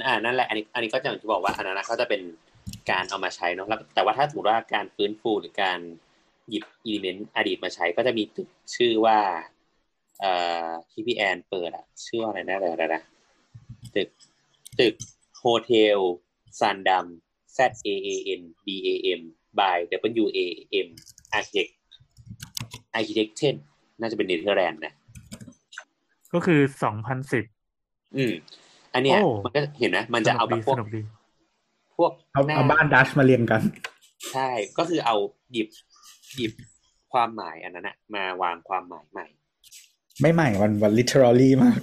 [0.07, 2.21] อ่านั่นแหละ อันนี้ อันนี้ก็อย่างที่บอกว่าอันนั้นนะก็จะเป็น
[2.91, 5.79] การเอามาใช้เนาะแล้วแต่ว่าถ้าสมมติว่าการฟื้นฟูหรือการ
[6.49, 9.19] หยิบอิเลเมนต์อดีตมาใช้ก็จะมีตึกชื่อว่า
[10.21, 10.33] เอ่
[10.67, 13.03] อที่พี่แอนเปิดอะชื่อว่าอะไรนะอะไรนะ
[13.95, 14.09] ตึก
[14.81, 14.95] ตึก
[15.39, 15.99] โฮเทล
[16.61, 17.07] ซันดัม
[17.57, 18.09] Z A A
[18.41, 18.89] N D A
[19.19, 19.23] M
[19.59, 19.77] by
[20.23, 20.41] W A
[20.87, 20.89] M
[21.39, 21.73] Architect
[22.99, 23.55] Architect เช่น
[24.01, 24.95] น่าจะเป็นเนเธอร์แลนด์นะ
[26.33, 27.45] ก็คือสองพันสิบ
[28.17, 28.33] อืม
[28.95, 31.20] อันเนี้ยโอ้มันก็เห็นนะ มันจะเอาแบบพวกสนุกดีพ
[32.02, 33.62] วกเอาหน้เอาบ้านดัชมาเรียงกัน
[34.32, 34.48] ใช่
[34.78, 35.16] ก็คือเอา
[35.52, 35.68] หยิบ
[36.36, 36.52] หยิบ
[37.12, 39.27] ความหมายอันนั้นนะมาวางความหมายใหม่
[40.20, 41.78] ไม่ใหม่วันวัน literally มาก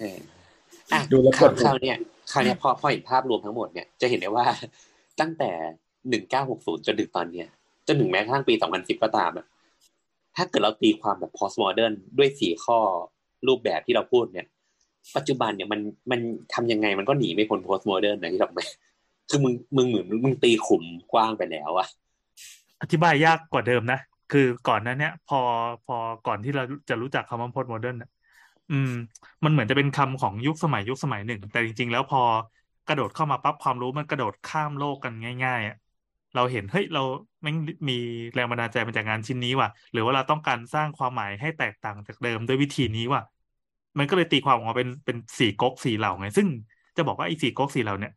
[0.00, 0.18] เออ
[0.92, 1.96] อะดูแล้วคราวกดคราวเนี้ย
[2.32, 4.46] คราวเนี้ยพอพอเห็นภาพรวมทั้งหมดเนี่ยจะเห็นได้ว่า
[5.20, 5.50] ตั้งแต่
[6.08, 7.48] หนึ่งเก้าหกศูนย์จนถึงตอนเนี้ย
[7.86, 9.46] จนถึงแม้กระทั่งปีสองพันสิบก็ตามอะ
[10.36, 12.78] ถ้าเกิดเราตีความแบบ postmodern ด้วยสี่ข้อ
[13.46, 14.46] รูปแบบที่เราพูดเนี่ย
[15.16, 16.20] ปัจจุบันเนี่ยมันมัน
[16.54, 18.60] ทำยังไงมันก็หนีไม่พ้น postmodern นนะที่เราไม
[19.30, 21.86] คือมึงมึงเหมือนมึงตีขุมกว้างไปแล้วอะ
[22.82, 24.00] อธิบายยากกว่าเดิมนะ
[24.32, 25.40] คือก่อนนั้นเนี้ยพอ
[25.86, 25.96] พอ
[26.26, 28.10] ก่อนที่เราจะรู้จักคำว่า post modern น่ะ
[28.72, 28.92] อืม
[29.44, 32.22] มันเหมือนจะเป็นคำของยุคสมัยยุคสมัยหนึ่ง แต่จริง ๆ แล้วพอ
[32.88, 35.12] กระโดดเข้ามาปั๊บความรู้มันกระโดดข้ามโลกกัน
[35.44, 35.76] ง่ายๆอะ
[36.34, 37.02] เราเห็นเฮ้ยเรา
[37.42, 37.52] แม่
[37.88, 37.98] มี
[38.34, 43.22] แรงบันดาลใจมาจากงานชิ้นนี้ว่ะ หรือว่าเราต้องการสร้างความหมายให้แตกต่างจากเดิมด้วยวิธีนี้ว่ะ
[43.98, 46.46] มันก็เลยตีความออกมาเป็นเป็นสี่ก๊กสี่เหล่าไง ซึ่ง
[46.96, 48.12] จะบอกว่าไอ้สี่ก๊กสี่เหล่าเนี่ย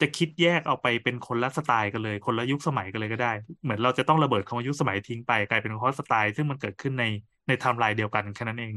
[0.00, 7.04] จะคิดแยกเอาไปเป็นคนละสไตล์กันเลย คนละยุคสมัยกันเลยก็ได้ เหมือนเราจะต้องระเบิดคำว่ายุคสมัยทิ้งไปกลายเป็นคำว่าสไตล์ ซึ่งมันเกิดขึ้นใน
[7.48, 8.74] ในไทม์ไลน์เดียวกันแค่นั้นเอง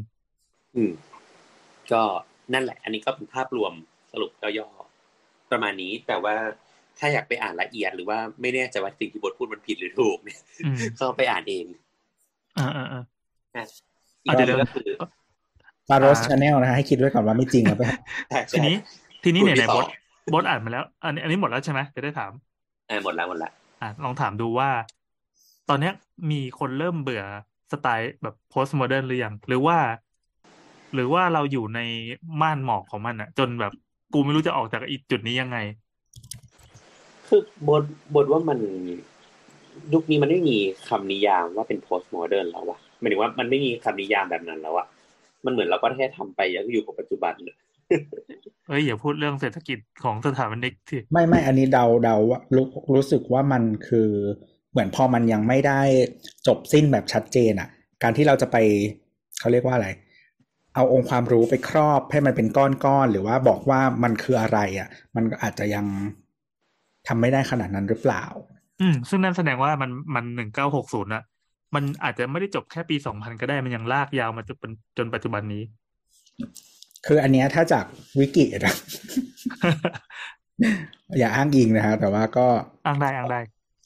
[0.76, 0.91] อืม
[1.91, 2.03] ก็
[2.53, 3.73] นั่นแหละ อันนี้ก็เป็นภาพรวม
[4.11, 6.35] สรุปย่อๆประมาณนี้แต่ว่า
[6.99, 11.65] ถ้าอยากไปอ่านละเอียดหรือว่าไม่แน่ใจว่าสิ่งที่บทพูดมันผิดหรือถูกเนี่ยอืมก็ไปอ่านเอง
[12.57, 13.03] อ่าอ่าอ่า
[13.56, 13.65] อะ
[14.26, 14.88] อีอะกเดี๋ยวอันก็คือ
[15.88, 17.84] ฟาโรสอ่าชาแนลนะฮะให้คิดไว้ก่อนว่าไม่จริงนะไป
[18.49, 18.76] ใช่ทีนี้
[19.23, 19.85] ทีนี้พูดไหนไม่ไหนต่บอด
[20.34, 22.31] บดอ่านมาแล้ว อันนี้อันนี้หมดแล้วใช่ไหมจะได้ถาม
[22.89, 23.51] อ่าหมดแล้วหมดละ
[23.81, 24.69] อะลองถามดูว่า
[25.69, 25.93] ตอนเนี้ย
[26.31, 27.23] มีคนเริ่มเบื่อ
[27.72, 29.77] สไตล์แบบ post modern หรือยังหรือว่า
[30.93, 31.80] หรือว่าเราอยู่ใน
[32.41, 33.73] ม่านหมอกของมันอะจนแบบ
[34.14, 35.57] กูไม่รู้จะออกจากอีจุดนี้ยังไง
[37.27, 37.84] คือบท
[38.15, 38.60] บทว่ามัน
[39.93, 40.57] ยุคนี้มันไม่มี
[40.88, 44.88] คำนิยามว่าเป็น post modern แล้วอะหมายถึงว่ามันไม่มีคำนิยามแบบนั้นแล้วอะ
[45.45, 47.55] มันเหมือนเราก็แค่ทำไปแล้วก็อยู่กับปัจจุบันเลย
[48.67, 54.09] เอ้ยอย่าพูดเรื่องเศรษฐกิจของสถาบันเด็กที่ไม่ไม่อันนี้เดาเดาว่ารู้รู้สึกว่ามันคือ
[54.71, 55.81] เหมือนพอมันยังไม่ได้
[56.47, 57.69] จบสิ้นแบบชัดเจนอะ
[58.03, 58.57] การที่เราจะไป
[59.39, 59.87] เขาเรียกว่าอะไร
[60.75, 65.85] เอาองค์ความรู้ไปครอบให้มันเป็นก้อนๆหรือว่าบอกว่ามันคืออะไรอะ มันก็อาจจะยัง
[67.07, 68.23] ทำไม่ได้ขนาดนั้นหรือเปล่า
[68.81, 71.23] อืมซึ่งนั่นแสดงว่ามันมันหนึ่งเก้าหกศูนย์อะ
[71.75, 75.63] มันอาจจะไม่ได้จบแค่ปีสองพันก็ได้มันยังลากยาวมาจนเป็นจนปัจจุบันนี้
[77.05, 77.85] คืออันเนี้ยถ้าจาก
[78.19, 78.75] วิกินะ
[81.19, 82.47] อย่าอ้างอิงนะฮะแต่ว่าก็
[82.85, 83.39] อ้างได้อ้างได้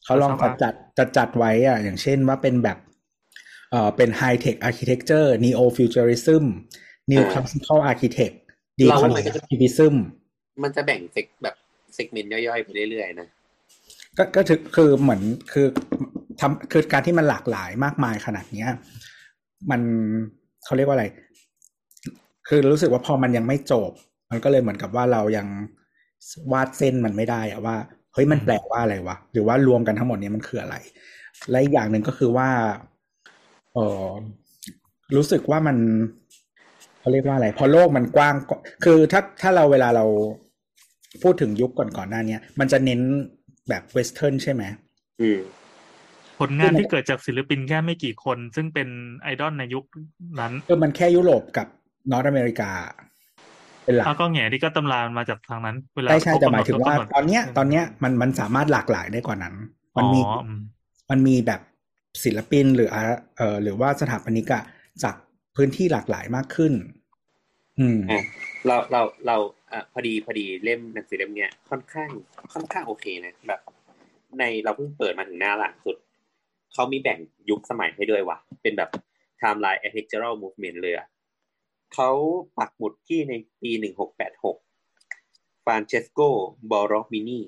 [0.06, 2.78] เขาลองชอบจัดมากจัดจัดจัดไว้อะ อย่างเช่นว่าเป็นแบบ
[3.72, 6.44] เอ่อเป็น High Tech Architecture Neo Futurism
[7.12, 8.36] New อ่า Classical Architect
[8.90, 9.94] เราว่ามันก็จะ Deconstructivism
[10.64, 11.56] มันจะแบ่งเซกแบบ
[11.96, 13.28] เซกเมนต์ย่อยๆ ไปเรื่อยๆนะ
[14.18, 15.68] ก็ก็ถือคือเหมือนคือ
[16.40, 18.70] ทำคือการที่มันหลากหลายมากมายขนาดเนี้ย
[19.70, 19.82] มัน
[20.66, 21.06] เขาเรียกว่าอะไร
[22.48, 23.92] คือรู้สึกว่าพอมันยังไม่จบ
[24.32, 25.48] มันก็เลยเหมือนกับว่าเรายัง
[26.52, 27.76] วาดเส้นมันไม่ได้อะว่า
[28.14, 30.76] เฮ้ยมันแปลว่าอะไรวะหรือว่ารวมกันทั้งหมดเนี้มันคืออะไร
[31.50, 32.50] และอีกอย่างหนึ่งก็คือว่า
[33.74, 34.06] เออ
[35.16, 35.78] รู้สึกว่ามัน
[37.00, 38.36] เขาเรียกว่าอะไร พอโลกมันกว้าง
[38.84, 40.06] คือถ้าถ้าเราเวลาเรา
[41.24, 43.02] พูดถึงยุคก่อนก่อนๆหน้าเนี้ยมันจะเน้น
[43.70, 44.64] แบบ Western ใช่ไหม
[45.22, 45.40] อืม
[46.40, 48.88] ผลงานที่เกิดจากศิลปินแค่ไม่กี่คน ซึ่งเป็น
[49.24, 49.86] ไอดอลในยุค
[50.40, 51.68] นั้นคือมันแค่ยุโรปกับ
[52.12, 52.72] North America
[53.84, 59.56] เป็นหลักเอาก็แง่ที่ก็ตำรามาจากทางนั้น เวลาใช่ใช่เขแต่หมายถึงว่ากำหดตอนเนี้ย ตอนเนี้ยมันมันสามารถหลากหลายได้กว่านั้น
[59.98, 60.62] มันมีอ๋ออืม
[61.10, 61.62] มันมีแบบ
[62.24, 63.02] ศิลปินหรืออะ
[63.38, 64.64] เออหรือว่าสถาปนิกอะ
[65.04, 65.16] จาก
[65.56, 66.74] พื้นที่หลากหลายมากขึ้น
[67.80, 68.24] อืมอะ
[68.68, 69.38] เราเราเรา
[69.72, 72.10] อะพอดีพอดีเล่มหนังสือเล่มเนี้ยค่อนข้าง
[72.54, 73.62] ค่อนข้างโอเคนะแบบ
[74.40, 75.98] ในเราเพิ่งเปิดมาถึงหน้าหลังสุด
[76.78, 78.90] เขามีแบ่งยุคสมัยให้ด้วยวะเป็นแบบ
[79.42, 81.08] timeline architectural movement เลยอะ
[81.94, 82.10] เขา
[82.58, 84.58] ปักหมุดที่ในปีหนึ่งหกแปดหก
[85.66, 86.20] ฟรานเชสโก
[86.72, 87.40] บอร์โรมินี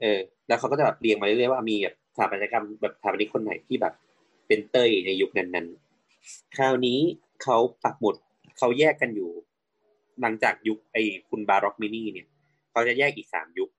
[0.00, 3.94] เออ แล้วเขาก็จะแบบเรียงมาเรื่อยๆว่ามีแบบสถาปัตยกรรมแบบสถาปนิกคนไหนที่แบบ
[4.46, 6.98] เป็นเต้ยในยุคนั้นๆ คราวนี้
[7.42, 8.16] เขาปักหมุด
[8.58, 9.30] เขาแยกกันอยู่
[10.20, 12.26] หลังจากยุคไอ้คุณบอร์โรมินีเนี่ย
[12.70, 13.70] เขาจะแยกอีกสามยุค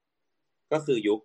[0.71, 1.19] ก็คือยุค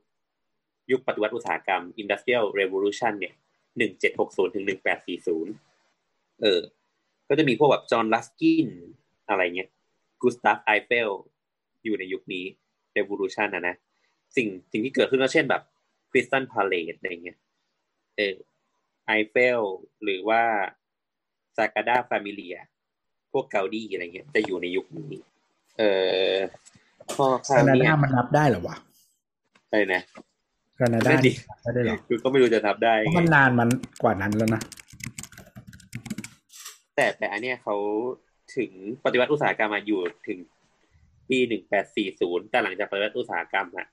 [0.91, 3.35] ยุคปฏิวัติอุตสาหกรรม Industrial Revolution เนี่ย
[3.79, 5.53] หนึ่งเจ็ดหกศูนย์ถึงหนึ่งแปดสี่ศูนย์
[6.43, 6.61] เออ
[7.29, 8.69] ก็จะมีพวกแบบจอห์นลัสกิน
[9.29, 9.71] อะไรเงี้ย
[10.21, 11.11] กูสตาฟไอเฟล
[11.85, 12.45] อยู่ในยุคนี้
[12.97, 13.75] Revolution นะนะ
[14.37, 15.63] สิ่งสิ่งที่เกิดขึ้นก็เช่นแบบ
[16.11, 17.39] คริสตันพาเลตอะไรเงี้ย
[18.17, 18.37] เออ
[19.07, 19.61] ไอเฟล
[20.03, 20.43] หรือว่า
[21.57, 22.59] ซากาดาฟามิเลีย
[23.33, 25.11] พวกเกาดีอะไรเงี้ย จะอยู่ในยุคนี้
[25.79, 25.83] เอ
[26.35, 26.37] อ
[27.17, 28.77] พอคราวแคนาเนี้ดายมันนับได้เหรอวะ
[29.69, 30.03] อะไรนะ
[30.77, 31.33] แคนาดาไม่ดี
[31.75, 33.69] ได้หรอกคือก็ไม่รู้จะนับได้เพราะมันนานมัน
[34.03, 34.63] กว่านั้นแล้วนะ
[36.97, 37.77] แต่แต่อันเนี้ยเขา
[38.57, 38.71] ถึง
[39.05, 40.39] ปฏิวัติอุตสาหกรรมอะอยู่ถึง
[41.31, 43.87] ปีหนึ่งแปดสี่ศูนย์แต่หลังจากปฏิวัติอุตสาหกรรมอะ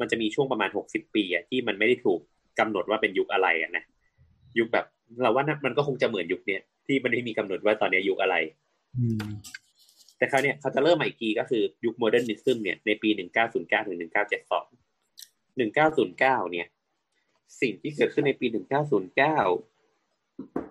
[0.00, 2.20] มันจะมีช่วงประมาณหกสิบปีอะที่มันไม่ได้ถูก
[2.58, 3.84] กำหนดว่าเป็นยุคอะไรอะนะ
[4.58, 4.86] ยุคแบบ
[5.22, 8.36] เราว่านะมันก็คงจะเหมือนยุคเนี้ยที่มันไม่มีกำหนดว่าตอนนี้ยุคอะไร
[10.18, 14.66] แต่เขาเนี้ยเขาจะเริ่มใหม่อีกีก็คือยุคโมเดิร์นนิซึมเนี่ยในปีหนึ่งเก้าศูนย์เก้าถึงหนึ่งเก้าเจ็ดสอง
[15.56, 16.68] หนึ่งเก้าศูนย์เก้าเนี่ย
[17.60, 19.38] สิ่งที่เกิดขึ้นในปีหนึ่งเก้าศูนย์เก้า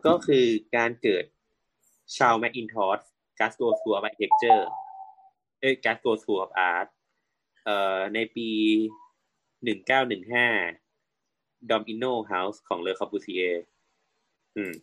[0.06, 0.46] ก็คือ
[0.76, 1.26] การเกิด
[2.18, 3.00] ชาวแมคอินทอส
[3.40, 4.70] กัสโกส o ว r อ a เ c เจอร์
[5.60, 6.88] เอ้ยกัสโกส o วออาร์ต
[7.64, 8.50] เอ่อในปี
[9.64, 10.48] หนึ่งเก้าหนึ่งห้า
[11.70, 13.42] ดอมอินโนเฮาส์ของเลอคาบูซีเอ
[14.56, 14.74] อืม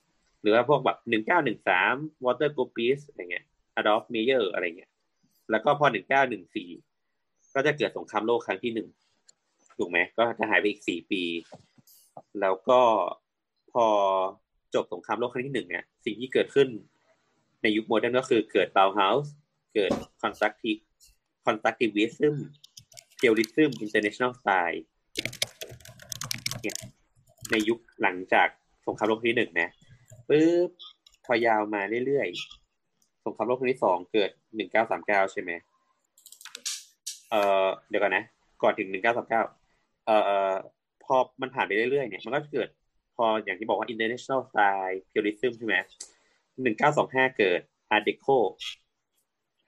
[0.40, 1.94] หรือว่าพวกแบบหนึ่งเก้าหนึ่งสาม
[2.24, 4.90] วอเตอร์โกปิสอะไรเงี้ยอดอล์ฟเมเยอร์อะไรเงี้ย
[5.50, 6.68] แล้วก็พอหนึ่งเก้าหนึ่งสี่
[7.54, 8.88] ก็จะเกิดสงครามโลกครั้งที่หนึ่ง
[9.78, 11.22] ถูกไหมก็จะหายไปอีกสี่ปี
[12.40, 12.80] แล้วก็
[13.72, 13.86] พอ
[14.74, 16.68] จบสงครามโลกครั้งที่หนึ่งเนี่ย สิ่งที่เกิดขึ้น
[17.62, 19.32] ในยุคโมเดิร์นก็คือเกิดบาเฮาส์
[19.74, 19.92] เกิด
[20.22, 20.72] Constructi
[21.46, 24.84] Constructivism Purism International Style
[27.50, 28.48] ในยุคหลังจาก
[28.86, 29.70] สงครามโลกครั้งที่หนึ่งนะ
[30.28, 30.70] ปึ๊บ
[31.24, 35.50] พอยาวมาเรื่อยๆสงครามโลกครั้งที่สองเกิดหนึ่งเก้าสามเก้าใช่ไหม
[37.30, 38.24] เอ่อเดี๋ยวก่อนนะ
[38.62, 39.42] ก่อนถึงหนึ่งเก้าสามเก้า
[40.06, 40.16] เอ่
[40.50, 40.52] อ
[41.04, 42.68] พอมันผ่านไปเรื่อยๆเนี่ยมันก็เกิด
[43.16, 45.76] พออย่างที่บอกว่า international style purism ใช่ไหม
[46.62, 47.60] หนึ่งเก้าสองห้าเกิด
[47.94, 48.38] art deco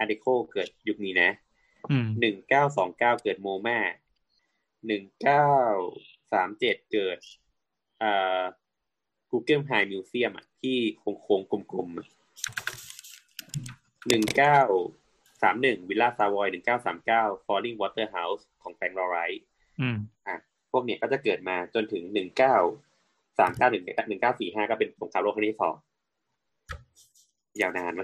[0.00, 1.30] art deco เกิดยุคนี้นะ
[1.90, 3.78] อืมหนึ่งเก้าสองเก้าเกิดโมมา
[4.86, 5.48] หนึ่งเก้า
[6.32, 7.18] สามเจ็ดเกิด
[7.98, 8.42] เอ่อ
[9.30, 11.98] Google High Museum อะที่โค้งๆกลมๆ
[14.08, 14.58] หนึ่งเก้า
[15.42, 19.42] สามหนึ่งวิลล่าซาวอยหนึ่งเก้าสามเก้า Falling Water House ของแฟรงค์ลอไรท์
[19.80, 20.00] อืมอะ
[20.72, 22.56] พวกเนี้ยก็จะเกิดมาจนถึงหนึ่งเก้า
[23.38, 25.74] สามเก้าหนึ่งหนึ่งเก้าสี่ห้าก็เป็นสงครามโลกครั้งที่สอง
[27.60, 28.02] ยาวนานไหม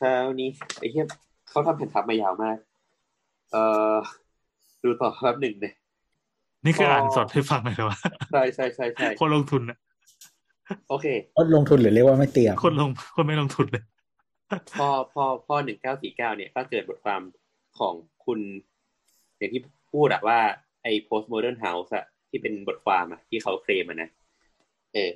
[0.00, 0.48] คราวนี้
[0.78, 1.06] ไอ้เหี้ย
[1.50, 2.56] เขาทำแผ่นทับมายาวมาก
[3.52, 3.62] เอ่
[3.92, 3.96] อ
[4.82, 5.72] ดูต่อแป๊บหนึ่งเลย
[6.64, 7.98] นี่คือพออ่อ่านสดให้ฟังเลยเหรอวะ
[8.32, 9.78] ใช่ใช่ใช่ใช่คนลงทุนอะ
[10.88, 13.84] โอเคก็ลงทุนหรือเรียกว่าไม่เตรียมคนลงคนไม่ลงทุนเลย
[14.80, 17.20] พอพอพอหนึ่งเก้าสี่เก้าเนี่ย ก็เกิดบทความ
[17.78, 17.94] ของ
[18.24, 18.38] คุณ
[19.38, 19.62] อย่างที่
[19.92, 20.38] พูดอะว่า
[20.86, 24.10] ไอ้ postmodern house อะที่เป็นบทความอะที่เขาเคลมอะนะ
[24.94, 25.10] เออ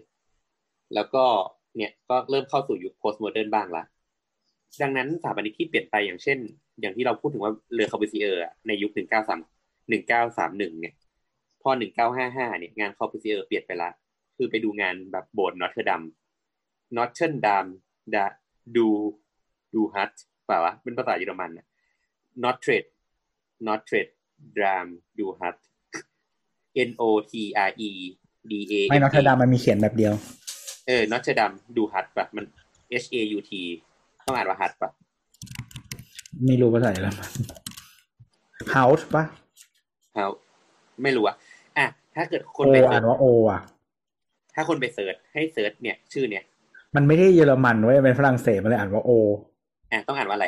[0.94, 1.24] แล้วก็
[1.76, 3.84] เนี่ยก็เริ่มเข้าสู่ยุค postmodern บ้างละ
[4.82, 6.38] ดังนั้นสถาปนิกที่เปลี่ยนไปอย่างเช่น
[6.80, 9.40] อย่างที่เราพูดถึงว่าเรือคาบูซิเออร์อะในยุคหนึ่งเก้าสาม
[9.88, 10.94] หนึ่งเก้าสามหนึ่งเนี่ย
[11.62, 13.90] พอหนึ่งเก้าห้าห้าเนี่ยงานคาบูซิเออร์เปลี่ยนไปละ
[14.36, 16.02] คือไปดูงานแบบโบสถ์นอตเทอร์ดัม
[16.96, 17.66] นอตเทอร์ดัม
[18.14, 18.26] ดา
[18.76, 18.86] ดู
[19.74, 20.12] ดูฮัต
[20.46, 21.66] เปล่าวะเป็นภาษาเยอรมันนะ
[22.44, 22.88] not trade
[23.66, 24.19] not trade dram ดู
[25.40, 25.56] ฮัต
[26.88, 27.32] N O T
[27.68, 27.90] R E
[28.50, 30.14] D A ไม่นอตเทอร์ดามมันมีเขียนแบบเดียว
[30.86, 32.44] เออ not ดัมดูฮัตปะมัน
[33.02, 33.52] H A U T
[34.26, 34.90] ต้องอ่านว่าฮัตปะ
[36.46, 37.28] ไม่รู้ภาษาเยอรมัน
[38.72, 39.24] เฮาส์ปะ
[40.14, 40.26] เอา
[41.02, 41.36] ไม่รู้อะ
[41.78, 43.60] อะ ถ้าเกิดคนโอไปอ่านว่าโออะ
[44.54, 46.44] ถ้าคนไป search ให้ search เนี่ย ชื่อเนี่ย
[46.96, 49.10] มันไม่ได้เยอรมันเว้ยเป็นฝรั่งเศสมันเลยอ่านว่าโอ
[49.92, 50.46] อะต้องอ่านว่าอะไร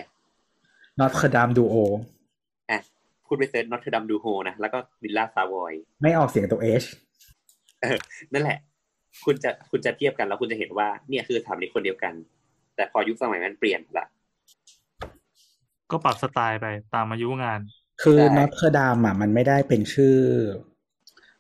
[0.99, 2.03] Notre Dame du Haut อะ
[3.35, 5.73] คุณไป search Notre Dame du Haut นะ แล้วก็วิลล่าซาวอย
[6.03, 6.85] ไม่ออกเสียงตัวเอช
[7.83, 7.99] เออ
[8.33, 8.59] นั่นแหละ
[9.25, 12.15] คุณจะคุณจะเทียบกันแล้วคุณจะเห็นว่าเนี่ยคือสถาปนิกคนเดียวกัน
[12.77, 14.07] แต่พอยุคสมัยมันเปลี่ยนละ
[15.91, 17.61] ก็ปรับสไตล์ไปตามอายุงาน
[18.03, 20.17] คือใช่ Notre Dame อะ มันไม่ได้เป็นชื่อ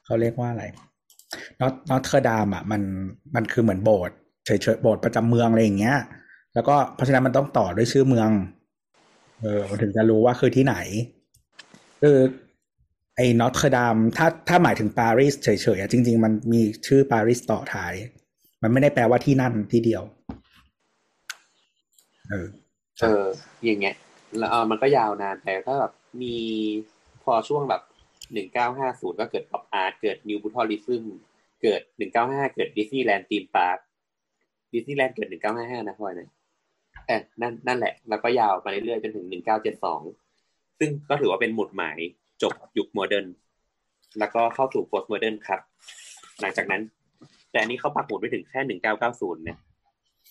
[0.04, 0.64] เขาเรียกว่าอะไร
[1.60, 2.82] Notre Notre Dame อะ มัน
[3.34, 5.98] มันคือเหมือนโบสถ์เฉยๆโบสถ์ประจำเมืองอะไรอย่างเงี้ย
[6.54, 8.30] แล้วก็เพราะฉะนั้นมันต้องต่อด้วยชื่อเมือง
[9.40, 10.76] เออมันถึงจะรู้ว่าคือที่ไหน
[12.02, 12.18] คือ
[13.16, 17.94] ไอ้ Notre Dame ถ้าถ้าหมายถึงปารีสเฉยๆอะจริง ๆ มันมีชื่อปารีสต่อท้าย
[18.62, 20.02] มันไม่ได้แปลว่าที่นั่นที่เดียว
[22.28, 22.46] เออ
[23.00, 23.24] เออ
[23.64, 23.94] อย่างเงี้ย
[24.38, 25.92] แล้วเออมันก็ยาวนานแต่ถ้าแบบ
[26.22, 26.36] มี
[27.22, 27.82] พอช่วงแบบ
[28.32, 31.04] หนึ่งเก้าห้าศูนย์ก็เกิด Pop Art เกิด New Brutalism
[31.62, 33.78] เกิดหนึ่งเก้าห้าเกิดดิสนีย์แลนด์ theme park
[34.72, 36.28] ดิสนีย์แลนด์เกิดหนึ่งเก้าห้าห้านะพลอยนะ
[37.06, 40.00] เออนั่นนั่นแหละ แล้วก็ยาวมาเรื่อยๆจนถึงหนึ่งเก้าเจ็ดสอง
[40.84, 41.98] ซึ่งก็ถือว่าเป็นหมุดหมาย
[42.42, 43.26] จบยุคโมเดิร์น
[44.18, 45.60] แล้วก็เข้าสู่ postmodern ครับ
[46.40, 46.82] หลังจากนั้น
[47.50, 49.58] แต่อันนี้เขาปักหมุดไปถึงแค่หนึ่งเก้าเก้าศูนย์เนี่ย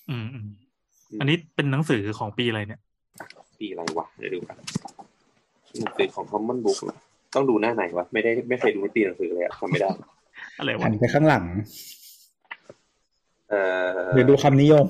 [0.10, 0.48] อืมอืม
[1.20, 2.82] อันนี้เป็นหนังสือของปีอะไรเนี่ย
[3.60, 4.58] ปีอะไรวะเดี๋ยวดูกัน
[5.80, 6.98] หนังสือของ Common Book เหรอ
[7.36, 9.90] ต้องดูหน้าไหนวะไม่ได้ไม่เคยดูปีหนังสือเลยอะจำไม่ได้
[10.60, 11.44] อะไรวะหันไปข้างหลัง
[13.50, 13.62] เอ่
[13.96, 14.88] อหรือดูคำนิยม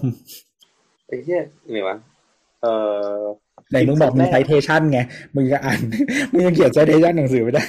[1.07, 1.97] ไอ้เหี้ยไงวะ
[2.61, 2.73] เอ่
[3.13, 3.17] อ
[3.71, 4.99] ไหนมึงบอกมี citation ไง
[5.35, 5.79] มึงจะอ่าน
[6.31, 7.63] มึงยังเขียน citation หนังสือไม่ได้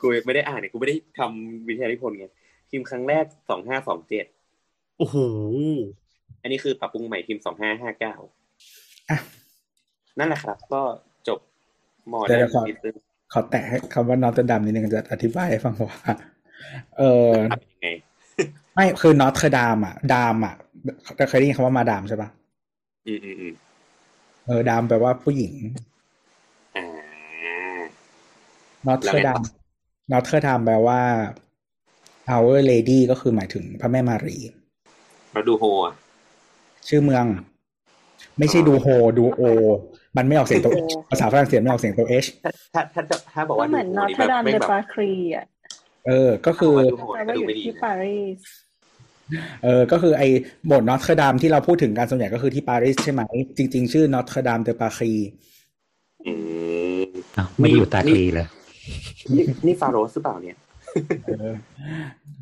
[0.00, 2.26] กูไม่ได้อ่านเนี่ยกูไม่ได้ทำวิทยานิพนธ์ไง
[2.70, 4.24] พิมพ์ครั้งแรกสองห้าสองเจ็ด
[4.98, 5.16] โอ้โห
[6.42, 8.14] อันนี้คือปรับปรุงใหม่พิมพ์สองห้าห้าเก้า
[9.10, 9.18] อะ
[10.18, 10.82] นั่นแหละครับ ก็
[11.28, 11.38] จบ
[12.12, 12.66] มอเดี๋ได้ยวก่อน
[13.32, 15.98] ขอแตะให้คำว่านอตเทอร์ดัมนิดนึงจะอธิบายให้ฟังว่า
[16.98, 17.88] เออทำยังไง
[18.74, 20.54] ไม่คือนอตเทอร์ดามอะ ดามอะ
[21.28, 22.28] เคยได้ยินคำว่ามาดามใช่ปะ
[23.06, 23.54] อืมอืมอืม
[24.48, 25.54] เออดามแปลว่าผู้หญิง
[26.76, 26.84] อ่า
[28.86, 29.42] นอตเทอร์ดาม
[30.12, 31.00] นอตเทอร์ดามแปลว่า
[32.34, 34.36] Our Lady ก็คือหมายถึงพระแม่มารี
[35.32, 35.94] เราดูโฮอะ
[36.88, 37.24] ชื่อเมือง
[38.38, 38.86] ไม่ใช่ดูโฮ
[39.18, 39.42] ดูโอ
[40.16, 45.44] มันไม่ออกเสียงตัว H ภาษาฝรั่งเศสไม่ออกเสียงตัว H ถ้าถ้าถ้าถ้าบอกก็ว่าเหมือนดูนอโฮตเทอร์ดามไม่เดแบบปาครีอะ
[46.06, 48.38] เออ ก็คือว่าดูโฮแปลก็ว่าดูอยู่ไม่ดีที่นะปารีส
[49.64, 50.28] เออ ก็คือไอ้
[50.66, 53.22] โบสถ์นอตเทอร์ดามที่เราพูดถึงกันส่วนใหญ่ก็คือที่ปารีสใช่ไหม
[53.56, 55.14] จริง ๆ ชื่อนอตเทอร์ดามเดปาครี
[56.26, 56.32] อื
[57.00, 57.04] ม
[57.36, 58.46] อ้าวไม่ได้อยู่ตาคลีเลย
[59.34, 60.56] นี่นี่ฟาโรสหรือเปล่าเนี่ย
[61.24, 61.54] เออ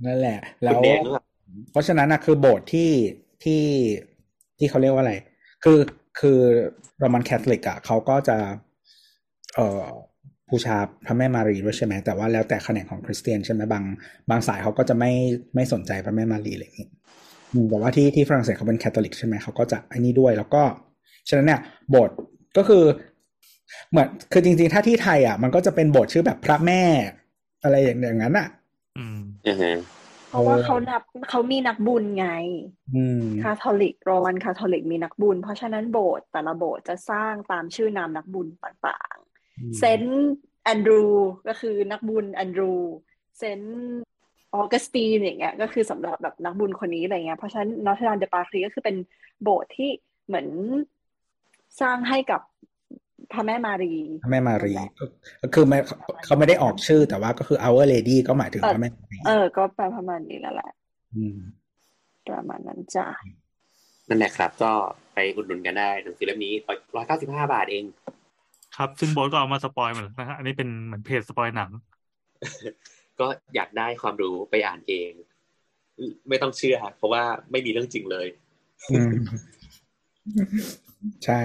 [0.04, 1.24] นั่นแหละ แล้คุณวแดงหรือเปล่า
[1.72, 2.90] เพราะฉะนั้นนะคือโบสถ์ที่
[3.44, 3.62] ที่
[4.58, 5.14] ที่เขาเรียกว่าอะไร
[5.64, 5.78] คือ
[6.20, 6.38] คือ
[6.98, 8.36] โรมันแคทอลิกอะเขาก็จะ
[9.54, 9.84] เอ่อ
[10.50, 13.84] บูชาพระแม่มารีด้วยใช่ไหมแต่ว่าแล้วแต่แขนงของคริสเตียนใช่ไหมบาง
[14.30, 15.12] บางสายเขาก็จะไม่
[15.54, 16.88] ไม่สนใจพระแม่มารีอะไรอย่างนี้
[17.52, 20.62] อืมแต่ว่าที่ที่ฝรั่งเศสเขาเป็นแคทอลิกใช่ไหมเขาก็จะไอ้นี่ด้วย แล้วก็
[21.28, 21.60] ฉะนั้นเนี่ย
[21.90, 22.16] โบสถ์
[22.56, 22.84] ก็คือ
[23.90, 26.82] เหมือนคือจริงๆ ถ้าที่ไทยอะมันก็จะเป็นโบสถ์ชื่อแบบพระแม่
[27.62, 28.48] อะไรอย่างอย่างนั้นอะ
[28.98, 29.76] อืมอ่าฮะ
[30.30, 32.28] เพราะว่าเออเขานับเขามีนักบุญไง
[32.94, 39.35] อืมคาทอลิกโรมันคาทอลิกมีนักบุญ เพราะฉะนั้นโบสถ์แต่ละโบสถ์จะสร้างตามชื่อนามนักบุญต่างๆ
[39.78, 40.26] เซนต์
[40.64, 41.04] แอนดรู
[41.48, 42.72] ก็คือนักบุญแอนดรู
[43.38, 43.76] เซนต์
[44.54, 48.96] ออกัสตินอย่างเงี้ยก็คือสำหรับแบบนักบุญคนนี้อะไรเงี้ยเพราะฉะนั้นนอตเทอร์ดามเดปาครีก็คือเป็น
[49.42, 49.90] โบสถ์ที่
[50.26, 50.48] เหมือน
[51.80, 52.40] สร้างให้กับ
[53.32, 55.04] พระแม่มารีพระแม่มารีก็
[55.42, 55.78] ก็คือไม่
[56.24, 60.70] เขาไม่ได้ออกชื่อแต่ว่าก็คือ Our Lady ก็หมายถึงพระแม่มารีเออ ก็แปลประมาณนี้แล้วแหละ
[61.36, 61.38] ม
[62.28, 63.06] ประมาณนั้นจ้ะ
[64.08, 64.72] นั่นแหละครับ ก็
[65.14, 66.54] ไปอุดหนุนกันได้หนังสือเล่มนี้
[66.96, 67.84] ร้อยเก้าสิบห้าบาทเอง
[68.76, 71.70] ครับ ซึ่งโบอสก็เอามาสปอยเหมือนนะฮะอันนี้เป็นเหมือนเพจสปอยหนัง
[73.20, 75.10] ก็อยากได้ความรู้ไปอ่านเอง
[76.28, 78.26] ไม่ต้องเชื่อเพราะว่าไม่มีเรื่องจริงเลย
[78.90, 79.10] อืม
[81.24, 81.38] ใช่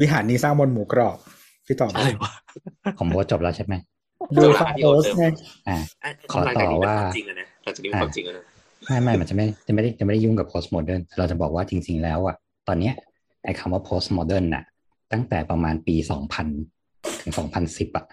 [0.00, 1.16] วิหารนี้สร้างบนหมูกรอบ
[1.66, 2.32] พี่ตอบอะไรวะ
[2.98, 3.74] ของโบทจบแล้วใช่ไหม
[4.36, 5.26] ดูฟาโรสไง
[5.68, 8.44] อ่าอะขอต่อหลังจากนี้เป็นว่าความจริงแล้วนะหลังจากนี้เป็นความจริงแล้วนะ
[8.86, 12.36] ไม่ไม่มันจะไม่จะไม่ได้จะไม่ได้ยุ่งกับ post modern เราจะบอกว่าจริง ๆ แล้วอะ
[12.68, 12.94] ตอนเนี้ย
[13.44, 14.64] ไอ้คำว่า post modern น่ะ
[15.12, 15.96] ตั้งแต่ประมาณปี
[16.58, 17.32] 2000 ถึง
[17.64, 18.06] 2010อะ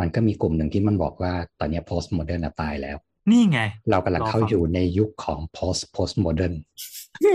[0.00, 2.96] มันก็มีกลุ่มหนึ่งที่มันบอกว่าตอนเนี้ย post modern น่ะตายแล้ว
[3.30, 3.60] นี่ไง
[3.90, 6.54] เรากำลังเข้ารอฟังอยู่ในยุคของ post post modern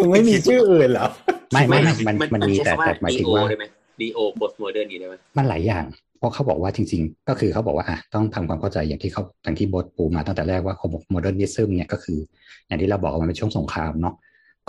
[0.02, 1.08] มึงไม่มีชื่ออื่นเหรอ
[1.52, 3.66] ไม่ไม่ไม่มันมันมีใช้แต่คำว่าแต่หมายถึง DO ว่าได้ไหม
[4.02, 5.86] neo post modern นี่ได้ไหมมันหลายอย่าง
[6.18, 10.76] เพราะเขาบอกว่าจริง ๆ ก็คือเขาบอกว่าอะต้องทำความเข้าใจอย่างที่เขาอย่างที่โบทปูมาตั้งแต่แรกว่า
[11.12, 12.20] modernism เนี่ยก็คือ
[12.68, 14.16] อย่างที่เราบอกว่ามันเป็นช่วงสงครามเนาะ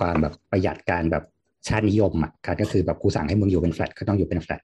[0.01, 1.25] การแบบประหยัดการแบบ
[1.69, 4.61] ชาตินิยมอะการก็คือแบบกูสั่งให้มึงอยู่เป็นแฟลตก็ต้องอยู่เป็นแฟลต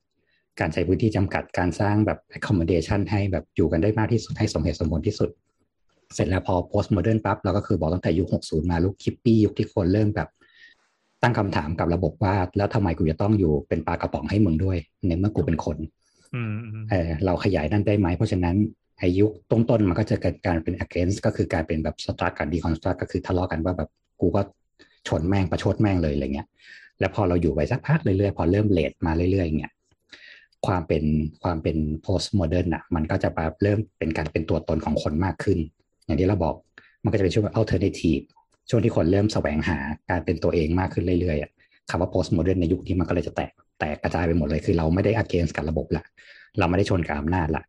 [0.61, 5.31] การใช้พื้นที่จำกัดการสร้างแบบ accommodation ให้แบบอยู่กันได้มากที่สุดให้สมเหตุสมผลที่สุด
[6.15, 10.29] เสร็จแล้วพอ post modern ปั๊บเราก็คือบอกตั้งแต่ยุค 60 มาลุกคิปปี้ยุคที่คนเริ่มแบบ
[11.23, 15.77] ตั้งคำถามกับระบบว่า แล้วทำไมกูจะต้องอยู่เป็นปลากระป๋องให้มึงด้วยในเมื่อกูเป็นคน
[16.35, 18.57] อืมอืมเออเราขยายนั่นได้ไหมเพราะฉะนั้น
[19.03, 24.41] อายุต้นๆมันก็จะเกิดการเป็น against ก็คือการเป็นแบบ struct กับ deconstruct ก็คือทะเลาะกันว่าแบบกูก็
[25.09, 26.49] ชนแม่งประชดแม่งเลยอะไรเงี้ย
[27.01, 29.73] แล้วพอเราอยู่ไปสักพักเรื่อยๆ พอเริ่มเลทมาเรื่อยๆเงี้ย
[30.67, 31.05] ความเป็น
[31.43, 31.77] ความเป็น
[32.07, 35.59] post modern อะ มันก็จะแบบเริ่มเป็นการเป็นตัวตนของคนมากขึ้น
[36.05, 36.55] อย่างที่เราบอก
[37.05, 38.25] มันก็จะเป็นช่วง alternative
[38.71, 39.79] ช่วงที่คนเริ่มแสวงหา
[40.11, 41.51] การเป็นตัวเองมากขึ้นเรื่อยๆอะ
[41.91, 46.05] คำว่า post modern ในยุคนี้มันก็เลยจะแตกแตกกระจายไปหมดเลยคือเราไม่ได้ against กับระบบละ
[46.59, 47.65] เราไม่ได้ชนกับอำนาจละ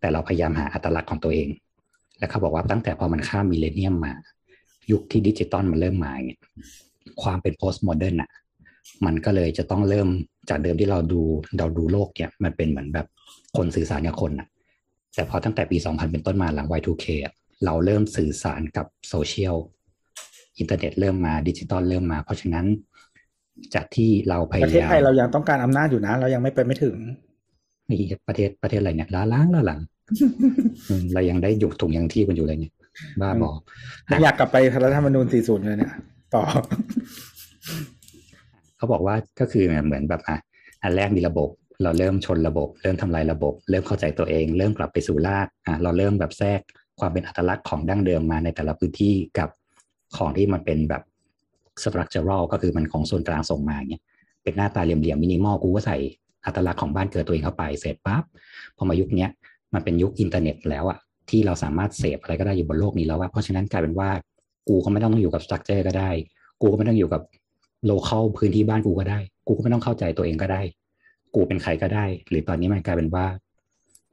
[0.00, 1.48] แต่เราพยายามหาอัตลักษณ์ของตัวเอง
[2.18, 4.12] แล้วเขาบอกว่าตั้งแต่พอมันข้ามมิเลเนียมมา
[4.90, 6.40] ยุคที่ดิจิตอลมันเริ่มมาเนี่ย
[7.22, 8.30] ความเป็น post modern อะ
[9.06, 10.08] มันก็เลยจะต้องเริ่ม
[10.48, 11.22] จากเดิมที่เราดู
[11.58, 13.06] เราดูโลกเนี่ย มันเป็นเหมือนแบบ
[13.56, 14.48] คนสื่อสารกับคนอะ
[15.14, 17.32] แต่พอตั้งแต่ปี 2000 เป็นต้นมาหลัง Y2K อะ
[17.64, 19.56] เราเริ่มสื่อสารกับโซเชียล
[20.58, 22.66] อินเทอร์เน็ตเริ่มมาดิจิตอลเริ่มมา เพราะฉะนั้น
[23.74, 26.96] จากที่เราพประยาเทศยามไทยเรายังต้องการอำนาจอยู่นะ เรายังไม่ไปไม่ถึง
[27.90, 27.96] มี
[28.28, 29.80] ประเทศประเทศอะไรเนี่ยล้าล้างล้าหลัง
[30.88, 32.72] อืมเรายังได้อยู่ถุงยังที่กันอยู่เลยเนี่ย
[33.20, 33.50] บ้าบอ
[34.22, 35.92] อยากกลับไปรัฐธรรมนูญ40เลยเนี่ย
[36.34, 36.42] ต่อ
[38.84, 40.36] เขาบอกว่าก็คือเหมือนแบบอะ
[40.82, 41.48] อันแรกมีระบบ
[41.82, 46.60] เราเริ่มชนระบบ เริ่มทำลายระบบ เริ่มเข้าใจตัวเอง เริ่มกลับไปสู่รากอะเราเริ่มแบบแทรก
[47.00, 49.48] ความเป็นอัตลักษณ์ของดั้งเดิมมาในแต่ละพื้นที่กับ
[50.16, 51.02] ของที่มันเป็นแบบ
[51.82, 54.02] structural ก็คือมันของส่วนกลางส่งมาเนี่ย
[54.42, 55.96] เป็นหน้าตาเหลี่ยมๆมินิมอลกูก็ใส่
[56.44, 58.22] อัตลักษณ์ของบ้านเกิดตัวเองเข้าไปเสร็จปั๊บ
[58.76, 59.30] พอมายุคเนี้ย
[59.74, 60.98] มันเป็นยุคอินเทอร์เน็ตแล้วอะ
[61.30, 64.10] ที่เราสามารถเสพอะไรก็ได้อยู่บนโลกนี้แล้วว่าเพราะฉะนั้นกลายเป็นว่า
[64.68, 66.10] กูก็ไม่ต้องอยู่กับ structure ก็ได้
[66.60, 67.22] กูก็ไม่ต้องอยู่กับ
[67.86, 70.62] local พื้นที่บ้านกูก็ได้ กูก็ไม่ต้องเข้าใจตัวเองก็ได้
[71.34, 73.26] กูเป็นใครก็ได้ หรือตอนนี้มันกลายเป็นว่า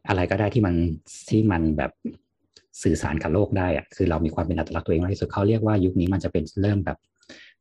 [0.08, 0.76] อะไรก็ได้ที่มัน
[1.30, 1.92] ที่มันแบบ
[2.84, 6.98] สื่อสารกับโลกได้อะคือเรามีความเป็นอัตลักษณ์ตัวเองมากที่สุดเขาเรียกว่ายุคนี้มันจะเป็นเริ่มแบบ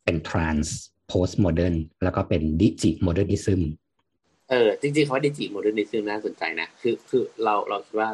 [0.04, 0.68] เป็น trans
[1.10, 3.60] post modern แล้วก็เป็น digi modernism
[4.50, 8.10] เออจริงๆคำว่า digi modernism น่าสนใจนะคือคือเราเราคิดว่า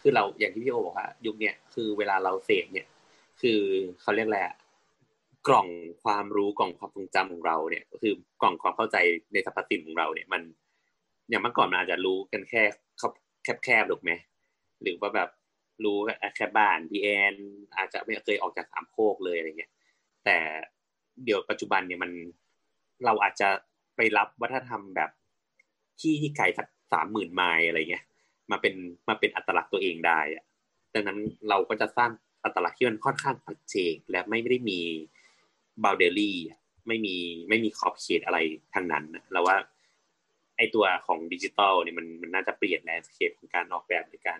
[0.00, 2.86] คือเราอย่างที่พี่โอบอกว่ายุคเนี้ยคือเวลาเราเสพเนี่ย
[3.40, 3.58] คือ
[4.00, 4.50] เขาเรียกแหละไร
[5.48, 5.68] กล่อง
[6.04, 8.96] ความรู้กล่องความทรงจำของเราเนี่ย ก็คือกล่องความเข้าใจ
[9.32, 10.42] ในสรรพสิ่งของเราเนี่ย มัน
[11.28, 12.62] อย่างเมื่อก่อนมันอาจจะรู้กันแค่
[13.64, 14.10] แคบๆถูกไหม
[14.82, 15.30] หรือว่าแบบ
[15.84, 15.98] รู้
[16.36, 17.34] แค่บ้านพีแอน
[17.76, 19.72] อาจจะไม่เคยออกจากสามโคกเลยอะไรเงี้ย
[20.24, 20.36] แต่
[21.24, 22.10] เดี๋ยวปัจจุบันเนี่ยมัน
[23.04, 23.48] เราอาจจะ
[23.96, 25.10] ไปรับวัฒนธรรมแบบ
[26.00, 28.04] ที่ที่ไกลสักสามหมื่นไมล์อะไรเงี้ย
[28.50, 28.74] มาเป็น
[29.08, 30.44] มาเป็นอัตลักษณ์ตัวเองได้อะ
[30.94, 31.18] ดังนั้น
[31.48, 32.10] เราก็จะสร้าง
[32.44, 34.80] อัตลักษณ์ที่มันค่อนข้างชัดเจนและไม่ได้มี
[35.84, 36.36] boundary
[36.88, 37.16] ไม่มี
[37.48, 38.38] ไม่มีขอบเขตอะไร
[38.74, 39.56] ทางนั้นเราว่า
[40.56, 44.38] ไอตัวของดิจิตอลเนี่ยมันมันน่าจะเปลี่ยน landscape ของการออกแบบในการ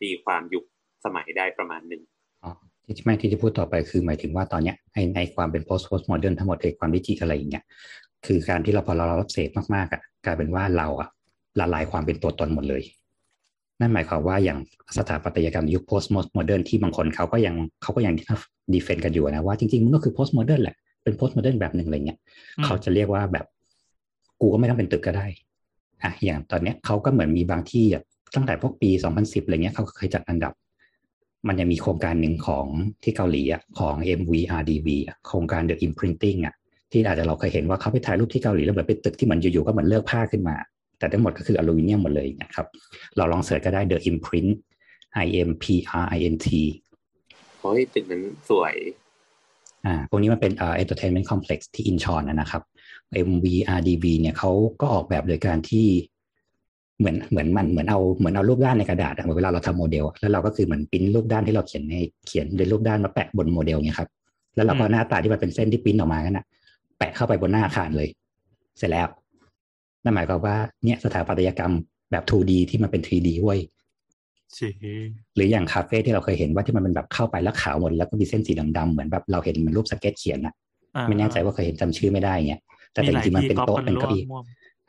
[0.00, 0.64] ตีความยุค
[1.04, 2.02] สมัยได้ประมาณหนึ่ง
[2.42, 2.50] อ๋อ
[2.96, 7.64] ที่ไม่ที่จะพูดต่อไปคือหมายถึงว่าตอนเนี้ยไอในความเป็น post post modern ทั้งหมดไอความดิจิอะไรอย่างเงี้ย
[8.26, 11.08] คือการที่เราพอเรารับเสพมากๆอะกลายเป็นว่าเราอะ
[11.60, 12.82] ละลายความเป็นตัวตนหมดเลย
[13.80, 14.58] นั่นหมายความว่าอย่าง
[14.96, 18.14] สถาปัตยกรรมยุค post modern ที่บางคนเขาก็ยังเขาก็ยัง
[18.74, 22.18] ดีเฟนต์กันอยู่นะว่าจริงๆมันก็คือ post modern แหละเป็น post modern แบบหนึ่งอะไรเงี้ย
[22.64, 23.46] เขาจะเรียกว่าแบบ
[24.40, 25.26] กูก็ไม่ต้องเป็นตึกก็ได้
[26.02, 28.02] อะอย่างตอนเนี้ยเขาก็เหมือนมีบางที่อะ
[28.34, 30.52] ตั้งแต่พวกปี 2010อะไรเงี้ยเขาเคยจัดอันดับ
[31.48, 32.66] มันยังมีโครงการหนึ่งของ
[33.02, 36.54] ที่เกาหลีอะของ MVRDV อะโครงการ The Imprinting อะ
[36.92, 40.56] ที่อาจจะเราเคยเห็นว่าเขาไปถ่ายรูปที่เกาหลีแล้วเหมือนเป็นตึกที่เหมือนอยู่ๆก็เหมือนเลือกผ้าขึ้นมา
[41.00, 42.66] แต่ทั้งหมดก็คืออลูมิเนียมหมดเลยนะครับ
[43.16, 44.50] เราลองเสิร์ชก็ได้ The Imprint
[45.24, 45.64] I M P
[46.02, 46.48] R I N T
[47.60, 48.74] โอ้ยตึกนั้นสวย
[49.86, 52.62] อ่าพวกนี้มันเป็นอ่า entertainment complex ที่อินชอนนะครับ
[53.28, 54.50] MVRDV เนี่ยเขา
[54.80, 55.86] ก็ออกแบบโดยการที่
[56.98, 61.94] เหมือนเหมือนมันเหมือนเอาเหมือนเอารูปด้านในกระดาษเหมือนเวลาเราทำโมเดล แล้วเราก็คือเหมือนปิ้นรูปด้านที่เราเขียนใน
[62.26, 64.10] เขียนในรูปด้านมาแปะบนโมเดลเนี่ยครับ
[64.54, 66.44] แล้วเราก็หน้าตาที่มันเป็นเส้นที่ปิ้นออกมากันนะ
[66.98, 68.08] แปะเข้าไปบนหน้าอาคารเลย
[68.78, 69.08] เสร็จแล้ว
[70.04, 71.72] นั่นหมายความว่าเนี่ยสถาปัตยกรรม
[72.10, 73.60] แบบ 2D ที่มันเป็น 3D เว้ย
[74.54, 74.70] เชี่
[75.34, 80.54] หรืออย่างคาเฟ่ที่เราเคยเห็นว่าที่มันเป็นแบบเข้าไปแล้วขาวหมดแล้วก็มีเส้นสีดำๆเหมือนแบบเราเห็นเหมือนรูปสเก็ตเขียนอะ
[81.08, 82.60] ไม่แน่ใจว่าเคยเห็นจำชื่อไม่ได้เงี้ย
[82.92, 84.22] แต่แต่จริงๆมันเป็นโต๊ะเป็นเก้าอี้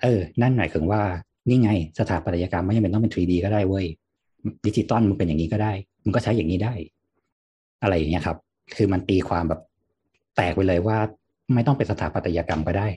[0.01, 1.01] เออ นั่นหมายถึงว่า
[1.49, 3.85] นี่ไงสถาปัตยกรรมไม่จำเป็นต้องเป็น 3D ก็ได้เว้ย
[4.67, 5.73] ดิจิตอลมันเป็นอย่างนี้ก็ได้
[6.05, 6.73] มันก็ใช้อย่างนี้ได้
[7.81, 8.37] อะไรอย่างเงี้ยครับ
[8.75, 9.61] คือมันตีความแบบ
[10.35, 10.97] แตกไปเลยว่า
[11.53, 12.87] ไม่ต้องเป็นสถาปัตยกรรมก็ได้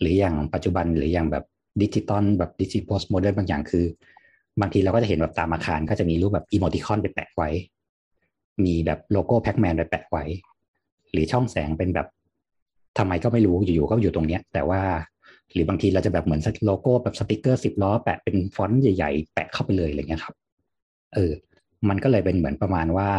[0.00, 1.44] หรืออย่างปัจจุบันหรืออย่างแบบ
[1.82, 3.84] ดิจิตอลแบบ digi postmodern บางอย่างคือ
[4.60, 7.48] บางทีเราก็จะเห็นแบบตามอาคารก็จะมีรูปแบบ emoticon ไปแปะไว้
[8.64, 10.24] มีแบบโลโก้แพ็กแมนไปแปะไว้
[11.12, 12.06] หรือช่องแสงเป็นแบบ
[12.98, 14.82] ทำไมก็ไม่รู้อยู่ๆก็อยู่ตรงเนี้ย แต่ว่า
[15.52, 20.34] หรือบางทีเราจะแบบเหมือนโลโก้แบบสติกเกอร์สิบล้อแปะเป็นฟอนต์ใหญ่ ๆ แปะเข้าไปเลยอะไรเงี้ยครับ
[21.14, 21.32] เออ
[21.88, 23.10] มันก็เลยเป็นเหมือนประมาณว่า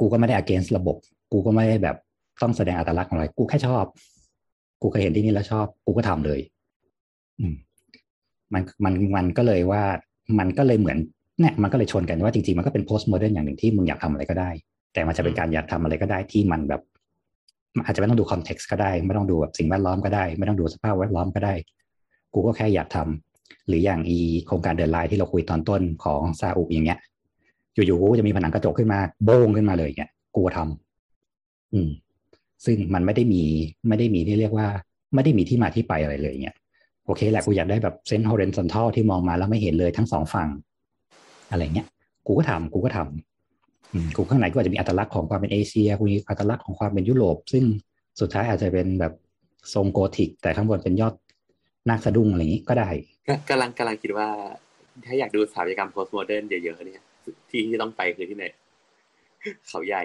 [0.00, 0.96] กูก็ไม่ได้ against ระบบ
[1.32, 1.96] กูก็ไม่ได้แบบ
[2.42, 3.84] ต้องแสดงอัตลักษณ์อะไร กูแค่ชอบ
[4.82, 6.40] กูเคยเห็นที่นี่แล้วชอบ กูก็ทำเลย
[7.52, 7.54] ม
[8.54, 9.82] มันมันมันก็เลยว่า
[10.38, 10.98] มันก็เลยเหมือน
[11.40, 14.50] เนี่ยมันก็เลยชนกันว่าจริงๆ มันก็เป็น post modern อย่างหนึ่งที่มึงอยากทำอะไรก็ได้
[14.92, 16.82] แต่มันจะเป็นการอยากทำอะไรก็ได้ที่มันแบบ
[17.84, 21.54] อาจจะไม่ต้องดู context ก็ได้ ไม่ต้องดูแบบสิ่งแวดล้อมก็ได้ ไม่ต้องดูสภาพแวดล้อมก็ได้
[22.34, 26.98] กูก็แค่อยากทำหรืออย่างอีโครงการ The Line ที่เราคุยตอนต้นของซาอุอย่างเงี้ย
[27.74, 31.90] อยู่ๆกูจะมีผนังกระจกขึ้นมาโบ้งขึ้นมาเลยอย่างเงี้ยกูทำอืม
[32.64, 33.42] ซึ่งมันไม่ได้มี
[33.88, 34.68] ไม่ได้มีที่เรียกว่า
[35.14, 36.56] ไม่ได้มีที่มาที่ไปอะไรเลยเนี่ย
[37.06, 40.48] โอเคแหละกูอยากได้แบบเส้น horizontal ที่มองมาแล้วไม่เห็นเลยทั้งสองฝั่ง
[41.50, 41.86] อะไรเงี้ย
[42.26, 47.64] กูก็ทำกูก็ทำอืมกูข้างในก็อาจจะมีอัตลักษณ์ของความเป็นเอเชียกูมีอัตลักษณ์ของความเป็นยุโรป ซึ่ง
[48.20, 49.12] สุดท้ายอาจจะเป็นแบบ
[49.74, 51.14] ทรงโกธิก แต่ข้างบนเป็นยอด
[51.88, 52.88] นาคสะดุ้งอะไรอย่างนี้ก็ได้
[53.28, 54.28] ก็กำลังกำลังคิดว่า
[55.04, 57.04] ถ้าอยากดูสถาปัตยกรรม postmodern เยอะๆเนี่ย
[57.48, 58.44] ที่ที่ต้องไปคือที่ไหน
[59.68, 60.02] เขาใหญ่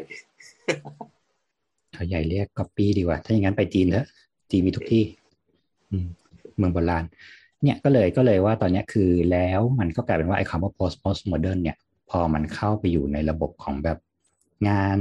[1.94, 4.08] เขาใหญ่เรียกก๊อปปี้ดีกว่า ถ้าอย่างนั้นไปจีนเถอะ
[4.52, 5.04] จีนมีทุกที่
[5.92, 6.08] อืม
[6.58, 7.06] เมืองโบราณ
[7.64, 11.78] เนี่ยก็เลยก็เลยว่าตอนนี้คือแล้วมันก็กลายเป็นว่าไอ้คำว่า post post modern เนี่ย
[12.10, 13.98] พอมันเข้าไปอยู่ในระบบของแบบ
[14.68, 14.98] งาน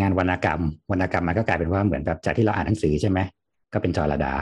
[0.00, 3.18] งานวรรณกรรมวรรณกรรมมันก็กลายเป็นว่าเหมือนแบบจากที่เราอ่านหนังสือใช่ไหม
[3.72, 4.34] ก็เป็นจอระดา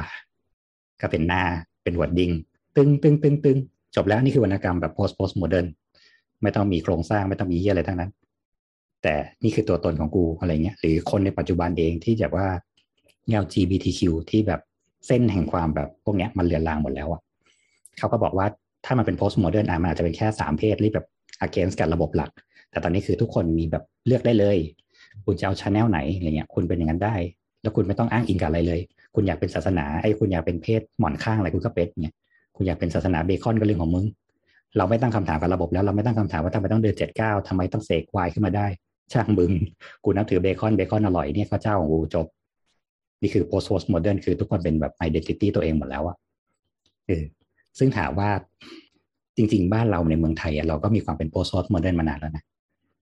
[1.00, 1.42] ก็เป็นหน้า
[1.82, 2.30] เป็นวอดดิ้ง
[2.76, 3.58] ตึงตึงตึงตึง
[3.96, 5.66] จบแล้วนี่คือวรรณกรรมแบบ post post modern
[6.42, 8.10] ไม่ต้องมีโครงสร้างไม่ต้องมีเยี่ยอะไรทั้งนั้น
[9.02, 12.46] แต่นี่คือตัวตนของกูอะไรเงี้ยหรือคนในปัจจุบันเองที่แบบว่า
[13.42, 14.60] LGBTQ ที่แบบ
[15.06, 17.20] เส้นแห่งความแบบพวกเนี้ยมันเลือนลางหมดแล้วอะ
[17.98, 18.46] เขาก็บอกว่า
[18.84, 21.06] ถ้ามันเป็น post modern อะมันอาจจะเป็นแค่สามเพศที่แบบ
[21.46, 22.30] against กับระบบหลัก
[22.70, 24.56] แต่ตอนนี้คือทุกคนมีแบบเลือกได้เลย
[25.24, 27.14] คุณจะเอาชาแนลไหนอะไรเงี้ย คุณเป็นอย่างนั้นได้
[27.62, 28.80] แล้วคุณไม่ต้องอ้างอิงกับอะไรเลย
[29.14, 32.14] คุณอยากเป็นศาสนาไอ้คุณอยากเป็นเพศหมอนข้างอะไรคุณก็เป็นเนี่ย
[32.56, 34.06] คุณอยากเป็นศาสนาเบคอนก็เรื่องของมึง
[34.76, 38.66] เราไม่ตั้งคำถามกับระบบแล้วเราไม่ตั้งคำถามว่าทำไมต้องเดินเจ็ดเก้าทำไมต้องเสกควายขึ้นมาได้
[39.12, 39.52] ช่างมึง
[40.04, 42.26] กูนับถือเบคอนเบคอนอร่อยเนี่ยข้าเจ้าของกูจบ
[43.24, 46.16] นี่คือ post post modern คือทุกคนเป็นแบบ identity ตัวเองหมดแล้วอะ
[47.06, 47.24] เออ
[47.78, 48.30] ซึ่งถามว่า
[49.36, 52.44] จริง ๆ บ้านเราในเมืองไทยอะเราก็มีความเป็น post post modern มานานแล้วนะ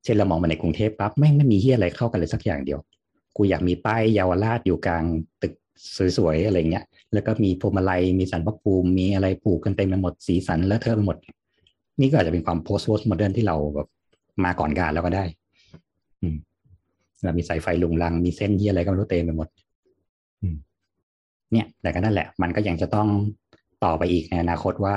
[0.05, 2.79] เช่นเรามองมาในกรุงเทพปั๊บไม่งไม่มีเฮียอะไรเข้ากันเลยสักอย่างเดียว
[3.37, 5.05] กูอยากมีป้ายเยาวราชอยู่กลาง
[5.43, 5.53] ตึก
[6.17, 11.17] สวยๆอะไรเงี้ย แล้วก็มีพวงมาลัยมีศาลพระภูมิมีอะไรผูกกันเต็มไปหมดสีสันเลอะเทอะไปหมด
[12.01, 13.89] นี่ก็อาจจะเป็นความ post post modern ที่เราแบบ
[14.45, 15.25] มาก่อนการแล้วก็ได้
[16.23, 16.37] อืม
[17.23, 19.49] เรามีสายไฟรุงรังมีเส้นเฮียอะไรก็ไม่รู้เต็มไปหมด
[21.53, 23.09] เนี่ย แต่ก็นั่นแหละ มันก็ยังจะต้อง
[23.85, 24.97] ต่อไปอีกในอนาคตว่า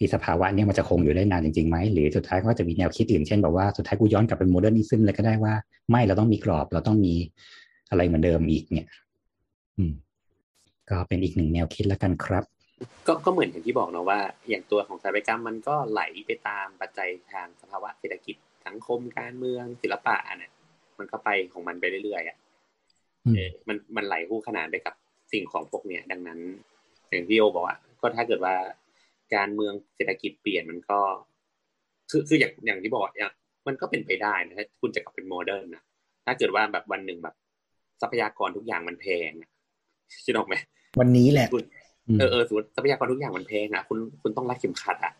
[0.00, 5.54] อีสภาวะเนี่ยมันจะคงอยู่ได้นานจริงๆไหมหรือสุดท้ายก็จะมีแนวคิดอื่นเช่นแบบว่าสุดท้ายกูย้อนกลับเป็น modernism เลยก็ได้ว่า
[5.90, 7.14] ไม่เราต้องมีกรอบเราต้องมี
[7.90, 8.88] อะไรเหมือนเดิมอีกเนี่ย
[9.78, 9.92] อืม
[10.90, 12.44] ก็เป็นอีกหนึ่งแนวคิดแล้วกันครับ
[13.06, 18.36] ก็ก็เหมือนอย่างที่บอกเนาะว่า อย่างตัวของสถาปัตยกรรมมันก็ไหลไปตามปัจจัยทางสภาวะเศรษฐกิจ
[18.66, 20.52] สังคมการเมืองศิลปะเนี่ย
[20.98, 22.43] มันก็ไปของมันไปเรื่อยๆอะอื
[23.32, 24.94] มเออมันมันไหลคู่ขนานไปกับ
[25.32, 26.38] สิ่งของพวกเนี้ยดังนั้น
[27.10, 28.54] อย่างที่โอบอกว่าก็ถ้าเกิดว่า
[29.34, 31.00] การเมืองเศรษฐกิจเปลี่ยนมันก็
[32.10, 33.32] คือคืออย่างอย่างที่บอกอย่าง
[33.66, 35.82] มันก็เป็นไปได้นะถ้าคุณจะกลับเป็น modern นะ
[36.26, 37.34] ถ้าเกิดว่าแบบวันหนึ่งแบบ
[38.00, 39.50] ทรัพยากรทุกอย่างมันแพงอะ
[40.24, 40.54] คิดออกไหม
[41.00, 41.62] วันนี้แหละคุณ
[42.18, 45.12] เออเออสมมติทรัพยากรทุกอย่างมันแพงอะคุณคุณต้องรัดเข็มขัดอะ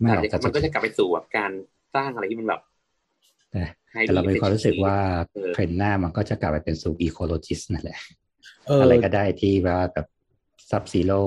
[0.00, 1.50] ไม่หรอกแต่แต่มันก็จะกลับไปสู่แบบการ
[1.94, 2.60] สร้างอะไรที่มันแบบ
[3.92, 4.96] แต่ให้แต่เราเป็นความรู้สึกว่า
[5.32, 7.98] เออเทรนด์หน้ามันก็จะกลับไปเป็นสู่ ecologist นั่นแหละ
[8.66, 10.06] เออออะไรก็ได้ที่ว่าแบบ
[10.70, 11.20] sub zero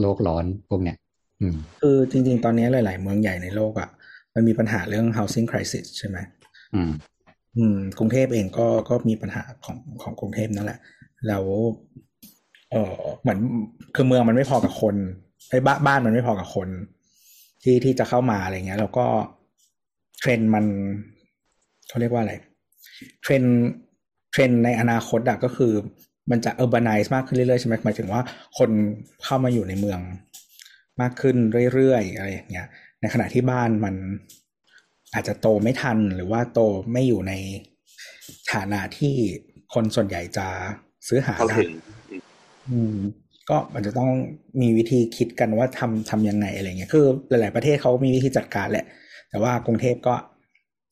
[0.00, 0.96] โลกร้อนพวกเนี้ย
[1.40, 3.88] อืมคือจริง ๆ ตอนนี้หลาย ๆ เมืองใหญ่ในโลกอะ
[4.34, 6.16] มันมีปัญหาเรื่อง housing crisis ใช่ไหม
[6.74, 6.90] อืม
[7.56, 10.78] อืม กรุงเทพเองก็ก็มีปัญหาของของกรุงเทพนั่นแหละ
[11.28, 11.44] แล้ว
[12.70, 13.38] เออเหมือน
[13.94, 14.94] คือเมืองมันไม่พอกับคน
[15.50, 16.68] ไอ้บ้านบ้านมันไม่พอกับคน
[17.62, 19.06] ที่ที่จะเข้ามาอะไรเงี้ย แล้วก็
[20.18, 20.64] เทรนด์มัน
[21.88, 22.34] เขาเรียกว่าอะไร
[23.22, 23.54] เทรนด์
[24.32, 25.72] เทรนด์ในอนาคตอะก็คือ
[26.30, 28.22] มันจะ urbanize มากขึ้นเรื่อยๆใช่ไหมหมายถึงว่า
[28.58, 28.70] คน
[29.24, 30.00] เข้ามาอยู่ในเมือง
[31.00, 31.36] มากขึ้น
[31.74, 32.66] เรื่อยๆอะไรอย่างเงี้ย
[33.00, 33.94] ในขณะที่บ้านมัน
[35.14, 36.60] อาจจะโตไม่ทันหรือว่าโต
[36.92, 37.32] ไม่อยู่ใน
[38.52, 39.14] ฐานะที่
[39.74, 40.46] คนส่วนใหญ่จะ
[41.08, 41.72] ซื้อหาเข้าได้ถึง
[42.70, 42.96] อืม
[43.50, 44.10] ก็มันจะต้อง
[44.60, 48.86] มีวิธีคิดกันว่าทำทำยังไงอะไรเงี้ย คือหลาย ๆ ประเทศเขามีวิธีจัดการแหละ
[49.30, 50.14] แต่ว่ากรุงเทพก็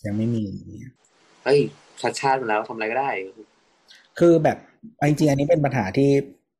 [0.06, 0.42] ยังไม่มี
[1.44, 1.60] เฮ้ย
[2.02, 3.10] ชัดชาติมาแล้วทำอะไรก็ได้
[4.18, 4.58] คือแบบ
[5.06, 6.10] จริงๆอันนี้เป็นปัญหาที่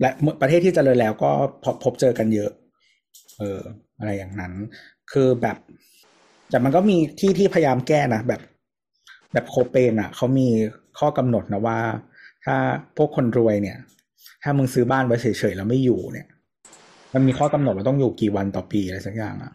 [0.01, 0.11] และ
[0.41, 1.31] ประเทศที่เจริญแล้วก็
[1.65, 2.51] พบพบเจอกันเยอะ
[3.39, 3.61] เออ
[3.99, 4.53] อะไรอย่างนั้น
[5.13, 5.57] คือแบบ
[6.51, 8.41] แต่มันก็มีที่ที่พยายามแก้นะแบบ
[9.33, 10.49] แบบโคเปนอะเขามี
[10.99, 11.79] ข้อกำหนดนะว่า
[12.45, 12.57] ถ้า
[12.97, 13.79] พวกคนรวยเนี่ย
[14.43, 16.27] ถ้ามึงซื้อบ้านไว้เฉยๆแล้วไม่อยู่เนี่ย
[17.15, 19.53] มันมีข้อกำหนดว่าต้องอยู่กี่วันต่อปีอะไรสักอย่างอะ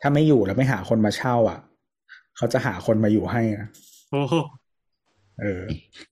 [0.00, 1.58] ถ้าไม่อยู่แล้วไม่หาคนมาเช่า อะ
[2.36, 3.68] เขาจะหาคนมาอยู่ให้นะ
[4.10, 4.34] โอ้โห
[5.40, 5.62] เออ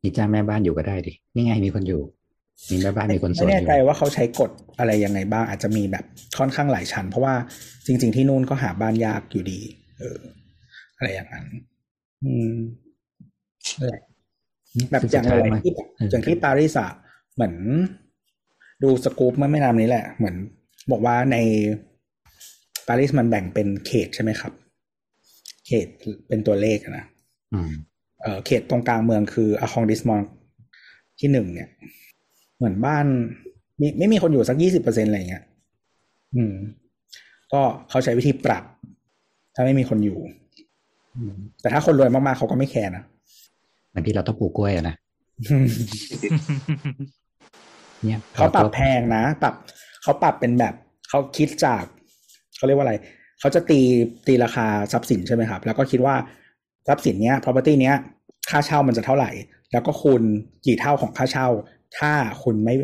[0.03, 2.03] นี่จ้างแม่บ้านอยู่ก็ได้ดินี่ไงมีคนอยู่
[2.71, 6.05] มีแม่บ้านมีคนสไม่วนแน่อยู่ใจว่าเขาใช้กฎอะไรยังไงบ้างอาจจะมีแบบ
[6.39, 7.35] ค่อนข้างหลายชั้น เพราะว่า
[7.87, 9.61] จริง ๆ ที่นู่นก็หาบ้านยากอยู่ดี
[9.99, 10.19] เออ
[10.97, 11.47] อะไรอย่างนั้น
[12.25, 12.55] อืม
[13.81, 14.03] นั่นแหละ
[14.91, 15.73] แบบอย่างอะไรที่
[16.11, 16.91] อย่างที่ปารีสอะ
[17.35, 17.55] เหมือน
[18.83, 20.37] ดูสกู๊ปเมื่อไม่นานนี้แหละ เหมือน
[20.91, 21.37] บอกว่าใน
[22.89, 24.53] ปารีสมันแบ่งเป็นเขตใช่ไหมครับ
[25.67, 25.87] เขต
[26.29, 27.07] เป็นตัวเลขอะนะ
[27.53, 27.71] อืม
[28.23, 30.21] เอ่อเขตตรงกลางเมืองคืออาคองดิสมอน
[31.21, 31.69] ที่หนึ่งเนี่ย
[32.57, 33.07] เหมือนบ้าน
[33.81, 35.45] มีไม่มีคนอยู่สักยี่สิบเปอร์เซ็นอะไรเงี้ย
[36.37, 36.55] อืม
[37.53, 37.61] ก็
[37.91, 38.65] เขาใช้วิธีปรับ
[39.55, 40.19] ถ้าไม่มีคนอยู่
[41.17, 43.05] อืมแต่ถ้าคนรวยมากๆเขาก็ไม่แคร์นะ
[43.89, 44.97] เหมือนที่เราต้องปลูกกล้วยอะนะ
[48.09, 49.55] เนี่ยเขาปรับแพงนะปรับ
[50.03, 50.75] เขาปรับเป็นแบบ
[51.09, 51.85] เขาคิดจาก
[52.57, 52.95] เขาเรียกว่าอะไร
[53.43, 53.81] เขาจะตี
[54.27, 56.15] ตีราคาทรัพย์สินใช่ไหมครับ แล้วก็คิดว่า
[56.89, 57.97] ทรัพย์สินเนี้ย property เนี้ย
[58.51, 59.31] ค่าเช่ามันจะเท่าไหร่
[59.73, 60.23] แล้วก็คูณ
[60.67, 61.49] กี่เท่าของค่าเช่า
[61.99, 62.13] ถ้า
[62.43, 62.75] คุณไม่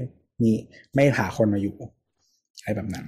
[0.42, 0.50] มี
[0.94, 1.74] ไม่หาคนมาอยู่
[2.58, 3.06] อะไรแบบนั้น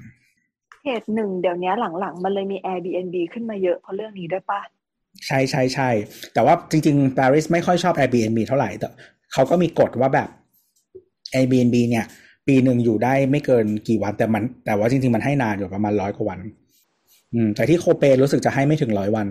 [0.84, 4.60] เหตุหนึ่งเดี๋ยวนี้หลังๆ มันเลยมี Airbnb ขึ้นมาเยอะเพราะเรื่องนี้ด้วยปะ
[5.26, 5.90] ใช่ใช่ใช่
[6.34, 8.88] แต่ว่าจริงๆ Paris ไม่ค่อยชอบ Airbnb เท่าไหร่แต่
[9.32, 10.28] เขาก็มีกฎว่าแบบ
[11.34, 12.06] Airbnb เนี่ย
[12.46, 16.40] ปีหนึ่งอยู่ได้ไม่เกินกี่วันแต่มัน แต่ว่าจริงๆมันให้นานอยู่ประมาณร้อยกว่าวัน
[17.34, 19.26] อืมแต่ที่โคเปรู้สึกจะให้ไม่ถึงร้อยวัน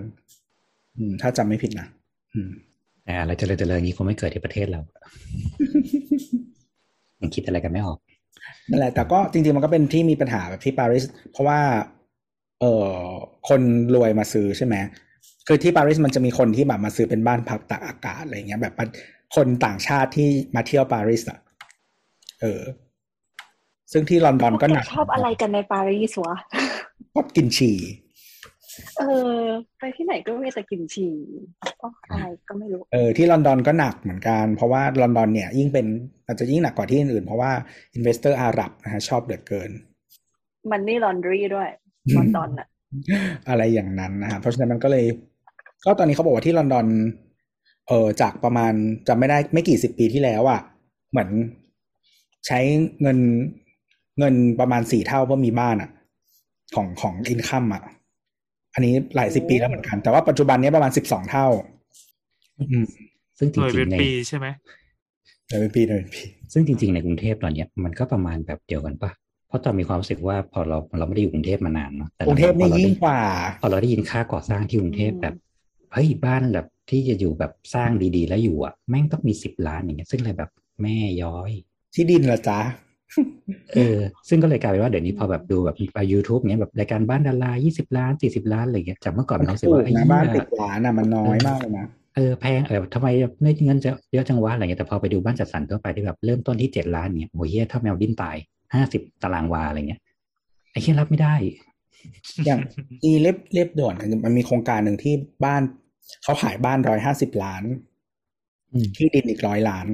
[0.96, 1.86] อืม ถ้าจำไม่ผิดนะ
[2.34, 2.50] อืม
[3.04, 4.80] แต่อะไรเจริญเจริญอย่างนี้คงไม่เกิดที่ประเทศเรา
[7.20, 7.98] ยังคิดอะไรกันไม่ออก
[8.70, 11.60] นั่นแหละแต่ก็จริงๆมันก็เป็นที่มีปัญหาแบบที่ปารีสเพราะว่า
[12.60, 12.94] เอ่อ
[13.48, 13.60] คน
[13.94, 14.76] รวยมาซื้อใช่ไหม
[15.46, 18.74] คือที่ปารีสมันจะมีคนที่แบบมาซื้อเป็นบ้านพักตากอากาศอะไรเงี้ย แบบ
[19.36, 21.38] คนต่างชาติที่มาเที่ยวปารีสอะ
[22.40, 22.62] เออ
[23.92, 26.36] ซึ่งที่ลอนดอนก็หนักชอบอะไรกันในปารีสวะ
[27.12, 27.76] ชอบกลิ่นฉี่
[28.98, 29.02] เอ
[29.38, 29.40] อ
[29.78, 31.14] ไปที่ไหนก็มีแต่กลิ่นฉี่
[31.82, 35.86] อ๋ออะไรก็ไม่รู้ เออที่ลอนดอนก็หนักเหมือนกัน เพราะว่าลอนดอนเนี่ย ยิ่งเป็น
[36.26, 37.52] อาจจะยิ่งหนักกว่าที่อื่นๆเพราะว่า
[37.94, 39.70] investor อาหรับนะฮะชอบเหลือเกิน
[40.70, 41.68] มันนี่ลอนดรีด้วย
[42.16, 42.68] ลอนดอนอะ
[43.48, 45.04] อะไรอย่างนั้นนะฮะเพราะฉะนั้นมันก็เลย
[45.84, 46.86] ก็ตอนนี้เขาบอกว่าที่ลอนดอน
[47.88, 48.72] เออจากประมาณ
[49.08, 50.60] จำไม่ได้ไม่กี่สิบปีที่แล้วอะ่ะ
[51.10, 51.30] เหมือน
[52.46, 52.58] ใช้
[53.02, 53.18] เงิน
[54.18, 55.90] เงินประมาณสี่เท่าเพื่อมีบ้านอะ่ะ
[56.74, 57.82] ของของอินคัมอะ
[58.74, 61.46] อันนี้หลายสิบปีแล้วเหมือนกัน แต่ว่าปัจจุบันนี้ประมาณสิบสองเท่า
[62.58, 62.84] อืม
[63.38, 64.46] ซึ่งจหน่วยริเป็งนๆในปีใช่ไหม
[65.46, 66.22] เดี๋ยวเป็นปีเดี๋ยวเป็นปี
[66.52, 69.10] ซึ่งจริงๆในกรุงเทพตอนเนี้ยมันก็ประมาณแบบเดียวกันปะ
[69.48, 73.18] เพราะตอนมีความรู้สึกว่าพอเราเราไม่ได้อยู่กรุงเทพมานานเนาะแต่กรุงเทพพอนี่เราได้ยิ่งกว่า
[73.60, 75.34] พอเราได้ยินค่าก่อสร้างที่กรุงเทพแบบ
[75.92, 80.50] เฮ้ยบ้านแบบที่จะอยู่แบบสร้างดีๆ แล้วอยู่อะแม่งต้องมีสิบล้านอย่างเงี้ย ซึ่งอะไรแบบ
[80.82, 81.50] แม่ย้อย
[81.94, 82.60] ที่ดินเหรอจ๊ะ
[83.74, 93.08] เออซึ่งก็เลยกลายเป็นว่าเดี๋ยวนี้พอแบบดูแบบไปยูทูบเงี้ยแบบรายการบ้านดารายี่สิบล้านสี่สิบล้านอะไรเงี้ยจากเมื่อก่อนเรารู้สึกถูว่ากไอ้นะเหี้บ้านยติดล้านอะมันน้อยมากเลยนะเออแพงเออทำไม
[93.64, 98.36] เงินจะเยอะจังวะอะไรเงี้ยแต่พอไปดูบ้านจัดสรรทั่วไปที่แบบเริ่มต้นที่เจ็ดล้านเนี่ยโอ้ยเหี้ยถ้าแมวดิ้นตาย
[98.74, 100.00] ห้าสิบตารางวาอะไรเงี้ย
[100.72, 101.34] ไอ้เหี้ยรับไม่ได้
[102.46, 102.60] อย่าง
[103.04, 105.14] อีเลียบเลียบด่วนมันมีโครงการหนึ่งที่
[105.44, 105.62] บ้าน
[106.22, 107.62] เขาขายบ้านร้อยห้าสิบล้าน
[108.72, 109.86] อืมที่ดินอีกร้อยล้าน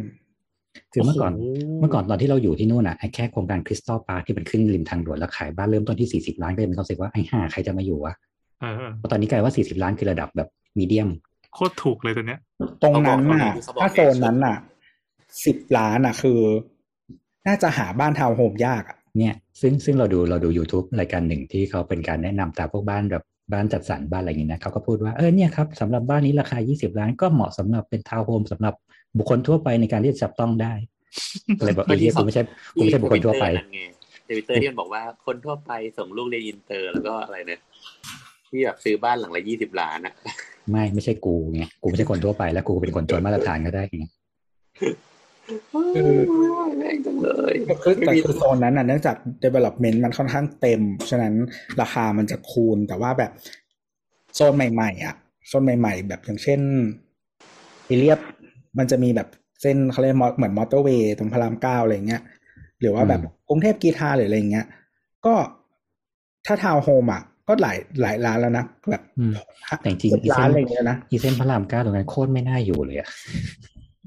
[0.92, 8.14] คือเมื่อก่อนโอ้โหเมื่อก่อนตอนที่เราอยู่ที่นู่นอะไอ้แค่โครงการ Crystal Park ที่เป็นขึ้นริมทางด่วนแล้วขายบ้านเริ่มต้นที่สี่สิบล้านก็เลยมีความรู้สึกว่าไอ้ห่าใครจะมาอยู่วะ
[8.60, 10.48] เออเพราะตอนนี้กลายว่าสี่สิบล้านคือระดับแบบ
[10.78, 11.08] มีเดียม
[11.54, 12.40] โคตรถูกเลยตัวเนี้ย
[12.82, 14.56] ตรงนั้นน่ะเขาบอกถ้าโซนนั้นน่ะ
[15.46, 16.40] สิบล้านน่ะคือ
[17.46, 28.74] น่าจะหาบ้านทาวน์โฮมยากอะเนี่ย ซึ่งซึ่งเราดูเราดู YouTube รายการหนึ่งที่เขาเป็นการแนะนำตามพวกบ้านแบบบ้านจัดสรรบ้านอะไรอย่างนี้นะเขาก็พูดว่าเออเนี่ยครับสำหรับบ้านนี้ราคา 20 ล้านก็เหมาะสำหรับเป็นทาวน์โฮมสำหรับ
[29.18, 30.74] บุคคลทั่วไปในการที่จะจับต้องได้
[31.58, 32.42] ก็เลยบอกไอ้เหี้ยกูไม่ใช่
[32.74, 33.46] กูไม่ใช่บุคคลทั่วไป
[34.28, 37.60] ทวิตเตอร์ที่มันบอกว่าคนทั่วไปส่งลูกเรียนอินเตอร์ แล้วก็อะไรเนี่ย
[38.48, 40.14] ที่แบบซื้อบ้านหลังละยี่สิบล้านอะ
[40.70, 44.04] ไม่ไม่ใช่กูไงกูไม่ใช่คนทั่วไปแล้วกูเป็นคนจนมาตรฐานก็ได้ไง
[46.78, 50.80] แรงจังเลยคือแต่คือโซนนั้นน่ะเนื่องจาก development มันค่อนข้างเต็ม
[51.10, 51.34] ฉะนั้น
[51.80, 53.32] ราคามันจะคูณแต่ว่าแบบ
[54.34, 55.14] โซนใหม่ ๆ อะ
[55.48, 56.60] โซนใหม่ ๆ แบบอย่างเช่น
[57.86, 58.20] เออเลียบ
[58.78, 59.28] มันจะมีแบบ
[59.62, 62.22] เส้นเขาเรียกเหมือนมอเตอร์เวย์ตรงพระรามเก้าอะไรเงี้ย
[62.80, 64.66] หรือว่าแบบกรุงเทพกีทาหรืออะไรเงี้ย
[65.26, 65.34] ก็
[66.46, 69.32] ถ้าทาวน์โฮมอะก็หลายหลายล้านแล้วนะแบบอืม
[69.80, 73.08] แต่จริงสิบๆอีล้าเส้นนอะไรเงี้ยนะอีเส้นพระรามเก้าตรงนั้นโคตรไม่น่าอยู่เลยอะ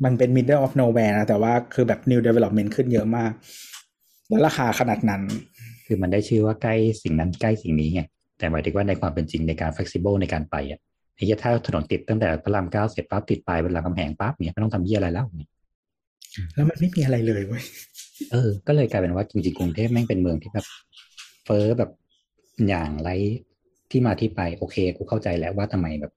[0.04, 3.32] มันเป็น middle of nowhere นะ แต่ว่าคือแบบ new development ขึ้นเยอะมาก
[4.28, 5.22] แล้วราคาขนาดนั้น
[5.86, 8.02] คือมันได้ชื่อว่าใกล้สิ่งนั้นใกล้สิ่งนี้ไง
[8.38, 10.80] แต่หมายถึงว่าในความเป็นจริงในการ flexible ในการไปอะ
[11.20, 15.50] ไอ้เหี้ยถ้าถนนติดตั้งแต่พระรามเก้าเสร็จปั๊บติดปลายเป็นรามคำแหงปั๊บเนี่ยไม่ต้องทำเหี้ยอะไรแล้วเนี่ย
[16.54, 17.64] แล้วมันไม่มีอะไรเลยเว้ย
[18.32, 20.66] เออ ก็เลยกลายเป็นว่าจริงๆกรุงเทพแม่งเป็นเมืองที่แบบ
[21.46, 21.92] เฟ้อแบบ
[22.68, 23.10] อย่างไร้
[23.92, 26.14] ที่มาที่ไปโอเคกูเข้าใจแล้วว่าทำไมแบบ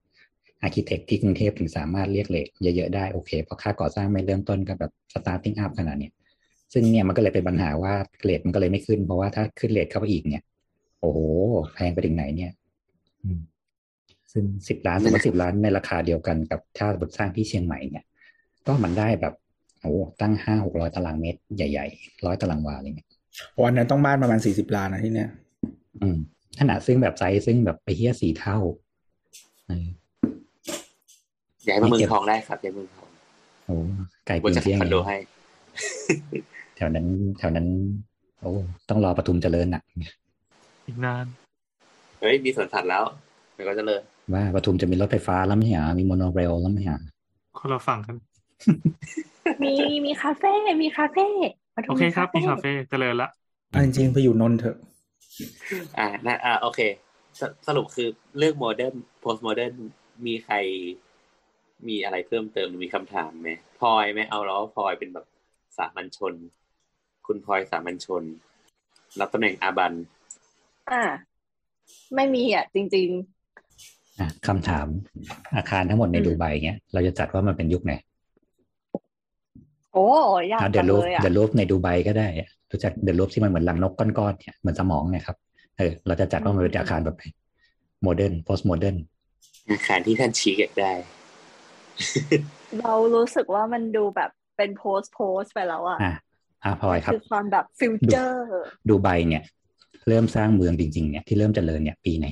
[0.63, 6.13] architect ที่กรุงเทพถึงสามารถเรียก rate เยอะๆได้โอเคเพราะค่าก่อสร้างไม่เริ่มต้นก็แบบ starting up ขนาดเนี้ย
[6.73, 10.43] ซึ่งเนี่ยมันก็เลยเป็นปัญหาว่า rate มันก็เลยไม่ขึ้น เพราะว่าถ้าขึ้น rate เข้าไปอีกเนี่ย
[11.01, 11.19] โอ้โห
[11.75, 12.53] แพงไปถึงไหนเนี่ย
[13.23, 13.41] อืม
[14.33, 18.05] ซึ่งสิบล้านสมมติสิบล้านในราคาเดียวกันกับถ้าบทสร้างที่เชียงใหม่เนี่ย
[18.67, 19.35] ก็มันได้แบบ
[19.81, 23.09] โอ้ตั้งห้าหกร้อยตารางเมตรใหญ่ๆร้อยตารางวาอะไรเงี้ย
[23.63, 25.31] วันนั้นต้องบ้านประมาณสี่สิบล้านนะที่เนี้ย
[26.01, 26.19] อืม
[26.59, 28.59] ขนาดซึ่งแบบไซส์ซึ่งแบบไปเฮียสี่เท่า
[29.67, 29.87] เออ
[31.69, 33.09] ย้ายมาเมืองทองได้ครับย้ายเมืองทอง
[33.67, 33.75] โอ้
[34.27, 35.17] ไก่บปีนนจะเที่ยงคอนโดให้
[36.77, 37.07] แถวนั้น
[37.39, 37.67] แถวนั้น
[38.41, 38.53] โอ้
[38.89, 39.83] ต้องรอปทุมเจริญน่ะ
[40.87, 41.27] อีกนาน
[42.21, 43.03] เฮ้ย มีสวนสัตว์แล้ว
[43.63, 44.01] มันก็จะเลย
[44.33, 47.01] ว่าปทุมจะมีรถไฟฟ้าแล้วไม่ใช่เหรอมีโมโนเรลแล้วไม่ใช่เหรอ
[47.59, 48.17] คนละฝั่งกัน
[49.63, 49.75] มี
[50.07, 50.53] มีคาเฟ่
[50.83, 51.27] มีคาเฟ่
[51.77, 53.29] ปทุโอมเคครับ มีคาเฟ่เจริญละ
[53.73, 54.77] อันจริงๆไปอยู่นนท์เถอะ
[55.99, 56.81] อ่านะอ่าโอเค
[57.41, 58.09] สสรุปคือ
[58.39, 59.75] เรื่องโมเดิร์นโพสต์โมเดิร์น
[60.27, 60.55] มีใคร
[61.89, 65.27] มีอะไรเพิ่มเติมหรือมีคำถามไหมพลอยไหมเอาแล้วพลอยเป็นแบบ
[65.79, 66.35] สามัญชน
[67.27, 68.23] คุณพลอยสามัญชน
[69.21, 69.93] รับตำแหน่งอาบัน
[70.91, 71.03] อ่า
[72.15, 73.32] ไม่มีอะ จริงอะ
[74.47, 74.87] คำถาม
[75.57, 80.07] อาคารทั้งหมดในอืมดูไบเงี้ยเราจะจัดว่ามันเป็นยุคไหนๆโอ้
[80.55, 85.37] ยากเดจัอะงรูเลปยอะเดอะรูปในดูไบก็ได้อะรู้จักเดอะรูปที่มันเหมือนรังนกก้อนๆเนี่ยเหมือนสมองเนี่ยครับ
[85.79, 87.25] เออเราจะจัดว่ามันเป็นอาคารแบบไหน
[88.03, 88.97] โมเดิร์นโพสต์โมเดิร์น
[89.71, 90.93] อาคารที่ท่านชี้อยากได้
[92.81, 96.13] เรารู้สึกว่ามันดูแบบเป็นโพสโพสไปแล้วอะอะ
[96.65, 98.37] อะพลอยครับคือความแบบฟิวเจอร์
[98.89, 99.45] ดูไบเนี่ย
[100.09, 102.27] เริ่มสร้างเมืองจริง ๆ เนี่ยที่เริ่มเจริญเนี่ยปีไหน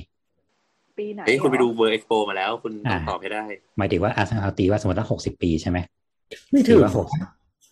[1.01, 3.43] ปีไหนเฮ้ยคุณไปหรอดูเวอร์เอ็กโปมาแล้ว คุณต้องอ่าตอบให้ได้
[3.77, 5.77] หมายถึงว่าอาเอาตีว่าสมมติว่าหกสิบปีใช่ไหม
[6.51, 7.07] ไม่ถึงถือว่าหก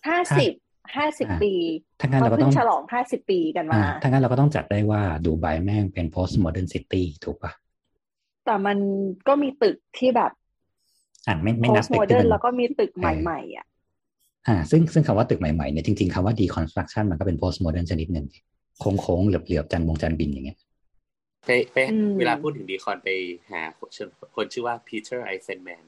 [0.08, 0.52] ห้าสิบ
[0.96, 1.52] ห้าสิบอะปี
[2.00, 7.52] ถ้างั้นเขาเราก็เพิ่ต้องงฉลองห้าสิบปีกันมาอ่าถ้างั้นเราก็ต้องจัดได้ว่าดูไบแม่งเป็น post modern city ถูกปะ
[8.44, 8.78] แต่มัน
[9.28, 10.32] ก็มีตึกที่แบบ
[11.26, 13.66] อ่าไม่ไม่โพนัสบตึโมกเดิที่ร์มันนแล้วก็มีตึกใหม่ๆอะ
[14.48, 18.26] อ่า ซึ่งซึ่งคำว่าตึกใหม่ๆเนี่ยจริงๆคำว่า deconstruction มันก็เป็น post modern ชนิดหนึ่ง
[18.80, 20.58] โค้งโค้งๆเหลือบเหลือบๆจันทร์วงจันทร์บินอย่างเงี้ย
[21.46, 23.08] ไปไปอืมเวลาพูดถึงดีคอนไป
[23.50, 23.88] หาคน
[24.36, 25.82] คนชื่อว่าพีเตอร์ไอเซนแมน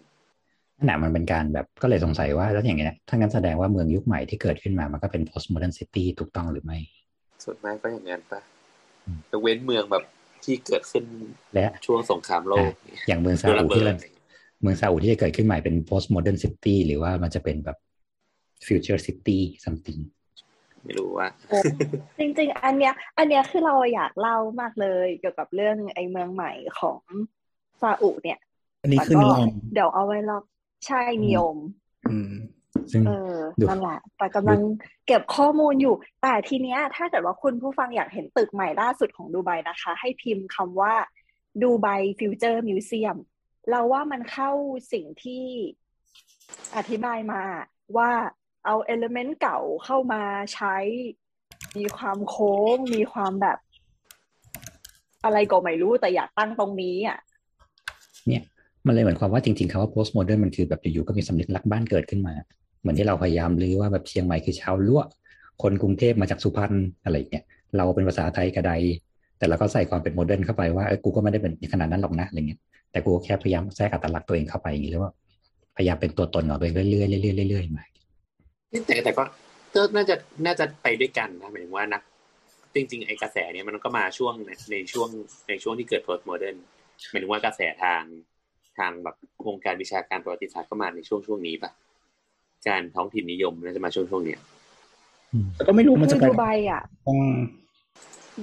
[0.76, 6.78] นั่นแหละมันเป็นการแบบก็เลยสงสัยว่าแล้วอย่างเงี้ยถ้างั้นแสดงว่าเมืองยุคใหม่ที่เกิดขึ้นมามันก็เป็น post modern city ถูกต้องหรือไม่
[7.44, 8.40] ส่วนมากก็อย่างนั้นปะ
[9.06, 10.04] อืมยกเว้นเมืองแบบ
[10.44, 11.04] ที่เกิดขึ้น
[11.54, 12.72] และช่วงสงครามโลก
[13.08, 13.94] อย่างเมืองซาโดนอุระเบิที่ดเรา
[14.62, 17.76] เมืองซาอุที่จะเกิดขึ้นใหม่เป็น post modern city หรือว่ามันจะเป็นแบบ
[18.66, 20.00] future city something
[20.84, 21.58] ไม่รู้ว่าโอ้
[22.18, 27.00] จริง ๆ อันเนี้ย อันเนี้ยคือเราอยากเล่ามากเลย เกี่ยวกับเรื่องไอ้เมืองใหม่ของ
[27.80, 28.38] ซาอุเนี่ย
[28.82, 30.44] อันนี้คือแต่นิก็ยมเดี๋ยวเอาไว้รอบ
[30.86, 31.56] ใช่นิยม
[32.10, 32.32] อืม
[32.92, 34.60] ซึ่งเออดูนั่นแหละแต่กำลัง
[35.06, 40.94] เก็บข้อมูลอยู่ แต่ทีเนี้ย ถ้าเกิดว่าคุณผู้ฟังอยากเห็นตึกใหม่ล่าสุดของดูไบนะคะ ให้พิมพ์คำว่า
[41.62, 41.88] ดูไบ
[42.18, 43.16] Future Museum
[43.70, 44.50] เราว่ามันเข้า
[44.92, 45.44] สิ่งที่
[46.76, 47.42] อธิบายมา
[47.96, 48.10] ว่า
[48.64, 50.22] เอา element เก่าเข้ามา
[50.54, 50.76] ใช้
[51.76, 53.58] มีความโค้ง มีความแบบ
[55.24, 57.18] อะไรก็ไม่รู้แต่อยากตั้งตรงนี้อะ
[58.26, 58.42] เนี่ย
[58.86, 62.34] มันเลยเหมือนความว่าจริงๆคำว่า post modern มันคือแบบอยู่ๆก็มีสำนึกรักบ้านเกิดขึ้นมา
[62.80, 65.00] เหมือนที่เราพยายามลือว่าแบบเชียงใหม่คือชาวล้ว
[65.62, 66.72] คนกรุงเทพมาจากสุพรรณ
[67.04, 67.44] อะไรอย่างเงี้ย
[67.76, 68.72] เราเป็นภาษาไทยกระได
[69.38, 72.60] แต่เราก็ใส่ความเป็นโมเดิร์นเข้าไปว่าเออกูก็ไม่ได้เป็นขนาดนั้นหรอกนะอะไรเงี้ย
[72.90, 75.12] แต่กูแค่พยายามแทรกอัตลักษณ์ตัวเองเข้าไปอย่างนี้แล้วว่า
[75.76, 77.84] พยายามเป็นตัวตนของตัวเองเรื่อยๆเรื่อยๆเรื่อยๆมา
[78.86, 79.24] แต่แต่ก็
[79.74, 80.14] ก็น่าจะ
[80.46, 82.02] น่าจะไปด้วยกันนะหมายถึงว่านัก
[82.74, 85.08] จริงๆไอ้กระแสเนี้ยมันก็มาช่วงในในช่วง
[85.48, 86.56] ในช่วงที่เกิด post modern
[87.10, 88.02] หมายถึงว่ากระแสทาง
[88.78, 89.16] ทางแบบ
[89.46, 91.70] วงการวิชาการประวัติศาสตร์ก็มาในช่วงช่วงนี้ปะ
[92.68, 94.40] การท้องถิ่นนิยมน่าจะมาช่วงช่วงเนี้ย
[95.56, 97.18] แต่ก็ไม่รู้มันคืจะไปดูไบอะต้อง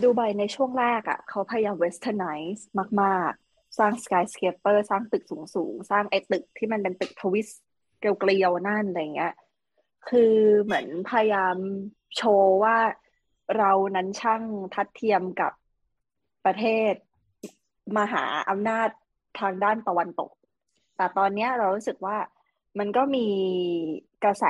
[0.03, 2.67] ดูไบในช่วงแรกอะเขาพยายาม westernize
[3.01, 5.23] มาก ๆ สร้าง skyscraper สร้างตึก
[5.55, 7.61] สูงๆ สร้างไอ้ตึกที่มันเป็นตึก twist
[7.99, 9.33] เกลียวๆนั่นอะไรเงี้ย
[10.07, 11.57] คือเหมือนพยายาม
[12.15, 12.77] โชว์ว่า
[13.57, 14.43] เรานั้นช่าง
[14.73, 15.51] ทัดเทียมกับ
[16.45, 16.93] ประเทศ
[17.97, 18.89] มหาอำนาจ
[19.39, 20.31] ทางด้านตะวันตก
[20.97, 22.17] แต่ตอนเนี้ยเรารู้สึกว่า
[22.79, 23.27] มันก็มี
[24.23, 24.45] กระแส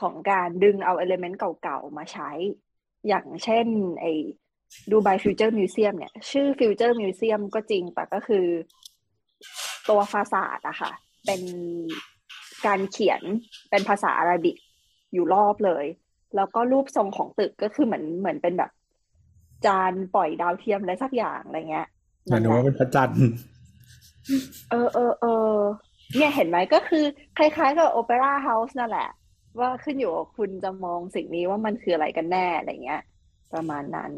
[0.00, 2.30] ของการดึงเอา element เก่าๆ มาใช้
[3.08, 3.66] อย่างเช่น
[4.00, 4.12] ไอ้
[4.90, 8.46] ดูไบ Future Museum เนี่ย ชื่อ Future Museum ก็จริง แต่ก็คือ
[9.88, 10.92] ตัว facade อะค่ะ
[11.24, 11.42] เป็น
[12.66, 13.22] การเขียน
[13.70, 14.56] เป็นภาษาอาหรับิก
[15.12, 15.84] อยู่รอบเลย
[16.36, 18.70] แล้วก็รูปทรงของตึกก็คือเหมือนเหมือนเป็นแบบ
[19.66, 21.88] จานปล่อยดาวเทียมอะไรสักอย่างอะไรเงี้ย
[22.24, 23.28] เหมือนว่าเป็นพระจันทร์
[24.70, 25.56] เออเออเออ
[26.16, 27.04] เนี่ยเห็นไหมก็คือ
[27.38, 29.08] คล้ายๆกับโอเปร่าเฮาส์นั่นแหละ
[29.60, 33.02] ว่าขึ้นอยู่กับคุณจะมองสิ่งนี้ว่ามันคืออะไรกันแน่อะไรเงี้ย
[33.54, 34.12] ประมาณนั้น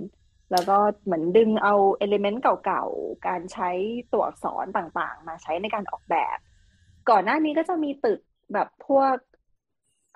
[0.53, 3.71] แล้วก็เหมือนดึงเอาเอลิเมนต์เก่าๆ การใช้
[4.12, 6.39] ตัวอักษรต่างๆ มาใช้ในการออกแบบ
[7.11, 8.21] ก่อนหน้านี้ก็จะมีตึก
[8.53, 9.16] แบบพวก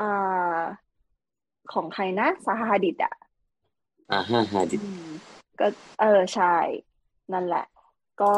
[0.00, 0.60] อ่า
[1.72, 3.14] ของใครนะ Zaha Hadid อะ
[4.12, 5.06] อ่าฮะฮะดิอืม
[5.60, 5.66] ก็
[6.00, 6.56] เออใช่
[7.32, 7.66] นั่นแหละ
[8.22, 8.34] ก็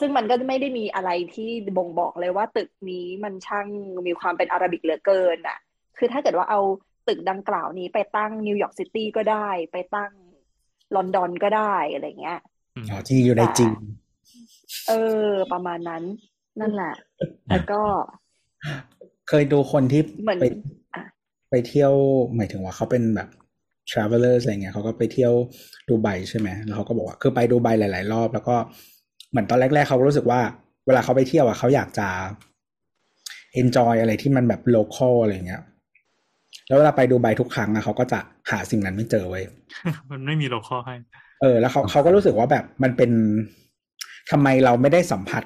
[0.00, 3.66] ซึ่งมันก็ไม่ได้มีอะไรที่บ่งบอกเลยว่าตึกนี้มันช่าง
[4.06, 5.58] มีความเป็น Arabic เหลือเกินอะ
[5.98, 6.60] คือถ้าเกิดว่าเอา
[7.08, 10.12] ตึกดังกล่าวนี้ไปตั้งนิวยอร์กซิตี้ก็ได้ ไปตั้ง
[10.96, 12.40] ลอนดอนก็ได้อะไรเงี้ย
[12.90, 13.70] อ๋อจริงอยู่ในจริง
[14.88, 14.92] เอ
[15.26, 16.02] อ ประมาณนั้น
[16.60, 16.94] นั่นแหละ
[17.50, 17.80] แล้วก็
[19.28, 20.44] เคยดูคนที่เหมือนไป
[20.94, 21.02] อะ
[21.50, 21.92] ไปเที่ยว
[22.36, 23.28] หมายถึงว่าเขาเป็นแบบ
[23.90, 25.32] travelers อะไรเงี้ยเขาก็ไปเที่ยว
[25.88, 28.56] ดูไบใช่ไหมแล้วเขาก็บอกว่าคือไปดูไบหลาย ๆ รอบ แล้วก็
[29.30, 30.40] เหมือนตอนแรก ๆเขาก็รู้สึกว่า
[30.86, 32.08] เวลาเขาไปเที่ยวอะเขาอยากจะ
[33.60, 35.62] enjoy อะไรที่มันแบบ local อะไรเงี้ย
[36.68, 38.18] แล้วเวลาไปดูไบทุกครั้งอะเขาก็จะ
[38.50, 39.44] หาสิ่งนั้นไม่เจอเว้ย
[40.10, 40.94] มันไม่มีโลคอลให้
[41.42, 43.10] เออ แล้วเขาเขาก็รู้สึกว่าแบบมันเป็น
[44.30, 45.42] ทำไมเราไม่ได้สัมผัส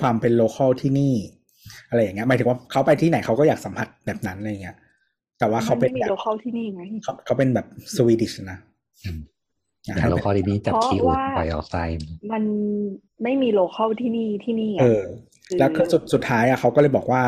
[0.00, 1.14] ความเป็นโลคอลที่นี่
[1.90, 4.76] อะไรอย่างเงี้ยหมายถึงว่าเขาไปที่ไหนเขาก็อยากสัมผัสแบบนั้นอะไรเงี้ย
[5.38, 7.66] แต่ว่าเขามันเป็ไม่นมีแบบโลเคอลที่นี่ไงเขาเขาเป็นแบบ
[7.96, 8.58] สวีดิชนะ
[9.04, 9.18] อืม
[9.84, 11.96] อยากอย่างให้โลเป็นคอลที่นี้จับเพราะคีย์อูดว่าปล่อยออกไซด์
[12.32, 12.42] มัน
[13.22, 15.02] ไม่มีโลเคอลที่นี่ที่นี่ไงเออ
[15.58, 17.22] แล้วก็สุดสุดท้ายอะเขาก็เลยบอกว่า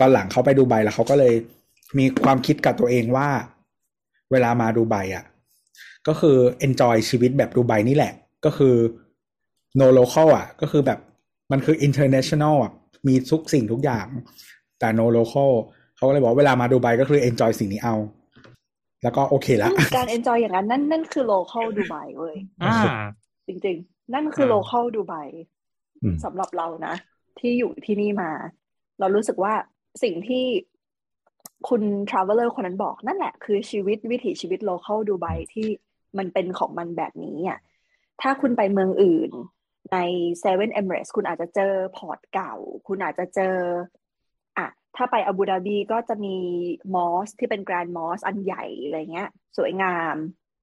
[0.00, 1.34] ตอนหลังเขาไปดูไบแล้วเขาก็เลย
[1.98, 3.28] มีความคิดกับตัวเองว่า
[4.32, 5.24] เวลามาดูไบอะ
[6.08, 6.36] ก็คือ
[6.66, 8.12] enjoy ชีวิตแบบดูไบนี่แหละ
[8.44, 8.74] ก็คือ
[9.80, 10.98] no local อะ ก็คือแบบ
[11.52, 12.72] มันคือ international อะ
[13.06, 14.06] มีทุกสิ่งทุกอย่าง
[14.78, 15.52] แต่ no local
[15.96, 17.96] เขาก็เลยบอกว่าเวลามาดูไบก็คือ enjoy สิ่งนี้เอา
[19.02, 22.76] แล้วก็โอเคละซึ่งการ enjoy อย่างนั้นนั่นนั่นคือโลเคอลดูไบเว้ยอ่า
[23.46, 25.14] จริง ๆ นั่นคืออ่า local ดูไบ
[26.02, 26.94] อืมสำหรับเรานะ
[27.38, 28.30] ที่อยู่ที่นี่มา
[29.00, 29.54] เรารู้สึกว่า
[30.02, 30.44] สิ่งที่
[31.68, 35.66] คุณ traveler คนนั้นบอกนั่นแหละคือชีวิตวิถีชีวิต local ดูไบที่
[36.18, 37.58] มันเป็นของมันแบบนี้อะ
[38.20, 39.30] ถ้าคุณไปเมืองอื่น
[39.92, 39.96] ใน
[40.42, 42.54] Seven Emirates คุณอาจจะเจอ fort เก่า
[42.88, 43.56] คุณอาจจะเจอ
[44.58, 44.66] อะ
[44.96, 46.36] ถ้าไปอาบูดาบีก็จะมี
[46.94, 50.14] mosque ที่เป็น grand mosque อันใหญ่อะไรเงี้ย สวยงาม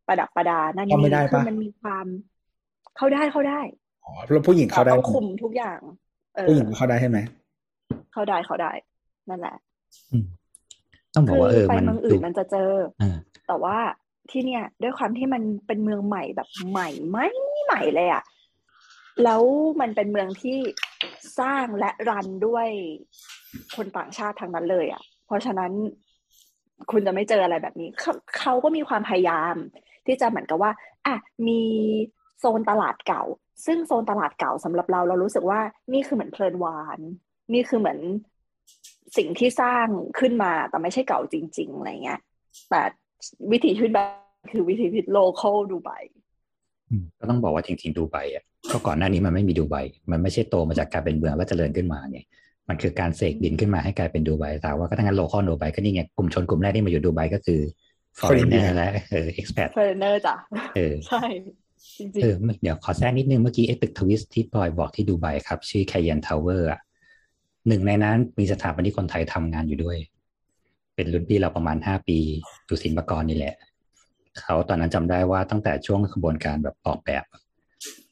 [0.08, 2.06] ประดับประดานั่นเข้าไม่นี่ได้ปะคือมันมีความ
[2.98, 3.60] เข้าได้เข้าได้
[4.06, 5.80] อ๋อแล้วผู้หญิงเข้าได้ต้องคุมทุกอย่าง
[6.36, 7.18] เออผู้หญิงเข้าได้ใช่ไหม
[8.14, 8.72] เข้าได้เข้าได้
[9.30, 9.56] นั่นแหละ
[10.12, 10.26] อืม
[11.16, 12.72] ต้องบอกว่าเออไปมันเมืองอื่นมันจะเจอ
[13.02, 13.18] อ่า
[13.48, 13.78] แต่ว่า
[14.32, 17.28] ที่เนี่ย ด้วยความที่มันเป็นเมืองใหม่แบบใหม่ไม่
[17.66, 18.24] ใหม่เลยอะ
[19.24, 19.42] แล้ว
[19.82, 20.58] มันเป็นเมืองที่
[21.40, 22.68] สร้างและรันด้วย
[23.76, 25.72] คนต่างชาติทางนั้นเลยอะเพราะฉะนั้น
[26.92, 29.56] คุณจะไม่เจออะไรแบบนี้เขาเขาก็มีความพยายาม
[30.06, 30.72] ที่จะเหมือนกับว่า
[31.08, 31.16] อะ
[31.48, 31.62] มี
[32.40, 33.24] โซนตลาดเก่า
[33.66, 35.60] ซึ่งโซนตลาดเก่าสำหรับเราเรารู้สึกว่า
[35.94, 37.00] นี่คือเหมือนเพลินวาน
[37.54, 38.00] นี่คือเหมือน
[39.18, 39.88] สิ่งที่สร้าง
[40.20, 42.20] ขึ้นมาแต่ไม่ใช่เก่าจริง ๆอะไรเงี้ย
[42.70, 42.82] แต่
[43.52, 44.08] วิถีชีวิตแบบ
[44.52, 45.90] คือวิถีชีวิตโลเคอลดูไบ
[47.20, 49.76] ก็ต้องบอกว่าจริงๆดูไบอะก็ก่อนหน้านี้มันไม่มีดูไบ
[50.12, 52.26] มันไม่ใช่โตมาจากการเป็นเมืองแล้วเจริญขึ้นมาเนี่ย
[52.70, 57.60] มันคือการเสกดินขึ้นมาให้กลายเป็นดูไบแต่ว่าก็ทั้งนั้น local ดูไบก็นี่ไงกลุ่มชนกลุ่มแรกที่มาอยู่ดูไบก็คือ
[58.20, 60.36] foreigner และเออ expat เฟอร์เนอร์จ้ะ
[60.76, 61.24] เออใช่
[61.98, 66.80] จริงเออเดี๋ยวขอแทรกนิดนึงเมื่อกี้ไอ้ตึก twist ที่ปอยบอกที่ดูไบครับ ชื่อ Cayan Tower อะ
[67.68, 69.98] หนึ่งในนั้นมีสถาปนิกคนไทยทำงานอยู่ด้วย
[70.96, 72.18] เป็นรุ่นพี่เราประมาณห้าปี
[72.66, 73.56] อยู่ศิลปากรนี่แหละ
[74.40, 77.24] เขาตอนนั้นจำได้ว่าตั้งแต่ช่วงขบวนการแบบออกแบบ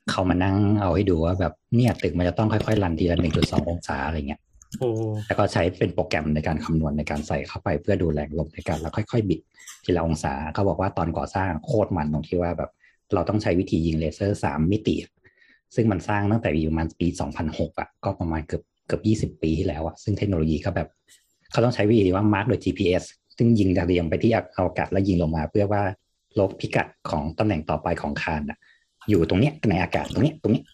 [0.09, 4.41] เขามานั่งเอาให้ดูว่าแบบเนี่ยตึกมันจะต้องค่อยๆรันทีละหนึ่งจุดสององศาอะไรเงี้ย
[4.79, 4.89] โอ้
[5.27, 9.39] แล้วก็ใช้เป็นโปรแกรมในการคำนวณในการใส่เข้าไปเพื่อดูแรงลมในการแล้วค่อยๆ บิด
[9.83, 12.71] ทีละองศาเขาบอกว่าตอนก่อสร้างโคตรมันตรงที่ว่าแบบ
[13.13, 14.95] เราต้องใช้วิธียิงเลเซอร์สามมิติ
[15.75, 17.07] ซึ่งมันสร้างตั้งแต่ประมาณปี
[17.43, 20.87] 2006อะก็ประมาณเกือบเกือบ20ปีที่แล้วอะซึ่งเทคโนโลยีก็แบบ
[21.51, 23.03] เขาต้องใช้วิธีว่ามาร์กโดย GPS
[23.37, 25.83] ซึ่งยิงดาวเทียมไปที่อวกาศแล้วยิงลงมา เพื่อว่า
[26.39, 28.57] ลบพิกัดของตำแหน่งต่อไปของคานอะ
[29.09, 30.65] อยู่ตรงเนี้ยในอากาศตรงเนี้ยตรงเนี้ย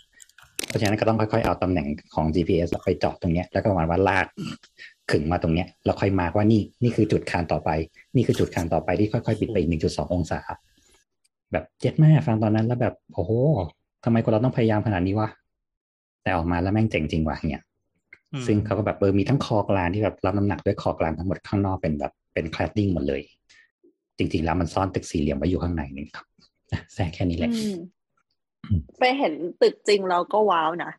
[0.67, 4.27] เพราะฉะนั้นก็ต้องค่อยๆเอาตำแหน่งของ GPS ไปเจาะตรงเนี้ยแล้วก็ประมาณว่าลาก
[5.11, 7.69] ขึงมาตรงเนี้ยแล้วค่อยมาร์กว่านี่นี่คือจุดคานต่อไป
[8.15, 10.39] นี่คือจุดคานต่อไปที่ค่อยๆบิดไปอีก1.2องศา
[11.51, 13.31] แบบเจ็ดแม่ฟังตอนนั้นแล้วแบบโอ้โห
[14.03, 15.29] ทำไมคนเราต้องพยายามขนาดนี้วะ
[16.23, 17.63] แต่ออกมาแล้วแม่งเจ๋งจริงว่ะเนี่ย
[18.33, 23.21] อืมซึ่งเขาก็แบบเออมีทั้งคอกลานที่แบบรับน้ำหนักด้วยคอกลานทั้งหมดข้างนอกเป็นแบบเป็นคลาดดิ้งหมดเลย
[24.17, 26.25] จริง ๆ แล้วมันซ่อนตึกสี่เหลี่ยมไว้อยู่ข้างในนี่ครับ
[26.71, 27.75] อะแทรกแค่นี้ๆแหละอืม
[28.99, 30.91] ไปเห็นตึกจริงเราก็ว้าวนะ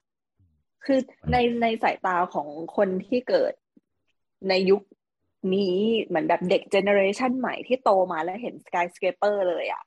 [0.85, 0.99] คือ
[1.33, 3.53] ในในสายตาของคนที่เกิด
[4.49, 4.83] ในยุค
[5.55, 9.83] นี้เหมือนแบบเด็ก generation ใหม่ที่โตมาแล้วเห็น skyscraper เลยอะ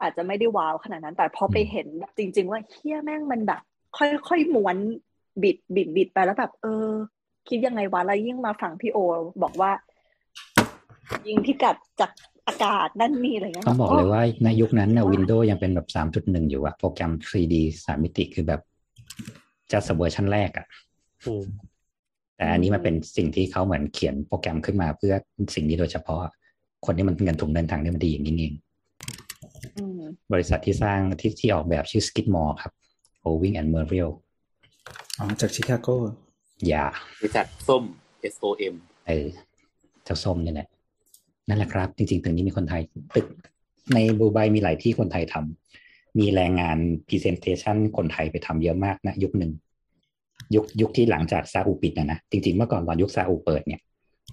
[0.00, 3.60] อาจจะไม่ได้ว้าวขนาดนั้น แต่พอไปเห็นแบบจริง ๆ ว่าเหี้ยแม่งมันแบบ
[3.98, 4.76] ค่อยๆม้วน
[5.42, 6.88] บิดบิดบิดไปแล้วแบบ เออ
[7.48, 8.98] คิดยังไงวะแล้วยิ่งมาฟังพี่โอ
[9.42, 9.70] บอกว่า
[11.28, 12.10] ยิงพิกัดจาก
[12.48, 17.54] อากาศนั่นนี่อะไรเงี้ยต้องบอกเลยโว่าในยุคนั้นเนี่ยวินโดว์ยังเป็นแบบ3.1อยู่อะโปรแกรม 3D
[17.84, 18.60] สามมิติคือแบบ
[19.72, 20.66] จะสเวอร์ชันแรกอะ
[21.22, 21.34] โอ้
[22.36, 25.14] แต่อันนี้มันเป็นสิ่งที่เขาเหมือนเขียนโปรแกรมขึ้นมาเพื่อ
[25.54, 26.20] สิ่งนี้โดยเฉพาะ
[26.84, 28.54] คนที่มันเงินถุงเดินทางเนี่ยมันดีอย่างนี้เอง
[29.78, 30.00] อืม
[30.32, 32.72] บริษัทที่สร้างที่ที่ออกแบบชื่อ Skidmore ครับ
[33.24, 34.12] Owing and Merrill
[35.18, 35.88] อ๋อจากชิคาโก
[36.68, 36.84] อย่า
[37.20, 37.82] บริษัทส้ม
[38.32, 38.74] S O M
[39.08, 39.28] เออ
[40.04, 40.68] เจ้าส้มนี่แหละ
[41.48, 42.82] นั่นแหละครับ จริงๆตึกนี้มีคนไทย
[43.14, 43.26] ตึก
[43.94, 49.52] ในบูไบมีหลายที่คนไทยทำมีแรงงาน Presentation คนไทยไปทำเยอะมากนะ ยุคหนึ่ง
[50.54, 53.80] ยุคยุคที่หลังจากซาอุปิดนะนะจริงๆเมื่อก่อนตอนยุคซาอุเปิดเนี่ย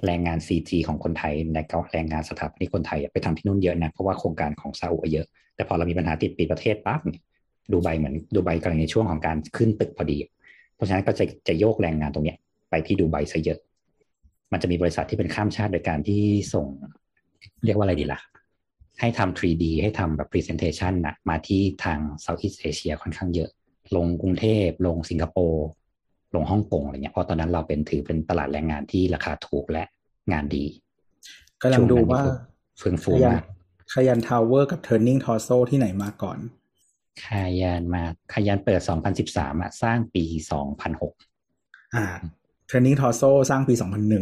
[0.05, 5.25] แรงงาน CG ของคนไทยในกแรงงานสถาปนิกคนไทยไปทำที่นู่นเยอะนะเพราะว่าโครงการของซาอุเยอะ
[5.55, 7.21] แต่พอเรามีปัญหาติดปีประเทศปั๊บเนี่ย
[7.71, 10.17] ดูไบเหมือนดูไบกำลังในช่วงของการขึ้นตึกพอดี
[10.75, 12.37] เพราะฉะนั้นก็จะจะโยกแรงงานตรงเนี้ย
[12.69, 13.59] ไปที่ดูไบซะเยอะ
[14.51, 16.23] มันจะมีบริษัทที่เป็นข้ามชาติโดยการที่
[16.53, 16.65] ส่ง
[17.65, 18.19] เรียกว่าอะไรดีล่ะ
[18.99, 23.49] ให้ทำ 3D ให้ทำแบบ presentation นะมาที่ทาง Southeast Asia ค่อนข้างเยอะ
[23.95, 25.67] ลงกรุงเทพ ลงสิงคโปร์
[26.35, 29.84] ลงฮ่องกงอะไรเงี้ย เพราะตอนนั้นเราเป็นถือเป็นตลาดแรงงานที่ราคาถูกและ
[30.31, 30.65] งานดี
[31.61, 32.22] กำลังดูว่า
[32.77, 33.43] เฟื่องฟูขยันมาก
[33.93, 36.39] ขยันทาวเวอร์กับ Turning Torso ที่ไหนมาก่อน
[37.23, 38.03] คายันมา
[38.34, 38.81] คายันเปิด
[39.22, 40.23] 2013อะสร้างปี
[41.09, 42.05] 2006 อ่า
[42.69, 43.73] Turning Torso สร้างปี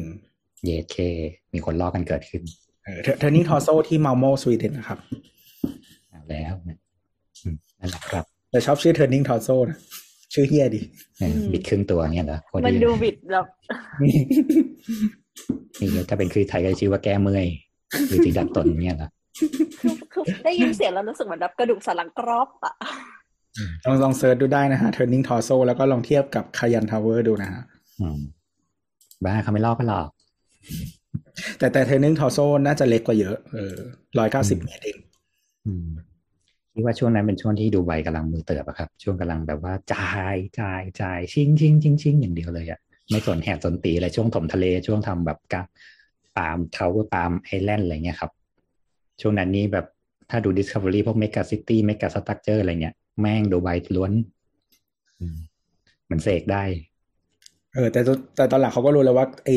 [0.08, 0.96] 2001 เยเค
[1.54, 2.44] มีคนลอกกันเกิดขึ้น
[2.84, 5.00] เออ Turning Torso ที่ Malmo สวีเดนนะครับ
[6.10, 6.80] เอาแล้วนะ
[7.44, 9.78] อืมนั่นแหละครับแต่ชอบชื่อ Turning Torso นะ
[10.34, 10.82] ชื่อเฮียดี
[11.18, 13.46] เออบิดครึ่งตัวเนี่ยเหรอโคตรมันดีดูบิดแบบ
[14.04, 17.48] นี่ถ้าเป็นคือไทยก็จะชื่อว่าแก้เมื่อย
[18.08, 19.10] หรือสีดัดตนเนี่ยเหรอ
[19.82, 22.74] คือคืได้ยินเสียงแล้วรู้สึกเหมือนแบบกระดูกสันหลังกรอบอะ
[23.86, 27.64] ลองลอง search ดูได้นะฮะ Turning Torso แล้วก็ลองเทียบกับ Cayan Tower ดูนะฮะ
[28.00, 28.20] อืม
[29.24, 30.08] บ้าเขาไม่ลอกกันหรอก
[31.58, 33.76] แต่แต่ Turning Torso น่าจะเล็กกว่าเยอะเออ
[34.20, 35.00] ร้อยเก้าสิบเมตรเอง
[35.68, 35.90] อืม
[36.74, 42.80] คิดว่าช่วงนั้นเป็นช่วงที่ดูไบกำลังมือเติบอะครับ ช่วงกำลังแบบว่าจ่ายจ่ายจ่ายชิงชิงชิงชิงอย่างเดียวเลยอะ
[43.10, 45.66] ไม่สนแหกสนตีอะไรช่วงถมทะเลช่วงทำแบบกับ
[46.38, 48.32] Palm Tower Palm Island อะไรเงี้ยครับ
[49.22, 49.86] ช่วงนั้นนี่แบบ
[50.30, 54.12] ถ้าดู Discovery พวก Mega City Mega Structure อะไรเงี้ย แม่งดูไบล้วน
[55.20, 55.38] อืม
[56.04, 56.64] เหมือนเสกได้
[57.74, 59.56] เออ แต่ตแต่ตอนหลังเขาก็รู้แล้วว่าไอ้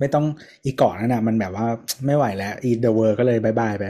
[0.00, 0.24] ไม่ต้อง
[0.64, 1.66] อีเกาะนั่นน่ะมันแบบว่า
[2.06, 3.84] ไม่ไหวแล้วอี The World ก็เลย bye bye ไป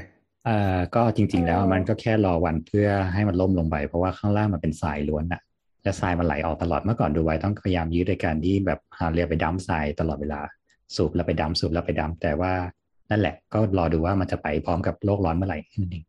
[0.44, 5.40] เอ่อก็จริง ๆ แล้วมันก็แค่รอวันเพื่อให้มันล่มลงไป เพราะว่าข้างล่างมันเป็นทรายล้วนอะ
[5.82, 10.40] และทรายมันไหลออกตลอดเมื่อก่อนดูไว้ต้องพยายามยืดโดยการที่แบบหาเรือไปดัมป์ทรายตลอดเวลา
[10.96, 12.52] สูบแล้วไปดัมป์สูบแล้วไปดัมป์แต่ว่า
[13.10, 16.04] นั่นแหละ ก็รอดูว่ามันจะไปพร้อมกับโลกร้อนเมื่อไหร่นั่นเอง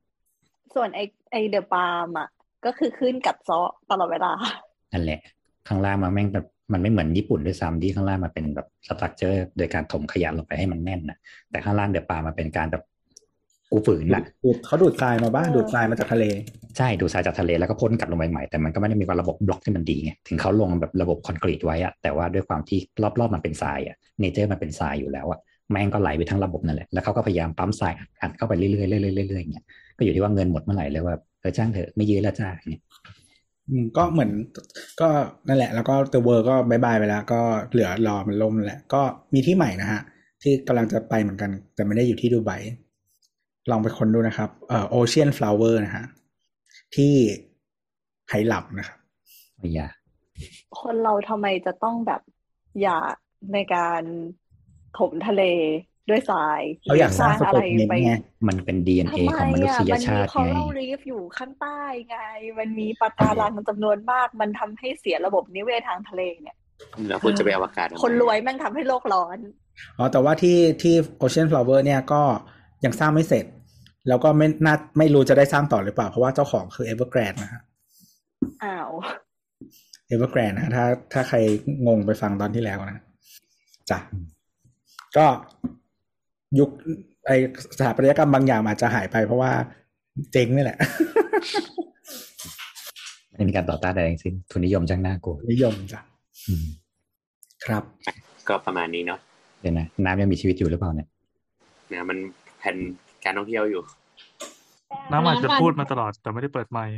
[0.76, 1.00] ส่วนไอ
[1.32, 2.28] ไอเดอะปาล์มอะ
[2.66, 4.32] ก็คือขึ้นกัดเซาะตลอดเวลา
[4.94, 5.20] นั่นแหละ
[5.68, 11.18] ข้างล่างมันแม่งแบบ มันไม่เหมือนญี่ปุ่นด้วยซ้ำที่ข้างล่างมันเป็นแบบสตรัคเจอร์โดยการถมขยะลงไปให้มันแน่นนะ
[11.52, 12.84] แต่ข้างล่างเดือปลามันเป็นการแบบ
[13.72, 16.26] กูฝืนน่ะดูดเขาดูดทรายมาบ้างเออดูดทรายมาจากทะเล
[16.78, 22.80] ใช่ดูทรายจากทะเลแล้วก็พ่นกลับลงไปใหม่แต่มันก็ไม่ได้มีความระบบบล็อกที่มันดีไงถึงเขาลงแบบระบบคอนกรีตไว้อะแต่ว่าด้วยความที่
[23.20, 25.40] รอบๆมันเป็นทรายอะ nature มันเป็นทรายอยู่แล้วอะ
[25.72, 29.66] แม่งก็ไหลไปทั้งระบบนั่นแหละแล้วเขาก็พยายามปั๊มทรายอัดเข้าไปเรื่อยๆเรื่อยๆเรื่อยๆอย่างเงี้ย
[29.98, 32.82] ก็อยู่ที่ว่าเงินหมดเมื่อไหร่เลยว่าเออจ้างเถอะไม่ยื้อแล้วจ้าอย่างเงี้ย
[33.70, 34.32] อืมก็เหมือน
[35.02, 35.08] ก็
[35.48, 39.02] นั่นแหละ แล้วก็ The World ก็ bye bye ไปแล้ว ก็เหลือรอมันล่มนั่นแหละ ก็
[39.34, 40.02] มีที่ใหม่นะฮะ
[40.42, 42.52] ที่กำลังจะไปเหมือนกัน แต่ไม่ได้อยู่ที่ดูไบ
[43.70, 46.06] ลองไปค้นดูนะครับเอ่อโอเชียนฟลาวเวอร์นะฮะ
[46.96, 47.14] ที่
[48.30, 48.98] ไหหลับนะครับ
[49.58, 49.94] ไม่อยาก
[50.80, 52.22] คนเราทำไมจะต้องแบบ
[52.84, 53.16] อยาก
[53.54, 54.02] ในการ
[54.98, 55.44] ถมทะเล
[56.10, 58.14] ด้วยทรายเขาอยากสร้างสอะเปไรกเมนไปไง
[58.48, 62.18] มันเป็น DNA ทำไมของมนุอะษยมันชามีติคอไงรัลรีฟอยู่ข้างใต้ไง
[62.60, 66.58] มันมีปะการังจำนวนมาก มันทำให้เสียระบบนิเวศทางทะเลเนี่ย
[67.08, 69.38] แล้วคุณจะไปอวกาศทำไมคนรวยแม่งทำให้โลกร้อน
[69.98, 72.22] อ๋อแต่ว่าที่ที่ Ocean Flower เนี่ยก็
[72.86, 73.46] ยังสร้างไม่เสร็จ
[74.08, 77.62] แล้วก็ไม่น่าไม่รู้จะได้สร้างต่อหรือเปล่า เพราะว่าเจ้าของคือ Evergrande นะฮะ
[78.64, 78.90] อ้าว
[80.12, 81.38] Evergrande นะถ้าถ้าใคร
[81.88, 83.00] งงไปฟังตอนที่แล้วนะ
[83.90, 84.00] จ้ะ
[85.18, 85.26] ก็
[86.60, 86.70] ยุค
[87.26, 87.32] ไอ
[87.78, 89.52] สถาปัตยกรรมบางอย่างอาจจะหายไปเพราะว่า
[90.32, 90.78] เจ๊งนี่แหละ
[93.28, 96.00] ไม่ได้มีการต่อต้านใดทั้งสิ้นทุนนิยมจังน่ากลัวนิยมจ้ะ
[96.48, 96.66] อืม
[97.66, 97.84] ครับ
[98.48, 99.20] ก็ประมาณนี้เนาะ
[99.62, 101.08] เดี๋ยวนะน้ำยังมีชีวิตอยู่หรือเปล่าเนี่ย
[101.92, 102.18] นะมัน
[102.60, 102.76] แผน
[103.24, 103.82] การท่องเที่ยวอยู่
[105.12, 106.94] น้ำอาจจะพูดมาตลอด แต่ไม่ได้เปิดไมค์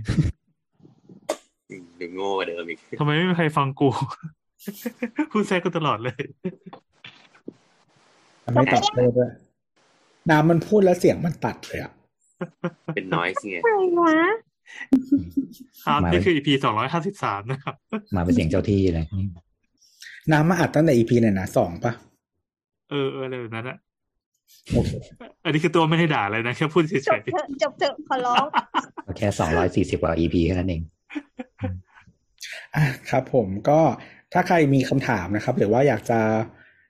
[1.69, 3.89] อืมหรือโง่กว่าเดิมอีกทำไมไม่มีใครฟังกู
[5.31, 6.21] พูดแทรกกูตลอดเลย
[8.43, 9.31] มันไม่ตัดเลยด้วย
[10.29, 11.91] น้ำมันพูดแล้วเสียงมันตัดเลยอะ
[12.95, 14.15] เป็นน้อยสิไงอะไรวะ
[15.85, 17.75] ครับมานี่คือ EP สองร้อยห้าสิบสามนะครับ
[18.15, 19.05] มาเป็นเสียงเจ้าที่เลย
[20.31, 21.93] น้ำมาอัดตั้งแต่ EP ไหนนะสองปะ
[22.89, 23.77] เออเอออะไรแบบนั้นอะ
[24.73, 24.91] โอเค
[25.43, 28.45] อันนี้คือตัวไม่ได้ด่าเลยนะ แค่พูดเฉจบยเถอะจบเถอะขอร้อง
[29.05, 30.81] ก็แค่สองร้อยสี่สิบกว่า EP แค่นั้นเอง
[32.75, 33.79] อะครับผมก็
[34.33, 36.19] ถ้าใครมีคำถามนะครับ หรือว่าอยากจะ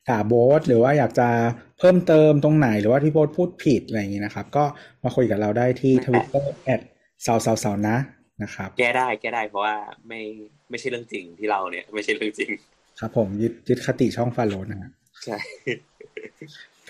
[0.10, 1.30] ถามโบ๊ทหรือว่าอยากจะ
[1.80, 4.64] เพิ่มเติมตรงไหนหรือว่าที่โบ๊ทพูดผิดอะไรอย่างนี้นะครับ ก็
[5.04, 6.82] มาคุยกับเราได้ที่ทวิตเตอร์แอด
[7.26, 7.96] สาวสาวสาวนะ
[8.44, 9.76] นะครับ แก้ได้แก้ได้เพราะว่า
[10.08, 10.22] ไม่
[10.70, 12.52] ไม่ใช่เรื่องจริงที่เราเนี่ย ไม่ใช่เรื่องจริง
[13.00, 14.92] ครับ ผมยึดยึดคติช่องฟาโลนะฮะ
[15.24, 15.38] ใช่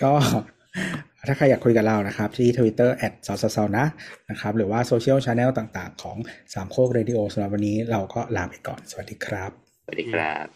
[0.02, 0.12] ก็
[1.28, 3.84] ถ้าใครอยากคุยกับเรานะครับ ที่ทวิตเตอร์แอดสาวสาวนะ
[4.30, 6.16] นะครับ หรือว่าโซเชียลช n แนลต่างๆ ของ
[6.54, 9.50] สามโคกเรดิโอสำหรับวันนี้เราก็ลาไปก่อน สวัสดีครับ
[9.84, 10.46] สวัสดีครับ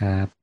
[0.00, 0.41] ครับ